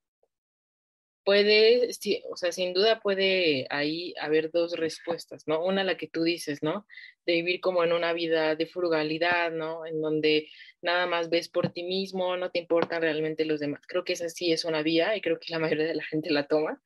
puede, 1.25 1.91
o 2.31 2.37
sea, 2.37 2.53
sin 2.53 2.75
duda 2.75 3.01
puede 3.01 3.67
ahí 3.71 4.15
haber 4.21 4.51
dos 4.51 4.77
respuestas, 4.77 5.49
¿no? 5.49 5.65
Una 5.65 5.83
la 5.83 5.97
que 5.97 6.07
tú 6.07 6.23
dices, 6.23 6.63
¿no? 6.63 6.87
De 7.27 7.35
vivir 7.35 7.61
como 7.61 7.83
en 7.83 7.93
una 7.93 8.13
vida 8.13 8.55
de 8.57 8.67
frugalidad, 8.67 9.51
¿no? 9.51 9.87
En 9.87 10.01
donde 10.01 10.49
nada 10.83 11.07
más 11.07 11.31
ves 11.31 11.49
por 11.49 11.73
ti 11.73 11.83
mismo, 11.83 12.37
no 12.37 12.51
te 12.51 12.59
importan 12.59 13.03
realmente 13.03 13.45
los 13.45 13.61
demás. 13.61 13.81
Creo 13.87 14.05
que 14.05 14.13
esa 14.13 14.29
sí 14.29 14.53
es 14.53 14.65
una 14.65 14.83
vía 14.83 15.17
y 15.17 15.21
creo 15.21 15.41
que 15.41 15.53
la 15.53 15.59
mayoría 15.79 15.87
de 15.87 15.95
la 15.95 16.05
gente 16.05 16.31
la 16.31 16.47
toma. 16.47 16.81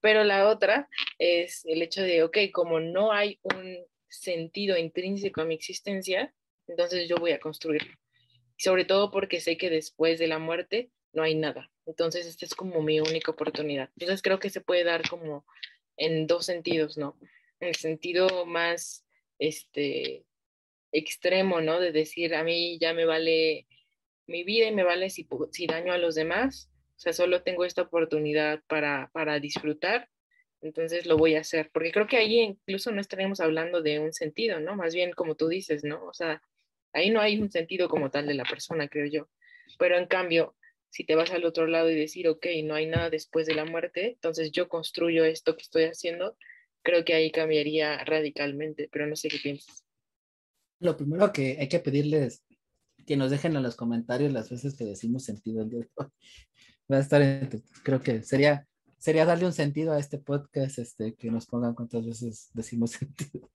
Pero 0.00 0.24
la 0.24 0.48
otra 0.48 0.88
es 1.18 1.64
el 1.64 1.82
hecho 1.82 2.02
de, 2.02 2.24
ok, 2.24 2.38
como 2.52 2.80
no 2.80 3.12
hay 3.12 3.38
un 3.42 3.78
sentido 4.08 4.76
intrínseco 4.76 5.40
a 5.40 5.44
mi 5.44 5.54
existencia, 5.54 6.34
entonces 6.66 7.08
yo 7.08 7.16
voy 7.16 7.32
a 7.32 7.40
construirlo. 7.40 7.92
Sobre 8.58 8.84
todo 8.84 9.10
porque 9.10 9.40
sé 9.40 9.56
que 9.56 9.70
después 9.70 10.18
de 10.18 10.26
la 10.26 10.38
muerte 10.38 10.90
no 11.12 11.22
hay 11.22 11.34
nada. 11.34 11.70
Entonces, 11.86 12.26
esta 12.26 12.44
es 12.44 12.54
como 12.54 12.82
mi 12.82 13.00
única 13.00 13.30
oportunidad. 13.30 13.90
Entonces, 13.96 14.22
creo 14.22 14.38
que 14.38 14.50
se 14.50 14.60
puede 14.60 14.84
dar 14.84 15.08
como 15.08 15.46
en 15.96 16.26
dos 16.26 16.46
sentidos, 16.46 16.98
¿no? 16.98 17.16
En 17.60 17.68
el 17.68 17.76
sentido 17.76 18.44
más, 18.46 19.04
este, 19.38 20.26
extremo, 20.92 21.60
¿no? 21.60 21.80
De 21.80 21.92
decir, 21.92 22.34
a 22.34 22.42
mí 22.42 22.78
ya 22.78 22.92
me 22.92 23.04
vale 23.04 23.66
mi 24.26 24.44
vida 24.44 24.66
y 24.66 24.74
me 24.74 24.82
vale 24.82 25.10
si, 25.10 25.26
daño 25.66 25.92
a 25.92 25.98
los 25.98 26.14
demás. 26.14 26.70
O 26.96 26.98
sea, 26.98 27.12
solo 27.12 27.42
tengo 27.42 27.64
esta 27.64 27.82
oportunidad 27.82 28.62
para, 28.66 29.10
para 29.12 29.38
disfrutar, 29.38 30.08
entonces 30.62 31.06
lo 31.06 31.16
voy 31.16 31.34
a 31.34 31.40
hacer. 31.40 31.70
Porque 31.72 31.92
creo 31.92 32.06
que 32.06 32.16
ahí 32.16 32.40
incluso 32.40 32.90
no 32.90 33.00
estaríamos 33.00 33.40
hablando 33.40 33.82
de 33.82 34.00
un 34.00 34.12
sentido, 34.12 34.60
¿no? 34.60 34.74
Más 34.74 34.94
bien 34.94 35.12
como 35.12 35.34
tú 35.34 35.48
dices, 35.48 35.84
¿no? 35.84 36.04
O 36.06 36.14
sea, 36.14 36.42
ahí 36.92 37.10
no 37.10 37.20
hay 37.20 37.40
un 37.40 37.50
sentido 37.50 37.88
como 37.88 38.10
tal 38.10 38.26
de 38.26 38.34
la 38.34 38.44
persona, 38.44 38.88
creo 38.88 39.06
yo. 39.06 39.28
Pero 39.78 39.98
en 39.98 40.06
cambio, 40.06 40.55
si 40.90 41.04
te 41.04 41.14
vas 41.14 41.30
al 41.30 41.44
otro 41.44 41.66
lado 41.66 41.90
y 41.90 41.94
decir, 41.94 42.28
ok, 42.28 42.46
no 42.64 42.74
hay 42.74 42.86
nada 42.86 43.10
después 43.10 43.46
de 43.46 43.54
la 43.54 43.64
muerte, 43.64 44.12
entonces 44.12 44.50
yo 44.52 44.68
construyo 44.68 45.24
esto 45.24 45.56
que 45.56 45.62
estoy 45.62 45.84
haciendo, 45.84 46.36
creo 46.82 47.04
que 47.04 47.14
ahí 47.14 47.30
cambiaría 47.30 48.02
radicalmente, 48.04 48.88
pero 48.90 49.06
no 49.06 49.16
sé 49.16 49.28
qué 49.28 49.38
piensas. 49.42 49.84
Lo 50.78 50.96
primero 50.96 51.32
que 51.32 51.56
hay 51.58 51.68
que 51.68 51.80
pedirles 51.80 52.44
que 53.06 53.16
nos 53.16 53.30
dejen 53.30 53.56
en 53.56 53.62
los 53.62 53.76
comentarios 53.76 54.32
las 54.32 54.50
veces 54.50 54.74
que 54.76 54.84
decimos 54.84 55.24
sentido 55.24 55.62
el 55.62 55.70
día 55.70 55.80
de 55.80 55.88
hoy. 55.96 56.08
Va 56.90 56.98
a 56.98 57.00
estar, 57.00 57.22
creo 57.82 58.00
que 58.00 58.22
sería, 58.22 58.66
sería 58.98 59.24
darle 59.24 59.46
un 59.46 59.52
sentido 59.52 59.92
a 59.92 59.98
este 59.98 60.18
podcast, 60.18 60.78
este, 60.78 61.14
que 61.14 61.30
nos 61.30 61.46
pongan 61.46 61.74
cuántas 61.74 62.06
veces 62.06 62.50
decimos 62.52 62.90
sentido. 62.92 63.50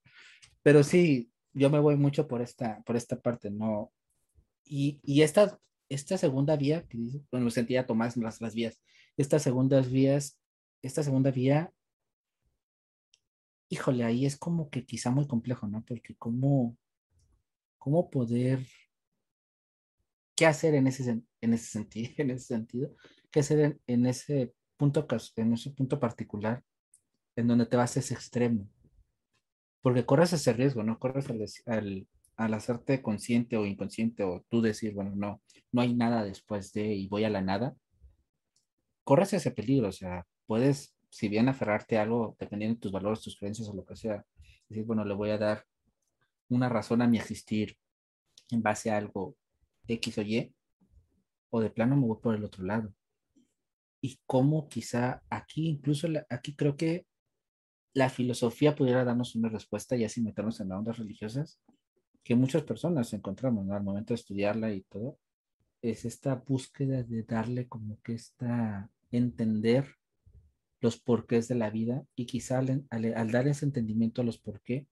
Pero 0.63 0.84
sí, 0.84 1.32
yo 1.53 1.69
me 1.69 1.79
voy 1.79 1.95
mucho 1.95 2.27
por 2.27 2.41
esta, 2.41 2.82
por 2.84 2.95
esta 2.95 3.19
parte, 3.19 3.49
¿no? 3.49 3.91
Y, 4.65 4.99
y 5.03 5.21
esta 5.21 5.59
esta 5.92 6.18
segunda 6.18 6.56
vía, 6.56 6.88
que 6.88 6.98
dice, 6.98 7.22
bueno, 7.32 7.50
sentía 7.50 7.86
Tomás 7.86 8.16
las, 8.16 8.39
las 8.39 8.56
vías, 8.56 8.80
estas 9.18 9.44
segundas 9.44 9.92
vías, 9.92 10.39
esta 10.82 11.04
segunda 11.04 11.32
vía, 11.32 11.74
híjole, 13.68 14.06
ahí 14.06 14.26
es 14.26 14.38
como 14.38 14.70
que 14.70 14.86
quizá 14.86 15.12
muy 15.12 15.28
complejo, 15.28 15.68
¿no? 15.68 15.84
Porque 15.84 16.16
cómo, 16.16 16.78
cómo 17.78 18.10
poder, 18.10 18.66
qué 20.34 20.46
hacer 20.46 20.76
en 20.76 20.88
ese, 20.88 21.22
en 21.42 21.54
ese, 21.54 21.66
sentido, 21.66 22.10
en 22.18 22.32
ese 22.32 22.46
sentido, 22.46 22.96
qué 23.30 23.42
hacer 23.42 23.78
en, 23.86 24.06
ese 24.06 24.54
punto, 24.78 25.06
en 25.36 25.54
ese 25.54 25.72
punto 25.72 26.00
particular, 26.00 26.64
en 27.36 27.48
donde 27.48 27.66
te 27.66 27.76
vas 27.76 27.98
a 27.98 28.00
ese 28.00 28.14
extremo. 28.14 28.66
Porque 29.82 30.06
corres 30.06 30.32
ese 30.32 30.54
riesgo, 30.54 30.84
¿no? 30.84 31.00
Corres 31.00 31.30
al 31.30 31.42
al 31.66 32.08
hacerte 32.38 33.01
consciente 33.01 33.57
o 33.57 33.65
inconsciente 33.65 34.23
o 34.23 34.45
tú 34.49 34.61
decir, 34.61 34.93
bueno, 34.93 35.11
no, 35.15 35.41
no 35.71 35.82
hay 35.82 35.93
nada 35.93 36.23
después 36.23 36.73
de 36.73 36.93
y 36.93 37.07
voy 37.07 37.23
a 37.23 37.29
la 37.29 37.41
nada, 37.41 37.75
corres 39.03 39.34
ese 39.34 39.51
peligro, 39.51 39.89
o 39.89 39.91
sea, 39.91 40.25
puedes 40.47 40.95
si 41.11 41.27
bien 41.27 41.49
aferrarte 41.49 41.97
a 41.97 42.03
algo, 42.03 42.36
dependiendo 42.39 42.75
de 42.75 42.82
tus 42.82 42.91
valores, 42.91 43.21
tus 43.21 43.38
creencias 43.38 43.67
o 43.67 43.73
lo 43.73 43.86
que 43.86 43.95
sea, 43.95 44.25
decir, 44.69 44.86
bueno, 44.86 45.03
le 45.03 45.13
voy 45.13 45.29
a 45.29 45.38
dar 45.38 45.65
una 46.49 46.69
razón 46.69 47.01
a 47.01 47.07
mi 47.07 47.17
existir 47.17 47.77
en 48.49 48.63
base 48.63 48.91
a 48.91 48.97
algo 48.97 49.36
X 49.88 50.17
o 50.17 50.21
Y, 50.21 50.53
o 51.49 51.59
de 51.59 51.69
plano 51.69 51.97
me 51.97 52.07
voy 52.07 52.17
por 52.21 52.34
el 52.34 52.45
otro 52.45 52.63
lado. 52.63 52.93
Y 54.01 54.19
cómo 54.25 54.67
quizá 54.69 55.21
aquí, 55.29 55.67
incluso 55.67 56.07
aquí 56.29 56.55
creo 56.55 56.77
que 56.77 57.05
la 57.93 58.09
filosofía 58.09 58.73
pudiera 58.73 59.03
darnos 59.03 59.36
una 59.36 59.49
respuesta, 59.49 59.97
ya 59.97 60.07
sin 60.07 60.23
meternos 60.23 60.61
en 60.61 60.69
las 60.69 60.79
ondas 60.79 60.97
religiosas, 60.97 61.61
que 62.24 62.36
muchas 62.36 62.63
personas 62.63 63.13
encontramos 63.13 63.69
al 63.69 63.84
momento 63.84 64.13
de 64.13 64.19
estudiarla 64.19 64.74
y 64.74 64.82
todo, 64.82 65.17
es 65.82 66.05
esta 66.05 66.36
búsqueda 66.36 67.03
de 67.03 67.24
darle 67.24 67.67
como 67.67 67.99
que 68.01 68.13
esta, 68.13 68.89
entender 69.11 69.95
los 70.80 70.99
porqués 70.99 71.47
de 71.47 71.55
la 71.55 71.69
vida 71.69 72.03
y 72.15 72.26
quizá 72.26 72.59
al, 72.59 73.32
dar 73.32 73.47
ese 73.47 73.65
entendimiento 73.65 74.22
a 74.22 74.26
los 74.26 74.38
por 74.39 74.61
qué, 74.61 74.88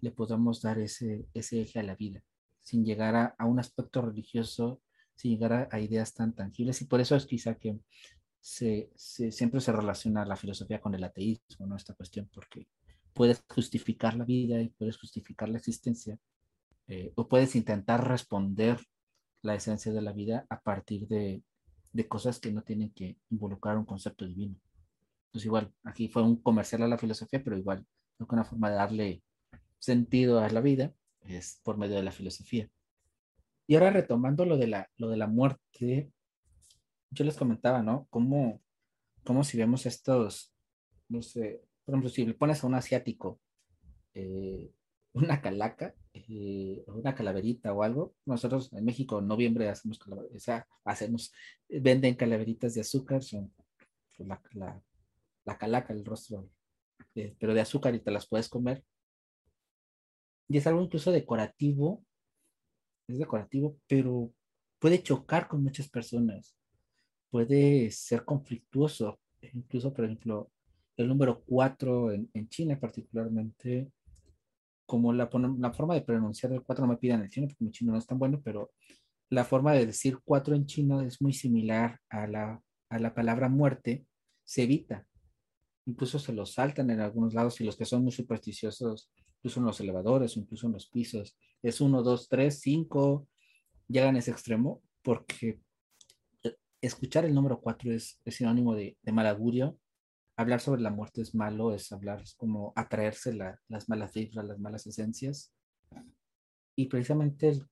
le 0.00 0.10
podamos 0.10 0.60
dar 0.60 0.78
ese, 0.78 1.26
ese 1.34 1.62
eje 1.62 1.80
a 1.80 1.82
la 1.82 1.96
vida, 1.96 2.22
sin 2.62 2.84
llegar 2.84 3.34
a, 3.36 3.44
un 3.44 3.58
aspecto 3.58 4.02
religioso, 4.02 4.82
sin 5.16 5.32
llegar 5.32 5.68
a, 5.70 5.80
ideas 5.80 6.14
tan 6.14 6.34
tangibles. 6.34 6.80
Y 6.82 6.84
por 6.84 7.00
eso 7.00 7.16
es 7.16 7.26
quizá 7.26 7.56
que 7.56 7.78
se, 8.40 8.90
siempre 8.94 9.60
se 9.60 9.72
relaciona 9.72 10.24
la 10.24 10.36
filosofía 10.36 10.80
con 10.80 10.94
el 10.94 11.02
ateísmo, 11.02 11.66
¿no? 11.66 11.76
Esta 11.76 11.94
cuestión, 11.94 12.28
porque 12.32 12.68
puedes 13.12 13.42
justificar 13.48 14.16
la 14.16 14.24
vida 14.24 14.60
y 14.60 14.68
puedes 14.68 14.98
justificar 14.98 15.48
la 15.48 15.58
existencia, 15.58 16.18
eh, 16.88 17.12
o 17.16 17.28
puedes 17.28 17.56
intentar 17.56 18.06
responder 18.06 18.80
la 19.42 19.54
esencia 19.54 19.92
de 19.92 20.02
la 20.02 20.12
vida 20.12 20.46
a 20.48 20.60
partir 20.60 21.06
de, 21.08 21.42
de 21.92 22.08
cosas 22.08 22.40
que 22.40 22.52
no 22.52 22.62
tienen 22.62 22.90
que 22.90 23.16
involucrar 23.30 23.78
un 23.78 23.84
concepto 23.84 24.26
divino. 24.26 24.56
Pues 25.32 25.44
igual, 25.44 25.72
aquí 25.84 26.08
fue 26.08 26.22
un 26.22 26.36
comercial 26.36 26.82
a 26.82 26.88
la 26.88 26.98
filosofía, 26.98 27.42
pero 27.42 27.56
igual, 27.56 27.86
creo 28.16 28.28
que 28.28 28.34
una 28.34 28.44
forma 28.44 28.70
de 28.70 28.76
darle 28.76 29.22
sentido 29.78 30.40
a 30.40 30.48
la 30.48 30.60
vida 30.60 30.92
es 31.22 31.60
por 31.62 31.76
medio 31.76 31.96
de 31.96 32.02
la 32.02 32.12
filosofía. 32.12 32.68
Y 33.66 33.74
ahora 33.74 33.90
retomando 33.90 34.44
lo 34.44 34.56
de 34.56 34.66
la, 34.66 34.90
lo 34.96 35.08
de 35.08 35.16
la 35.16 35.26
muerte, 35.26 36.10
yo 37.10 37.24
les 37.24 37.36
comentaba, 37.36 37.82
¿no? 37.82 38.06
Cómo, 38.10 38.60
cómo 39.24 39.44
si 39.44 39.56
vemos 39.56 39.86
estos, 39.86 40.52
no 41.08 41.22
sé, 41.22 41.62
por 41.84 41.94
ejemplo, 41.94 42.10
si 42.10 42.26
le 42.26 42.34
pones 42.34 42.62
a 42.62 42.66
un 42.66 42.74
asiático 42.74 43.40
eh, 44.14 44.72
una 45.12 45.40
calaca, 45.40 45.94
eh, 46.14 46.82
una 46.86 47.14
calaverita 47.14 47.72
o 47.72 47.82
algo, 47.82 48.14
nosotros 48.24 48.72
en 48.72 48.84
México 48.84 49.18
en 49.18 49.28
noviembre 49.28 49.68
hacemos, 49.68 49.98
o 50.08 50.38
sea, 50.38 50.66
hacemos, 50.84 51.32
venden 51.68 52.14
calaveritas 52.14 52.74
de 52.74 52.80
azúcar, 52.80 53.22
son 53.22 53.52
pues, 54.16 54.28
la, 54.28 54.40
la, 54.52 54.82
la 55.44 55.58
calaca, 55.58 55.92
el 55.92 56.04
rostro, 56.04 56.48
eh, 57.14 57.36
pero 57.38 57.54
de 57.54 57.60
azúcar 57.60 57.94
y 57.94 58.00
te 58.00 58.10
las 58.10 58.26
puedes 58.26 58.48
comer. 58.48 58.84
Y 60.48 60.58
es 60.58 60.66
algo 60.66 60.82
incluso 60.82 61.10
decorativo, 61.10 62.04
es 63.08 63.18
decorativo, 63.18 63.76
pero 63.86 64.32
puede 64.78 65.02
chocar 65.02 65.48
con 65.48 65.62
muchas 65.62 65.88
personas 65.88 66.56
puede 67.34 67.90
ser 67.90 68.24
conflictuoso. 68.24 69.18
Incluso, 69.54 69.92
por 69.92 70.04
ejemplo, 70.04 70.52
el 70.96 71.08
número 71.08 71.42
4 71.42 72.12
en, 72.12 72.30
en 72.32 72.48
China 72.48 72.78
particularmente, 72.78 73.90
como 74.86 75.12
la, 75.12 75.30
la, 75.58 75.72
forma 75.72 75.94
de 75.94 76.02
pronunciar 76.02 76.52
el 76.52 76.62
4 76.62 76.86
no 76.86 76.92
me 76.92 76.98
pidan 76.98 77.22
el 77.22 77.30
chino 77.30 77.48
porque 77.48 77.64
mi 77.64 77.70
chino 77.70 77.92
no 77.92 77.98
es 77.98 78.06
tan 78.06 78.18
bueno, 78.18 78.40
pero 78.44 78.72
la 79.30 79.44
forma 79.44 79.72
de 79.72 79.86
decir 79.86 80.18
4 80.24 80.54
en 80.54 80.66
chino 80.66 81.00
es 81.00 81.20
muy 81.22 81.32
similar 81.32 82.00
a 82.08 82.26
la, 82.26 82.60
a 82.90 82.98
la 82.98 83.14
palabra 83.14 83.48
muerte, 83.48 84.06
se 84.44 84.64
evita. 84.64 85.06
Incluso 85.86 86.18
se 86.18 86.32
lo 86.32 86.46
saltan 86.46 86.90
en 86.90 87.00
algunos 87.00 87.34
lados 87.34 87.60
y 87.60 87.64
los 87.64 87.76
que 87.76 87.84
son 87.84 88.02
muy 88.02 88.12
supersticiosos, 88.12 89.10
incluso 89.38 89.60
en 89.60 89.66
los 89.66 89.80
elevadores, 89.80 90.36
incluso 90.36 90.66
en 90.66 90.74
los 90.74 90.88
pisos, 90.88 91.36
es 91.62 91.80
1, 91.80 92.02
2, 92.02 92.28
3, 92.28 92.60
5, 92.60 93.28
llegan 93.88 94.16
a 94.16 94.18
ese 94.18 94.30
extremo 94.30 94.82
porque 95.02 95.60
escuchar 96.80 97.24
el 97.24 97.34
número 97.34 97.60
cuatro 97.60 97.92
es, 97.92 98.20
sinónimo 98.26 98.74
de, 98.74 98.96
de, 99.02 99.12
mal 99.12 99.26
augurio. 99.26 99.78
Hablar 100.36 100.60
sobre 100.60 100.82
la 100.82 100.90
muerte 100.90 101.22
es 101.22 101.34
malo, 101.34 101.72
es 101.72 101.92
hablar, 101.92 102.22
es 102.22 102.34
como 102.34 102.72
atraerse 102.76 103.32
las 103.32 103.88
malas 103.88 104.12
vibras, 104.12 104.44
las 104.44 104.58
malas 104.58 104.86
esencias. 104.86 105.54
Y 106.76 106.86
precisamente 106.86 107.48
el, 107.50 107.68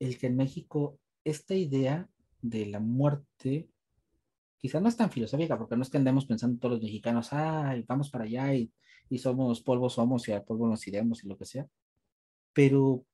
el, 0.00 0.18
que 0.18 0.26
en 0.26 0.36
México 0.36 0.98
esta 1.24 1.54
idea 1.54 2.08
de 2.42 2.66
la 2.66 2.80
muerte 2.80 3.70
quizás 4.64 4.80
no 4.80 4.88
es 4.88 4.96
tan 4.96 5.10
filosófica, 5.10 5.58
porque 5.58 5.76
no 5.76 5.82
es 5.82 5.90
que 5.90 5.98
andemos 5.98 6.24
pensando 6.24 6.58
todos 6.58 6.76
los 6.76 6.82
mexicanos, 6.82 7.32
ay, 7.32 7.84
vamos 7.86 8.08
para 8.10 8.24
allá 8.24 8.54
y, 8.54 8.72
y 9.10 9.18
somos 9.18 9.60
polvo, 9.60 9.90
somos 9.90 10.26
y 10.26 10.32
al 10.32 10.42
polvo 10.42 10.66
nos 10.66 10.86
iremos 10.86 11.22
y 11.22 11.28
lo 11.28 11.36
que 11.36 11.44
sea. 11.44 11.68
Pero 12.54 13.04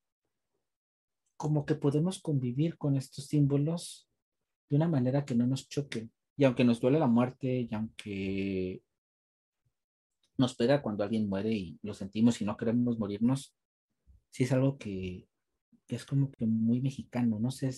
como 1.37 1.65
que 1.65 1.75
podemos 1.75 2.21
convivir 2.21 2.79
con 2.79 2.97
estos 2.97 3.27
símbolos 3.27 4.09
de 4.69 4.77
una 4.77 4.87
manera 4.87 5.25
que 5.25 5.35
no 5.35 5.47
nos 5.47 5.69
choque. 5.69 6.09
Y 6.41 6.45
aunque 6.45 6.65
nos 6.65 6.81
duele 6.81 6.99
la 6.99 7.07
muerte, 7.07 7.69
y 7.71 7.75
aunque 7.75 8.83
nos 10.39 10.55
pega 10.55 10.81
cuando 10.81 11.05
alguien 11.05 11.29
muere 11.29 11.53
y 11.53 11.79
lo 11.83 11.93
sentimos 11.93 12.41
y 12.41 12.47
no 12.47 12.57
queremos 12.57 12.99
morirnos, 12.99 13.55
sí 14.31 14.45
es 14.45 14.53
algo 14.53 14.79
que, 14.79 15.29
es 15.87 16.07
como 16.07 16.31
que 16.33 16.47
muy 16.47 16.81
mexicano. 16.81 17.39
No 17.39 17.51
sé, 17.51 17.71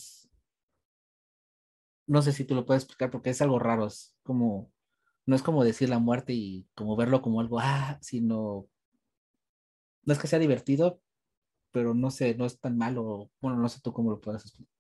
no 2.07 2.23
sé 2.23 2.33
si 2.33 2.45
tú 2.45 2.55
lo 2.55 2.65
puedes 2.65 2.85
explicar 2.85 3.11
porque 3.11 3.31
es 3.31 3.43
algo 3.43 3.59
raro. 3.59 3.87
Es 3.87 4.15
como, 4.23 4.71
no 5.27 5.35
es 5.35 5.43
como 5.43 5.65
decir 5.65 5.89
la 5.89 5.99
muerte 5.99 6.33
y 6.33 6.69
como 6.77 6.95
verlo 6.95 7.21
como 7.21 7.41
algo, 7.41 7.59
ah, 7.59 7.99
sino, 8.01 8.69
no 10.05 10.13
es 10.13 10.21
que 10.21 10.29
sea 10.29 10.39
divertido, 10.39 11.01
pero 11.73 11.95
no 11.95 12.13
sé, 12.13 12.37
no 12.37 12.47
es 12.47 12.61
tan 12.61 12.79
malo. 12.79 13.29
Bueno, 13.41 13.59
no 13.59 13.69
sé 13.69 13.81
tú 13.83 13.93
cómo 13.93 14.13
lo 14.13 14.21
puedes 14.21 14.43
explicar. 14.43 14.72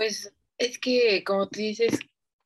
Pues 0.00 0.32
es 0.56 0.78
que, 0.78 1.22
como 1.24 1.50
tú 1.50 1.60
dices, 1.60 1.98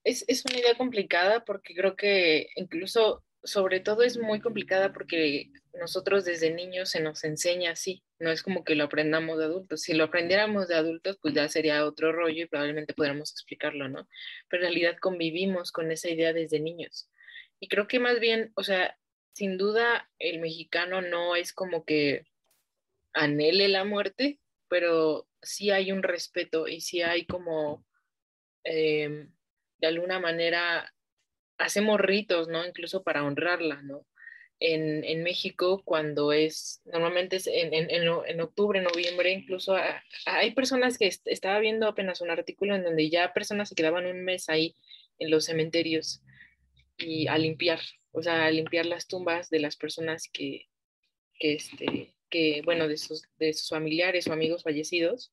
es, 0.03 0.25
es 0.27 0.45
una 0.45 0.59
idea 0.59 0.75
complicada 0.77 1.45
porque 1.45 1.73
creo 1.77 1.95
que 1.95 2.49
incluso, 2.57 3.23
sobre 3.45 3.79
todo, 3.79 4.03
es 4.03 4.19
muy 4.19 4.41
complicada 4.41 4.93
porque 4.93 5.53
nosotros 5.73 6.25
desde 6.25 6.51
niños 6.51 6.91
se 6.91 7.01
nos 7.01 7.23
enseña 7.23 7.71
así, 7.71 8.03
no 8.19 8.33
es 8.33 8.43
como 8.43 8.65
que 8.65 8.75
lo 8.75 8.83
aprendamos 8.83 9.39
de 9.39 9.45
adultos. 9.45 9.83
Si 9.83 9.95
lo 9.95 10.03
aprendiéramos 10.03 10.67
de 10.67 10.75
adultos, 10.75 11.17
pues 11.23 11.33
ya 11.33 11.49
sería 11.49 11.87
otro 11.87 12.11
rollo 12.11 12.43
y 12.43 12.49
probablemente 12.49 12.93
podríamos 12.93 13.31
explicarlo, 13.31 13.89
¿no? 13.89 14.09
Pero 14.49 14.65
en 14.65 14.73
realidad 14.73 14.97
convivimos 15.01 15.71
con 15.71 15.93
esa 15.93 16.11
idea 16.11 16.33
desde 16.33 16.59
niños. 16.59 17.09
Y 17.61 17.69
creo 17.69 17.87
que 17.87 18.01
más 18.01 18.19
bien, 18.19 18.51
o 18.57 18.65
sea, 18.65 18.99
sin 19.33 19.59
duda 19.59 20.11
el 20.19 20.41
mexicano 20.41 21.03
no 21.03 21.37
es 21.37 21.53
como 21.53 21.85
que 21.85 22.27
anhele 23.13 23.69
la 23.69 23.85
muerte, 23.85 24.41
pero 24.67 25.29
sí 25.45 25.71
hay 25.71 25.93
un 25.93 26.03
respeto 26.03 26.69
y 26.69 26.81
sí 26.81 27.03
hay 27.03 27.27
como, 27.27 27.85
em, 28.65 29.31
de 29.79 29.87
alguna 29.87 30.19
manera, 30.21 30.93
hacemos 31.59 32.01
ritos, 32.01 32.49
¿no? 32.49 32.67
Incluso 32.67 33.03
para 33.03 33.25
honrarla, 33.25 33.83
¿no? 33.83 34.07
En, 34.61 35.05
en 35.05 35.23
México, 35.23 35.83
cuando 35.85 36.33
es, 36.33 36.81
normalmente 36.85 37.37
es 37.37 37.47
en, 37.47 37.75
en, 37.75 37.91
en 37.91 38.41
octubre, 38.41 38.81
noviembre, 38.81 39.33
incluso 39.33 39.77
hay 40.27 40.53
personas 40.53 40.97
que 40.97 41.11
estaba 41.25 41.59
viendo 41.59 41.89
apenas 41.89 42.21
un 42.21 42.31
artículo 42.31 42.75
en 42.75 42.85
donde 42.85 43.11
ya 43.11 43.33
personas 43.33 43.69
se 43.69 43.75
quedaban 43.75 44.07
un 44.07 44.25
mes 44.25 44.49
ahí 44.49 44.75
en 45.19 45.31
los 45.31 45.47
cementerios 45.47 46.23
y 46.99 47.27
a 47.27 47.37
limpiar, 47.37 47.81
o 48.13 48.23
sea, 48.23 48.47
a 48.47 48.51
limpiar 48.51 48.87
las 48.87 49.07
tumbas 49.07 49.51
de 49.51 49.61
las 49.61 49.77
personas 49.77 50.29
que, 50.33 50.67
que 51.39 51.55
este, 51.55 52.15
bueno, 52.65 52.89
de 52.89 52.97
sus, 52.97 53.29
familiares 53.69 54.27
o 54.29 54.33
amigos 54.33 54.63
fallecidos. 54.63 55.33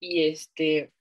Y 0.00 0.24
este, 0.24 0.92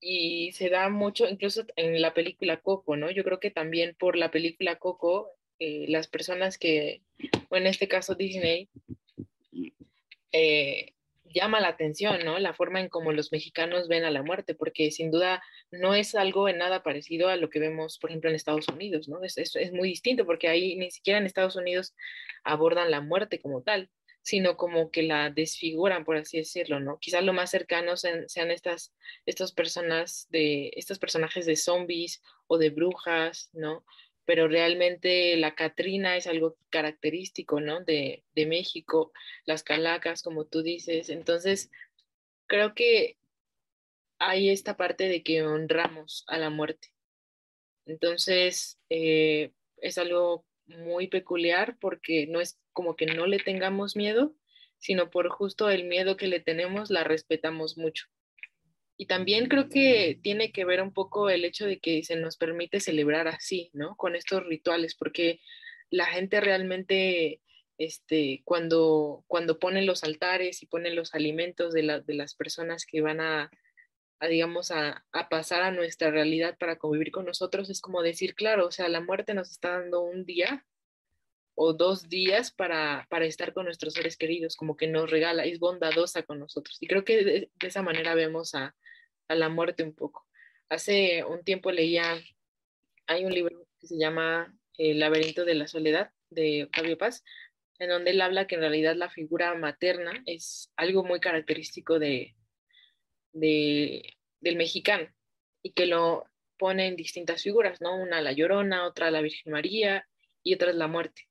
y 0.00 0.52
se 0.52 0.70
da 0.70 0.88
mucho, 0.88 1.28
incluso 1.28 1.64
en 1.76 2.00
la 2.00 2.14
película 2.14 2.60
Coco, 2.60 2.96
¿no? 2.96 3.10
Yo 3.10 3.24
creo 3.24 3.40
que 3.40 3.50
también 3.50 3.94
por 3.98 4.16
la 4.16 4.30
película 4.30 4.76
Coco, 4.76 5.30
eh, 5.58 5.86
las 5.88 6.08
personas 6.08 6.58
que, 6.58 7.02
o 7.50 7.56
en 7.56 7.66
este 7.66 7.88
caso 7.88 8.14
Disney, 8.14 8.68
eh, 10.32 10.94
llama 11.24 11.60
la 11.60 11.68
atención, 11.68 12.24
¿no? 12.24 12.38
La 12.38 12.54
forma 12.54 12.80
en 12.80 12.88
cómo 12.88 13.12
los 13.12 13.32
mexicanos 13.32 13.88
ven 13.88 14.04
a 14.04 14.10
la 14.10 14.22
muerte, 14.22 14.54
porque 14.54 14.90
sin 14.90 15.10
duda 15.10 15.42
no 15.70 15.94
es 15.94 16.14
algo 16.14 16.48
en 16.48 16.58
nada 16.58 16.82
parecido 16.82 17.28
a 17.28 17.36
lo 17.36 17.50
que 17.50 17.60
vemos, 17.60 17.98
por 17.98 18.10
ejemplo, 18.10 18.30
en 18.30 18.36
Estados 18.36 18.68
Unidos, 18.68 19.08
¿no? 19.08 19.22
Es, 19.22 19.36
es 19.36 19.72
muy 19.72 19.88
distinto, 19.88 20.26
porque 20.26 20.48
ahí 20.48 20.76
ni 20.76 20.90
siquiera 20.90 21.18
en 21.18 21.26
Estados 21.26 21.56
Unidos 21.56 21.94
abordan 22.42 22.90
la 22.90 23.00
muerte 23.00 23.40
como 23.40 23.62
tal 23.62 23.90
sino 24.22 24.56
como 24.56 24.90
que 24.90 25.02
la 25.02 25.30
desfiguran, 25.30 26.04
por 26.04 26.16
así 26.16 26.38
decirlo, 26.38 26.80
¿no? 26.80 26.98
Quizás 26.98 27.24
lo 27.24 27.32
más 27.32 27.50
cercano 27.50 27.96
sean, 27.96 28.50
estas, 28.50 28.94
estas 29.26 29.52
personas 29.52 30.28
de, 30.30 30.70
estos 30.76 30.98
personajes 30.98 31.46
de 31.46 31.56
zombies 31.56 32.22
o 32.46 32.58
de 32.58 32.70
brujas, 32.70 33.50
¿no? 33.52 33.84
Pero 34.26 34.46
realmente 34.46 35.36
la 35.36 35.54
Catrina 35.54 36.16
es 36.16 36.26
algo 36.26 36.56
característico, 36.68 37.60
¿no? 37.60 37.82
De, 37.82 38.24
de 38.34 38.46
México, 38.46 39.12
las 39.46 39.62
calacas, 39.62 40.22
como 40.22 40.44
tú 40.46 40.62
dices. 40.62 41.08
Entonces, 41.08 41.70
creo 42.46 42.74
que 42.74 43.16
hay 44.18 44.50
esta 44.50 44.76
parte 44.76 45.08
de 45.08 45.22
que 45.22 45.42
honramos 45.42 46.24
a 46.28 46.38
la 46.38 46.50
muerte. 46.50 46.92
Entonces, 47.86 48.78
eh, 48.90 49.52
es 49.78 49.98
algo 49.98 50.44
muy 50.66 51.08
peculiar 51.08 51.76
porque 51.80 52.26
no 52.26 52.40
es 52.40 52.59
como 52.72 52.96
que 52.96 53.06
no 53.06 53.26
le 53.26 53.38
tengamos 53.38 53.96
miedo, 53.96 54.34
sino 54.78 55.10
por 55.10 55.28
justo 55.28 55.70
el 55.70 55.84
miedo 55.84 56.16
que 56.16 56.26
le 56.26 56.40
tenemos, 56.40 56.90
la 56.90 57.04
respetamos 57.04 57.76
mucho. 57.76 58.06
Y 58.96 59.06
también 59.06 59.48
creo 59.48 59.68
que 59.68 60.18
tiene 60.22 60.52
que 60.52 60.64
ver 60.64 60.82
un 60.82 60.92
poco 60.92 61.30
el 61.30 61.44
hecho 61.44 61.66
de 61.66 61.78
que 61.78 62.02
se 62.04 62.16
nos 62.16 62.36
permite 62.36 62.80
celebrar 62.80 63.28
así, 63.28 63.70
¿no? 63.72 63.96
Con 63.96 64.14
estos 64.14 64.44
rituales, 64.44 64.94
porque 64.94 65.40
la 65.90 66.06
gente 66.06 66.40
realmente, 66.40 67.40
este, 67.78 68.42
cuando, 68.44 69.24
cuando 69.26 69.58
ponen 69.58 69.86
los 69.86 70.04
altares 70.04 70.62
y 70.62 70.66
ponen 70.66 70.96
los 70.96 71.14
alimentos 71.14 71.72
de, 71.72 72.02
de 72.06 72.14
las 72.14 72.34
personas 72.34 72.84
que 72.84 73.00
van 73.00 73.20
a, 73.20 73.50
a 74.18 74.26
digamos, 74.28 74.70
a, 74.70 75.04
a, 75.12 75.28
pasar 75.30 75.62
a 75.62 75.72
nuestra 75.72 76.10
realidad 76.10 76.58
para 76.58 76.76
convivir 76.76 77.10
con 77.10 77.24
nosotros, 77.24 77.70
es 77.70 77.80
como 77.80 78.02
decir, 78.02 78.34
claro, 78.34 78.66
o 78.66 78.70
sea, 78.70 78.88
la 78.88 79.00
muerte 79.00 79.32
nos 79.32 79.50
está 79.50 79.78
dando 79.80 80.02
un 80.02 80.26
día 80.26 80.66
o 81.54 81.72
dos 81.74 82.08
días 82.08 82.52
para, 82.52 83.06
para 83.10 83.26
estar 83.26 83.52
con 83.52 83.66
nuestros 83.66 83.94
seres 83.94 84.16
queridos, 84.16 84.56
como 84.56 84.76
que 84.76 84.86
nos 84.86 85.10
regala, 85.10 85.44
es 85.44 85.58
bondadosa 85.58 86.22
con 86.22 86.38
nosotros. 86.38 86.78
Y 86.80 86.86
creo 86.86 87.04
que 87.04 87.24
de, 87.24 87.50
esa 87.60 87.82
manera 87.82 88.14
vemos 88.14 88.54
a, 88.54 88.74
a, 89.28 89.34
la 89.34 89.48
muerte 89.48 89.82
un 89.82 89.94
poco. 89.94 90.26
Hace 90.68 91.24
un 91.24 91.44
tiempo 91.44 91.70
leía, 91.70 92.18
hay 93.06 93.24
un 93.24 93.32
libro 93.32 93.66
que 93.78 93.86
se 93.86 93.98
llama 93.98 94.56
El 94.78 95.00
laberinto 95.00 95.44
de 95.44 95.54
la 95.54 95.66
soledad 95.66 96.10
de 96.30 96.64
Octavio 96.64 96.96
Paz, 96.96 97.24
en 97.78 97.88
donde 97.90 98.12
él 98.12 98.20
habla 98.20 98.46
que 98.46 98.54
en 98.56 98.62
realidad 98.62 98.94
la 98.94 99.10
figura 99.10 99.54
materna 99.54 100.22
es 100.26 100.70
algo 100.76 101.02
muy 101.02 101.18
característico 101.18 101.98
de, 101.98 102.36
de, 103.32 104.16
del 104.40 104.56
mexicano 104.56 105.08
y 105.62 105.72
que 105.72 105.86
lo 105.86 106.24
pone 106.58 106.86
en 106.86 106.96
distintas 106.96 107.42
figuras, 107.42 107.80
¿no? 107.80 107.96
Una 107.96 108.20
la 108.20 108.32
Llorona, 108.32 108.86
otra 108.86 109.10
la 109.10 109.22
Virgen 109.22 109.52
María 109.52 110.06
y 110.42 110.54
otra 110.54 110.70
es 110.70 110.76
la 110.76 110.88
muerte 110.88 111.29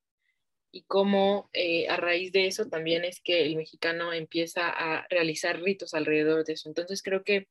y 0.71 0.83
cómo 0.83 1.49
eh, 1.53 1.87
a 1.89 1.97
raíz 1.97 2.31
de 2.31 2.47
eso 2.47 2.67
también 2.67 3.03
es 3.03 3.21
que 3.21 3.41
el 3.41 3.55
mexicano 3.55 4.13
empieza 4.13 4.69
a 4.69 5.07
realizar 5.09 5.61
ritos 5.61 5.93
alrededor 5.93 6.45
de 6.45 6.53
eso. 6.53 6.69
Entonces 6.69 7.01
creo 7.01 7.23
que 7.23 7.47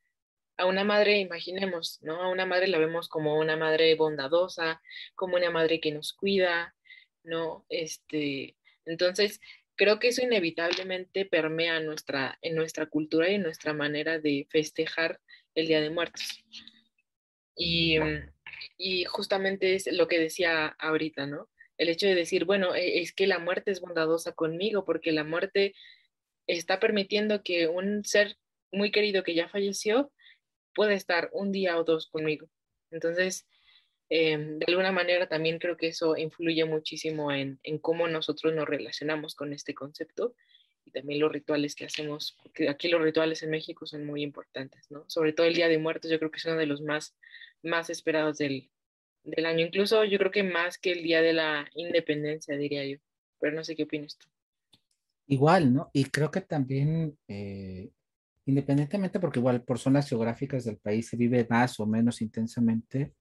a 0.56 0.66
una 0.66 0.84
madre, 0.84 1.18
imaginemos, 1.20 1.98
¿no? 2.02 2.20
A 2.20 2.30
una 2.30 2.46
madre 2.46 2.66
la 2.66 2.78
vemos 2.78 3.08
como 3.08 3.38
una 3.38 3.56
madre 3.56 3.94
bondadosa, 3.94 4.82
como 5.14 5.36
una 5.36 5.50
madre 5.50 5.80
que 5.80 5.92
nos 5.92 6.12
cuida, 6.12 6.74
¿no? 7.22 7.64
Este, 7.68 8.56
entonces 8.84 9.40
creo 9.76 10.00
que 10.00 10.08
eso 10.08 10.22
inevitablemente 10.22 11.24
permea 11.24 11.80
nuestra, 11.80 12.38
en 12.42 12.56
nuestra 12.56 12.86
cultura 12.86 13.30
y 13.30 13.36
en 13.36 13.42
nuestra 13.42 13.72
manera 13.72 14.18
de 14.18 14.46
festejar 14.50 15.20
el 15.54 15.68
Día 15.68 15.80
de 15.80 15.90
Muertos. 15.90 16.44
Y, 17.56 17.98
y 18.76 19.04
justamente 19.04 19.74
es 19.74 19.86
lo 19.92 20.08
que 20.08 20.18
decía 20.18 20.66
ahorita, 20.78 21.26
¿no? 21.26 21.48
El 21.78 21.88
hecho 21.88 22.06
de 22.06 22.14
decir, 22.14 22.44
bueno, 22.44 22.74
e, 22.74 23.00
es 23.00 23.12
que 23.12 23.26
la 23.26 23.38
muerte 23.38 23.70
es 23.70 23.80
bondadosa 23.80 24.32
conmigo 24.32 24.84
porque 24.84 25.12
la 25.12 25.24
muerte 25.24 25.74
está 26.46 26.80
permitiendo 26.80 27.42
que 27.42 27.68
un 27.68 28.04
ser 28.04 28.36
muy 28.72 28.90
querido 28.90 29.22
que 29.22 29.34
ya 29.34 29.48
falleció 29.48 30.12
pueda 30.74 30.92
estar 30.94 31.30
un 31.32 31.52
día 31.52 31.78
o 31.78 31.84
dos 31.84 32.08
conmigo. 32.08 32.48
Entonces, 32.90 33.46
em, 34.10 34.58
de 34.58 34.66
alguna 34.68 34.92
manera 34.92 35.28
también 35.28 35.58
creo 35.58 35.76
que 35.76 35.88
eso 35.88 36.16
influye 36.16 36.64
muchísimo 36.64 37.32
en, 37.32 37.60
en, 37.62 37.78
cómo 37.78 38.08
nosotros 38.08 38.54
nos 38.54 38.66
relacionamos 38.66 39.34
con 39.34 39.52
este 39.52 39.74
concepto 39.74 40.34
y 40.84 40.90
también 40.90 41.20
los 41.20 41.30
rituales 41.32 41.74
que 41.74 41.84
hacemos, 41.84 42.36
porque 42.42 42.68
aquí 42.68 42.88
los 42.88 43.02
rituales 43.02 43.42
en 43.42 43.50
México 43.50 43.86
son 43.86 44.06
muy 44.06 44.22
importantes, 44.22 44.90
¿no? 44.90 45.04
Sobre 45.08 45.32
todo 45.34 45.46
el 45.46 45.54
Día 45.54 45.68
de 45.68 45.78
Muertos, 45.78 46.10
yo 46.10 46.18
creo 46.18 46.30
que 46.30 46.38
es 46.38 46.44
uno 46.46 46.56
de 46.56 46.66
los 46.66 46.80
más, 46.80 47.14
más 47.62 47.90
esperados 47.90 48.38
del, 48.38 48.70
del 49.24 49.46
año. 49.46 49.66
Incluso 49.66 50.04
yo 50.04 50.18
creo 50.18 50.30
que 50.30 50.42
más 50.42 50.78
que 50.78 50.92
el 50.92 51.02
día 51.02 51.22
de 51.22 51.32
la 51.32 51.68
independencia, 51.74 52.56
diría 52.56 52.86
yo. 52.86 52.98
Pero 53.40 53.54
no 53.54 53.64
sé 53.64 53.76
qué 53.76 53.84
opinas 53.84 54.16
tú. 54.16 54.26
Igual, 55.26 55.74
¿no? 55.74 55.90
Y 55.92 56.04
creo 56.06 56.30
que 56.30 56.40
también, 56.40 57.16
eh, 57.28 57.90
independientemente, 58.46 59.20
porque 59.20 59.38
igual 59.38 59.62
por 59.62 59.78
zonas 59.78 60.08
geográficas 60.08 60.64
del 60.64 60.78
país 60.78 61.08
se 61.08 61.16
vive 61.16 61.46
más 61.50 61.78
o 61.78 61.86
menos 61.86 62.22
intensamente, 62.22 63.12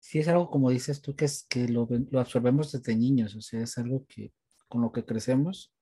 sí 0.00 0.18
es 0.18 0.26
algo 0.28 0.50
como 0.50 0.70
dices 0.70 1.00
tú, 1.00 1.14
que 1.14 1.26
es 1.26 1.46
que 1.48 1.68
lo, 1.68 1.86
lo 2.10 2.20
absorbemos 2.20 2.72
desde 2.72 2.96
niños, 2.96 3.36
o 3.36 3.40
sea, 3.40 3.60
es 3.62 3.78
algo 3.78 4.06
que 4.08 4.32
con 4.66 4.82
lo 4.82 4.90
que 4.90 5.04
crecemos. 5.04 5.72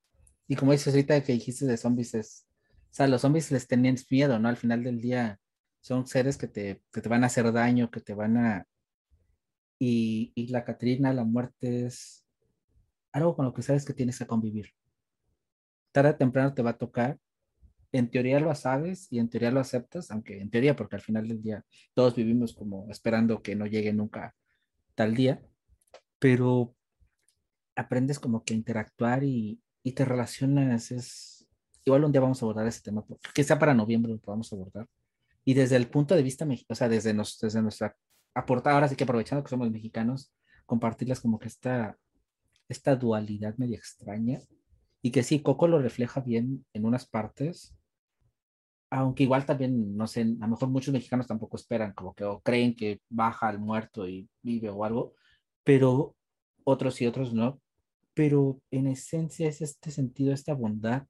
Y 0.49 0.57
como 0.57 0.73
dices 0.73 0.89
ahorita 0.89 1.23
que 1.23 1.33
dijiste 1.33 1.67
de 1.67 1.77
zombies, 1.79 2.15
es, 2.15 2.47
o 2.91 2.95
sea, 2.95 3.07
los 3.07 3.23
zombies 3.23 3.51
les 3.51 3.67
tenían 3.67 3.97
miedo, 4.11 4.39
¿no? 4.39 4.49
Al 4.49 4.57
final 4.57 4.85
del 4.85 5.01
día 5.01 5.41
son 5.81 6.07
seres 6.07 6.37
que 6.37 6.49
te, 6.49 6.83
que 6.93 7.01
te 7.01 7.09
van 7.09 7.23
a 7.25 7.29
hacer 7.29 7.51
daño, 7.53 7.91
que 7.91 8.01
te 8.01 8.13
van 8.13 8.37
a, 8.37 8.68
y, 9.79 10.33
y 10.35 10.49
la 10.49 10.65
Catrina, 10.65 11.13
la 11.13 11.25
muerte 11.25 11.87
es 11.87 12.27
algo 13.13 13.37
con 13.37 13.45
lo 13.47 13.55
que 13.55 13.63
sabes 13.63 13.85
que 13.85 13.95
tienes 13.95 14.19
que 14.19 14.27
convivir. 14.27 14.75
Tarde 15.93 16.11
o 16.11 16.17
temprano 16.17 16.55
te 16.55 16.63
va 16.63 16.71
a 16.71 16.79
tocar. 16.79 17.19
En 17.91 18.11
teoría 18.11 18.39
lo 18.39 18.55
sabes 18.55 19.11
y 19.11 19.19
en 19.19 19.31
teoría 19.31 19.51
lo 19.51 19.61
aceptas, 19.61 20.11
aunque 20.11 20.41
en 20.41 20.51
teoría, 20.51 20.77
porque 20.77 20.97
al 20.97 21.03
final 21.03 21.27
del 21.27 21.43
día 21.43 21.65
todos 21.95 22.15
vivimos 22.15 22.55
como 22.55 22.89
esperando 22.91 23.43
que 23.43 23.57
no 23.57 23.67
llegue 23.67 23.93
nunca 23.95 24.35
tal 24.95 25.15
día, 25.15 25.43
pero 26.19 26.75
aprendes 27.77 28.19
como 28.19 28.45
que 28.45 28.53
interactuar 28.53 29.25
y, 29.25 29.63
y 29.83 29.93
te 29.93 30.05
relacionas. 30.05 30.91
Es 30.91 31.49
igual 31.85 32.05
un 32.05 32.13
día 32.13 32.21
vamos 32.21 32.43
a 32.43 32.45
abordar 32.45 32.67
ese 32.67 32.83
tema, 32.83 33.05
que 33.33 33.45
sea 33.45 33.59
para 33.59 33.73
noviembre 33.73 34.13
lo 34.13 34.19
podamos 34.19 34.53
abordar. 34.53 34.87
Y 35.45 35.55
desde 35.55 35.77
el 35.77 35.89
punto 35.89 36.15
de 36.15 36.23
vista, 36.23 36.47
o 36.69 36.75
sea, 36.75 36.91
desde, 36.91 37.15
nos, 37.15 37.39
desde 37.39 37.63
nuestra 37.63 37.97
aportar, 38.39 38.75
ahora 38.75 38.89
sí 38.89 38.97
que 38.97 39.05
aprovechando 39.05 39.43
que 39.43 39.51
somos 39.51 39.71
mexicanos, 39.71 40.33
compartirles 40.67 41.21
como 41.21 41.39
que 41.39 41.49
esta, 41.49 41.99
esta 42.69 42.95
dualidad 42.97 43.57
media 43.57 43.79
extraña 43.79 44.41
y 45.03 45.11
que 45.11 45.23
sí, 45.23 45.41
Coco 45.41 45.69
lo 45.69 45.81
refleja 45.81 46.21
bien 46.21 46.67
en 46.73 46.85
unas 46.85 47.07
partes, 47.07 47.75
aunque 48.91 49.25
igual 49.25 49.45
también, 49.45 49.97
no 49.97 50.07
sé, 50.07 50.23
a 50.23 50.25
lo 50.25 50.49
mejor 50.49 50.69
muchos 50.69 50.93
mexicanos 50.93 51.27
tampoco 51.27 51.57
esperan, 51.57 51.93
como 51.93 52.15
que 52.15 52.25
o 52.25 52.41
creen 52.41 52.75
que 52.75 53.01
baja 53.09 53.49
al 53.49 53.59
muerto 53.59 54.09
y 54.09 54.29
vive 54.43 54.71
o 54.71 54.85
algo, 54.85 55.15
pero 55.65 56.17
otros 56.65 57.01
y 57.01 57.07
otros 57.07 57.33
no, 57.35 57.61
pero 58.15 58.61
en 58.71 58.87
esencia 58.87 59.49
es 59.49 59.61
este 59.61 59.91
sentido, 59.91 60.33
esta 60.33 60.55
bondad 60.55 61.07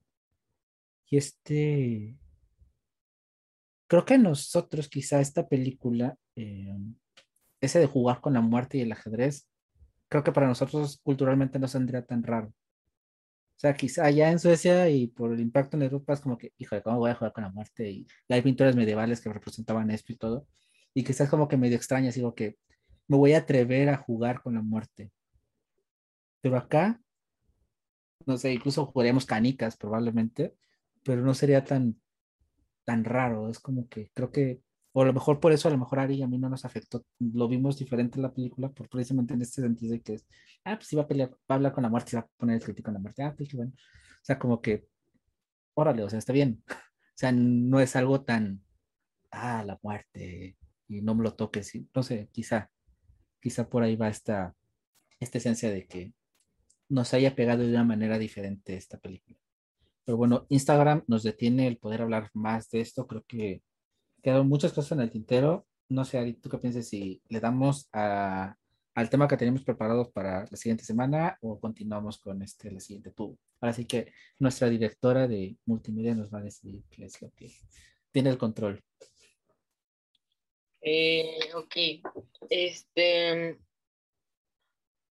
y 1.09 1.17
este... 1.17 2.17
Creo 3.87 4.05
que 4.05 4.19
nosotros 4.19 4.87
quizá 4.87 5.19
esta 5.19 5.47
película 5.47 6.15
eh, 6.35 6.77
ese 7.61 7.79
de 7.79 7.87
jugar 7.87 8.21
con 8.21 8.33
la 8.33 8.41
muerte 8.41 8.77
y 8.77 8.81
el 8.81 8.91
ajedrez, 8.91 9.47
creo 10.09 10.23
que 10.23 10.31
para 10.31 10.47
nosotros 10.47 10.99
culturalmente 11.03 11.59
no 11.59 11.67
saldría 11.67 12.05
tan 12.05 12.23
raro. 12.23 12.47
O 12.47 13.61
sea, 13.61 13.73
quizá 13.75 14.05
allá 14.05 14.31
en 14.31 14.39
Suecia 14.39 14.89
y 14.89 15.07
por 15.07 15.33
el 15.33 15.41
impacto 15.41 15.75
en 15.75 15.83
Europa 15.83 16.13
es 16.13 16.21
como 16.21 16.37
que, 16.37 16.53
híjole, 16.57 16.81
¿cómo 16.81 16.99
voy 16.99 17.11
a 17.11 17.15
jugar 17.15 17.33
con 17.33 17.43
la 17.43 17.49
muerte? 17.51 17.89
Y, 17.91 18.07
hay 18.29 18.41
pintores 18.41 18.75
medievales 18.75 19.19
que 19.19 19.33
representaban 19.33 19.91
esto 19.91 20.13
y 20.13 20.15
todo. 20.17 20.47
Y 20.93 21.03
quizás 21.03 21.29
como 21.29 21.49
que 21.49 21.57
medio 21.57 21.75
extraño, 21.75 22.09
digo 22.11 22.33
que 22.35 22.57
me 23.07 23.17
voy 23.17 23.33
a 23.33 23.39
atrever 23.39 23.89
a 23.89 23.97
jugar 23.97 24.41
con 24.41 24.53
la 24.53 24.61
muerte. 24.61 25.11
Pero 26.41 26.57
acá, 26.57 27.01
no 28.25 28.37
sé, 28.37 28.53
incluso 28.53 28.85
jugaríamos 28.85 29.25
canicas 29.25 29.75
probablemente, 29.75 30.55
pero 31.03 31.21
no 31.21 31.33
sería 31.33 31.65
tan, 31.65 31.99
tan 32.85 33.03
raro. 33.03 33.49
Es 33.49 33.59
como 33.59 33.89
que 33.89 34.09
creo 34.13 34.31
que 34.31 34.61
o 34.99 35.01
a 35.01 35.05
lo 35.05 35.13
mejor 35.13 35.39
por 35.39 35.53
eso, 35.53 35.69
a 35.69 35.71
lo 35.71 35.77
mejor 35.77 35.99
Ari 35.99 36.21
a 36.21 36.27
mí 36.27 36.37
no 36.37 36.49
nos 36.49 36.65
afectó. 36.65 37.05
Lo 37.19 37.47
vimos 37.47 37.77
diferente 37.77 38.17
en 38.17 38.23
la 38.23 38.33
película, 38.33 38.67
por 38.69 38.89
precisamente 38.89 39.33
en 39.33 39.41
este 39.41 39.61
sentido 39.61 39.93
de 39.93 40.01
que 40.01 40.15
es, 40.15 40.27
ah, 40.65 40.75
pues 40.75 40.91
iba 40.91 41.03
a 41.03 41.07
pelear, 41.07 41.29
va 41.29 41.35
a 41.47 41.53
hablar 41.53 41.71
con 41.71 41.83
la 41.83 41.89
muerte, 41.89 42.17
va 42.17 42.23
a 42.23 42.27
poner 42.35 42.57
el 42.57 42.63
crítico 42.63 42.89
en 42.89 42.95
la 42.95 42.99
muerte. 42.99 43.23
Ah, 43.23 43.33
pues 43.33 43.53
bueno. 43.53 43.71
O 43.77 44.25
sea, 44.25 44.37
como 44.37 44.61
que, 44.61 44.87
órale, 45.73 46.03
o 46.03 46.09
sea, 46.09 46.19
está 46.19 46.33
bien. 46.33 46.63
O 47.15 47.19
sea, 47.19 47.33
no 47.33 47.81
es 47.81 47.97
algo 47.97 48.21
tan, 48.23 48.61
ah, 49.31 49.61
la 49.65 49.77
muerte, 49.83 50.57
y 50.87 51.01
no 51.01 51.15
me 51.15 51.23
lo 51.23 51.33
toques. 51.35 51.75
Y, 51.75 51.89
no 51.93 52.01
sé, 52.01 52.29
quizá, 52.31 52.71
quizá 53.41 53.69
por 53.69 53.83
ahí 53.83 53.97
va 53.97 54.07
esta, 54.07 54.55
esta 55.19 55.37
esencia 55.37 55.69
de 55.69 55.85
que 55.85 56.13
nos 56.87 57.13
haya 57.13 57.35
pegado 57.35 57.63
de 57.63 57.71
una 57.71 57.83
manera 57.83 58.17
diferente 58.17 58.75
esta 58.75 58.97
película. 58.99 59.37
Pero 60.05 60.17
bueno, 60.17 60.45
Instagram 60.49 61.03
nos 61.07 61.23
detiene 61.23 61.67
el 61.67 61.77
poder 61.77 62.01
hablar 62.03 62.29
más 62.33 62.69
de 62.69 62.79
esto. 62.81 63.05
Creo 63.05 63.25
que 63.27 63.61
quedaron 64.21 64.47
muchas 64.47 64.73
cosas 64.73 64.93
en 64.93 65.01
el 65.01 65.11
tintero. 65.11 65.67
No 65.89 66.05
sé, 66.05 66.17
Ari, 66.17 66.33
¿tú 66.33 66.49
qué 66.49 66.57
piensas 66.57 66.87
si 66.87 67.21
le 67.29 67.39
damos 67.39 67.89
al 67.91 69.09
tema 69.09 69.27
que 69.27 69.37
tenemos 69.37 69.63
preparados 69.63 70.09
para 70.11 70.45
la 70.49 70.57
siguiente 70.57 70.83
semana 70.83 71.37
o 71.41 71.59
continuamos 71.59 72.19
con 72.19 72.41
este, 72.41 72.69
el 72.69 72.81
siguiente 72.81 73.11
tubo? 73.11 73.37
Ahora 73.59 73.73
sí 73.73 73.85
que 73.85 74.11
nuestra 74.37 74.69
directora 74.69 75.27
de 75.27 75.57
multimedia 75.65 76.15
nos 76.15 76.33
va 76.33 76.39
a 76.39 76.43
decidir 76.43 76.83
qué 76.89 77.05
es 77.05 77.21
lo 77.21 77.31
que 77.31 77.51
tiene 78.11 78.29
el 78.29 78.37
control. 78.37 78.83
Eh, 80.81 81.39
ok. 81.55 81.75
Este, 82.49 83.59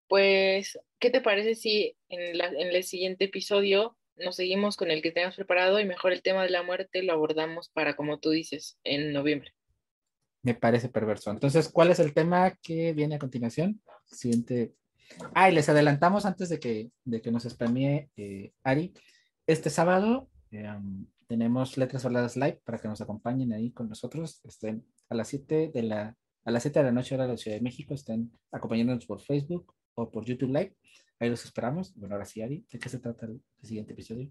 pues, 0.09 0.79
¿qué 0.99 1.11
te 1.11 1.21
parece 1.21 1.55
si 1.55 1.97
en, 2.09 2.39
la, 2.39 2.47
en 2.47 2.75
el 2.75 2.85
siguiente 2.85 3.27
episodio 3.27 3.97
nos 4.25 4.37
seguimos 4.37 4.77
con 4.77 4.91
el 4.91 5.03
que 5.03 5.12
tenemos 5.12 5.37
preparado 5.37 5.81
y 5.81 5.85
mejor 5.85 6.12
el 6.12 6.23
tema 6.23 6.43
de 6.43 6.51
la 6.51 6.62
muerte 6.62 7.03
lo 7.03 7.12
abordamos 7.12 7.69
para, 7.71 7.97
como 7.97 8.19
tú 8.19 8.31
dices, 8.31 8.79
en 8.85 9.12
noviembre. 9.12 9.53
Me 10.43 10.55
parece 10.55 10.89
perverso. 10.89 11.31
Entonces, 11.31 11.69
¿cuál 11.69 11.91
es 11.91 11.99
el 11.99 12.14
tema 12.14 12.57
que 12.62 12.93
viene 12.93 13.16
a 13.16 13.19
continuación? 13.19 13.83
Siguiente. 14.07 14.73
Ah, 15.35 15.51
y 15.51 15.55
les 15.55 15.69
adelantamos 15.69 16.27
antes 16.27 16.49
de 16.49 16.61
que, 16.61 16.91
de 17.05 17.21
que 17.21 17.31
nos 17.31 17.45
spamee 17.45 18.11
eh, 18.16 18.53
Ari. 18.62 18.93
Este 19.47 19.71
sábado 19.71 20.29
eh, 20.51 20.69
tenemos 21.27 21.77
Letras 21.77 22.05
Habladas 22.05 22.37
Live 22.37 22.61
para 22.64 22.79
que 22.79 22.89
nos 22.89 23.01
acompañen 23.01 23.53
ahí 23.53 23.73
con 23.73 23.89
nosotros. 23.89 24.41
Estén 24.45 24.85
a 25.09 25.14
las 25.14 25.29
7 25.29 25.71
de 25.73 25.83
la, 25.83 26.16
a 26.45 26.51
las 26.51 26.62
7 26.62 26.79
de 26.79 26.85
la 26.85 26.93
noche 26.93 27.14
hora 27.14 27.25
de 27.25 27.33
la 27.33 27.37
Ciudad 27.37 27.57
de 27.57 27.62
México. 27.62 27.95
Estén 27.95 28.33
acompañándonos 28.53 29.07
por 29.07 29.21
Facebook 29.21 29.75
o 29.95 30.11
por 30.11 30.25
YouTube 30.25 30.53
Live. 30.53 30.75
Ahí 31.21 31.31
los 31.31 31.45
esperamos. 31.45 31.93
Bueno, 31.97 32.14
ahora 32.14 32.25
sí, 32.25 32.43
Ari, 32.43 32.64
¿de 32.71 32.79
qué 32.79 32.89
se 32.89 33.01
trata 33.01 33.27
el, 33.27 33.41
siguiente 33.62 33.93
episodio? 33.93 34.31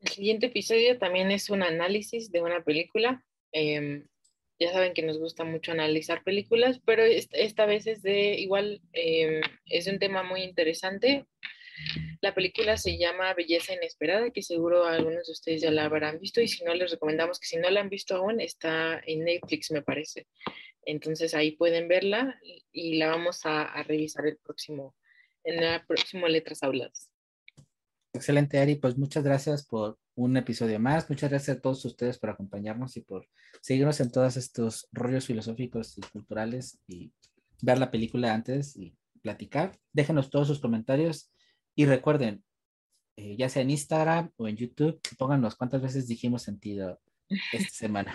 El 0.00 0.08
siguiente 0.08 0.46
episodio 0.46 0.98
también 0.98 1.30
es 1.30 1.50
un 1.50 1.62
análisis 1.62 2.30
de 2.32 2.40
una 2.40 2.64
película. 2.64 3.22
Em, 3.52 4.06
ya 4.58 4.72
saben 4.72 4.94
que 4.94 5.02
nos 5.02 5.18
gusta 5.18 5.44
mucho 5.44 5.72
analizar 5.72 6.22
películas, 6.24 6.80
pero 6.84 7.02
esta, 7.04 7.66
vez 7.66 7.86
es 7.86 8.02
de 8.02 8.34
igual, 8.40 8.80
em, 8.92 9.42
es 9.66 9.86
un 9.86 9.98
tema 9.98 10.22
muy 10.22 10.42
interesante. 10.42 11.26
La 12.22 12.34
película 12.34 12.76
se 12.78 12.96
llama 12.96 13.34
Belleza 13.34 13.74
Inesperada, 13.74 14.30
que 14.30 14.42
seguro 14.42 14.84
algunos 14.86 15.26
de 15.26 15.32
ustedes 15.32 15.62
ya 15.62 15.70
la 15.70 15.84
habrán 15.84 16.20
visto 16.20 16.40
y 16.40 16.48
si 16.48 16.64
no 16.64 16.74
les 16.74 16.90
recomendamos 16.90 17.38
que 17.38 17.46
si 17.46 17.56
no 17.56 17.68
la 17.68 17.80
han 17.80 17.90
visto 17.90 18.16
aún 18.16 18.40
está 18.40 19.00
en 19.06 19.24
Netflix 19.24 19.70
me 19.72 19.82
parece. 19.82 20.26
Entonces 20.84 21.34
ahí 21.34 21.52
pueden 21.52 21.86
verla 21.88 22.38
y 22.72 22.96
la 22.96 23.08
vamos 23.08 23.44
a, 23.44 23.64
a 23.64 23.82
revisar 23.82 24.26
el 24.26 24.38
próximo 24.38 24.94
en 25.44 25.62
el 25.62 25.84
próximo 25.86 26.28
Letras 26.28 26.62
Habladas. 26.62 27.10
Excelente, 28.14 28.58
Ari. 28.58 28.76
Pues 28.76 28.98
muchas 28.98 29.24
gracias 29.24 29.66
por 29.66 29.98
un 30.14 30.36
episodio 30.36 30.78
más. 30.78 31.08
Muchas 31.08 31.30
gracias 31.30 31.56
a 31.56 31.60
todos 31.60 31.84
ustedes 31.84 32.18
por 32.18 32.30
acompañarnos 32.30 32.96
y 32.96 33.00
por 33.00 33.26
seguirnos 33.62 34.00
en 34.00 34.10
todos 34.10 34.36
estos 34.36 34.88
rollos 34.92 35.26
filosóficos 35.26 35.96
y 35.96 36.02
culturales 36.02 36.78
y 36.86 37.12
ver 37.62 37.78
la 37.78 37.90
película 37.90 38.34
antes 38.34 38.76
y 38.76 38.94
platicar. 39.22 39.78
Déjenos 39.92 40.28
todos 40.28 40.48
sus 40.48 40.60
comentarios 40.60 41.32
y 41.74 41.86
recuerden, 41.86 42.44
eh, 43.16 43.36
ya 43.36 43.48
sea 43.48 43.62
en 43.62 43.70
Instagram 43.70 44.30
o 44.36 44.46
en 44.46 44.56
YouTube, 44.56 45.00
pónganos 45.16 45.56
cuántas 45.56 45.80
veces 45.80 46.06
dijimos 46.06 46.42
sentido 46.42 47.00
esta 47.52 47.70
semana. 47.72 48.14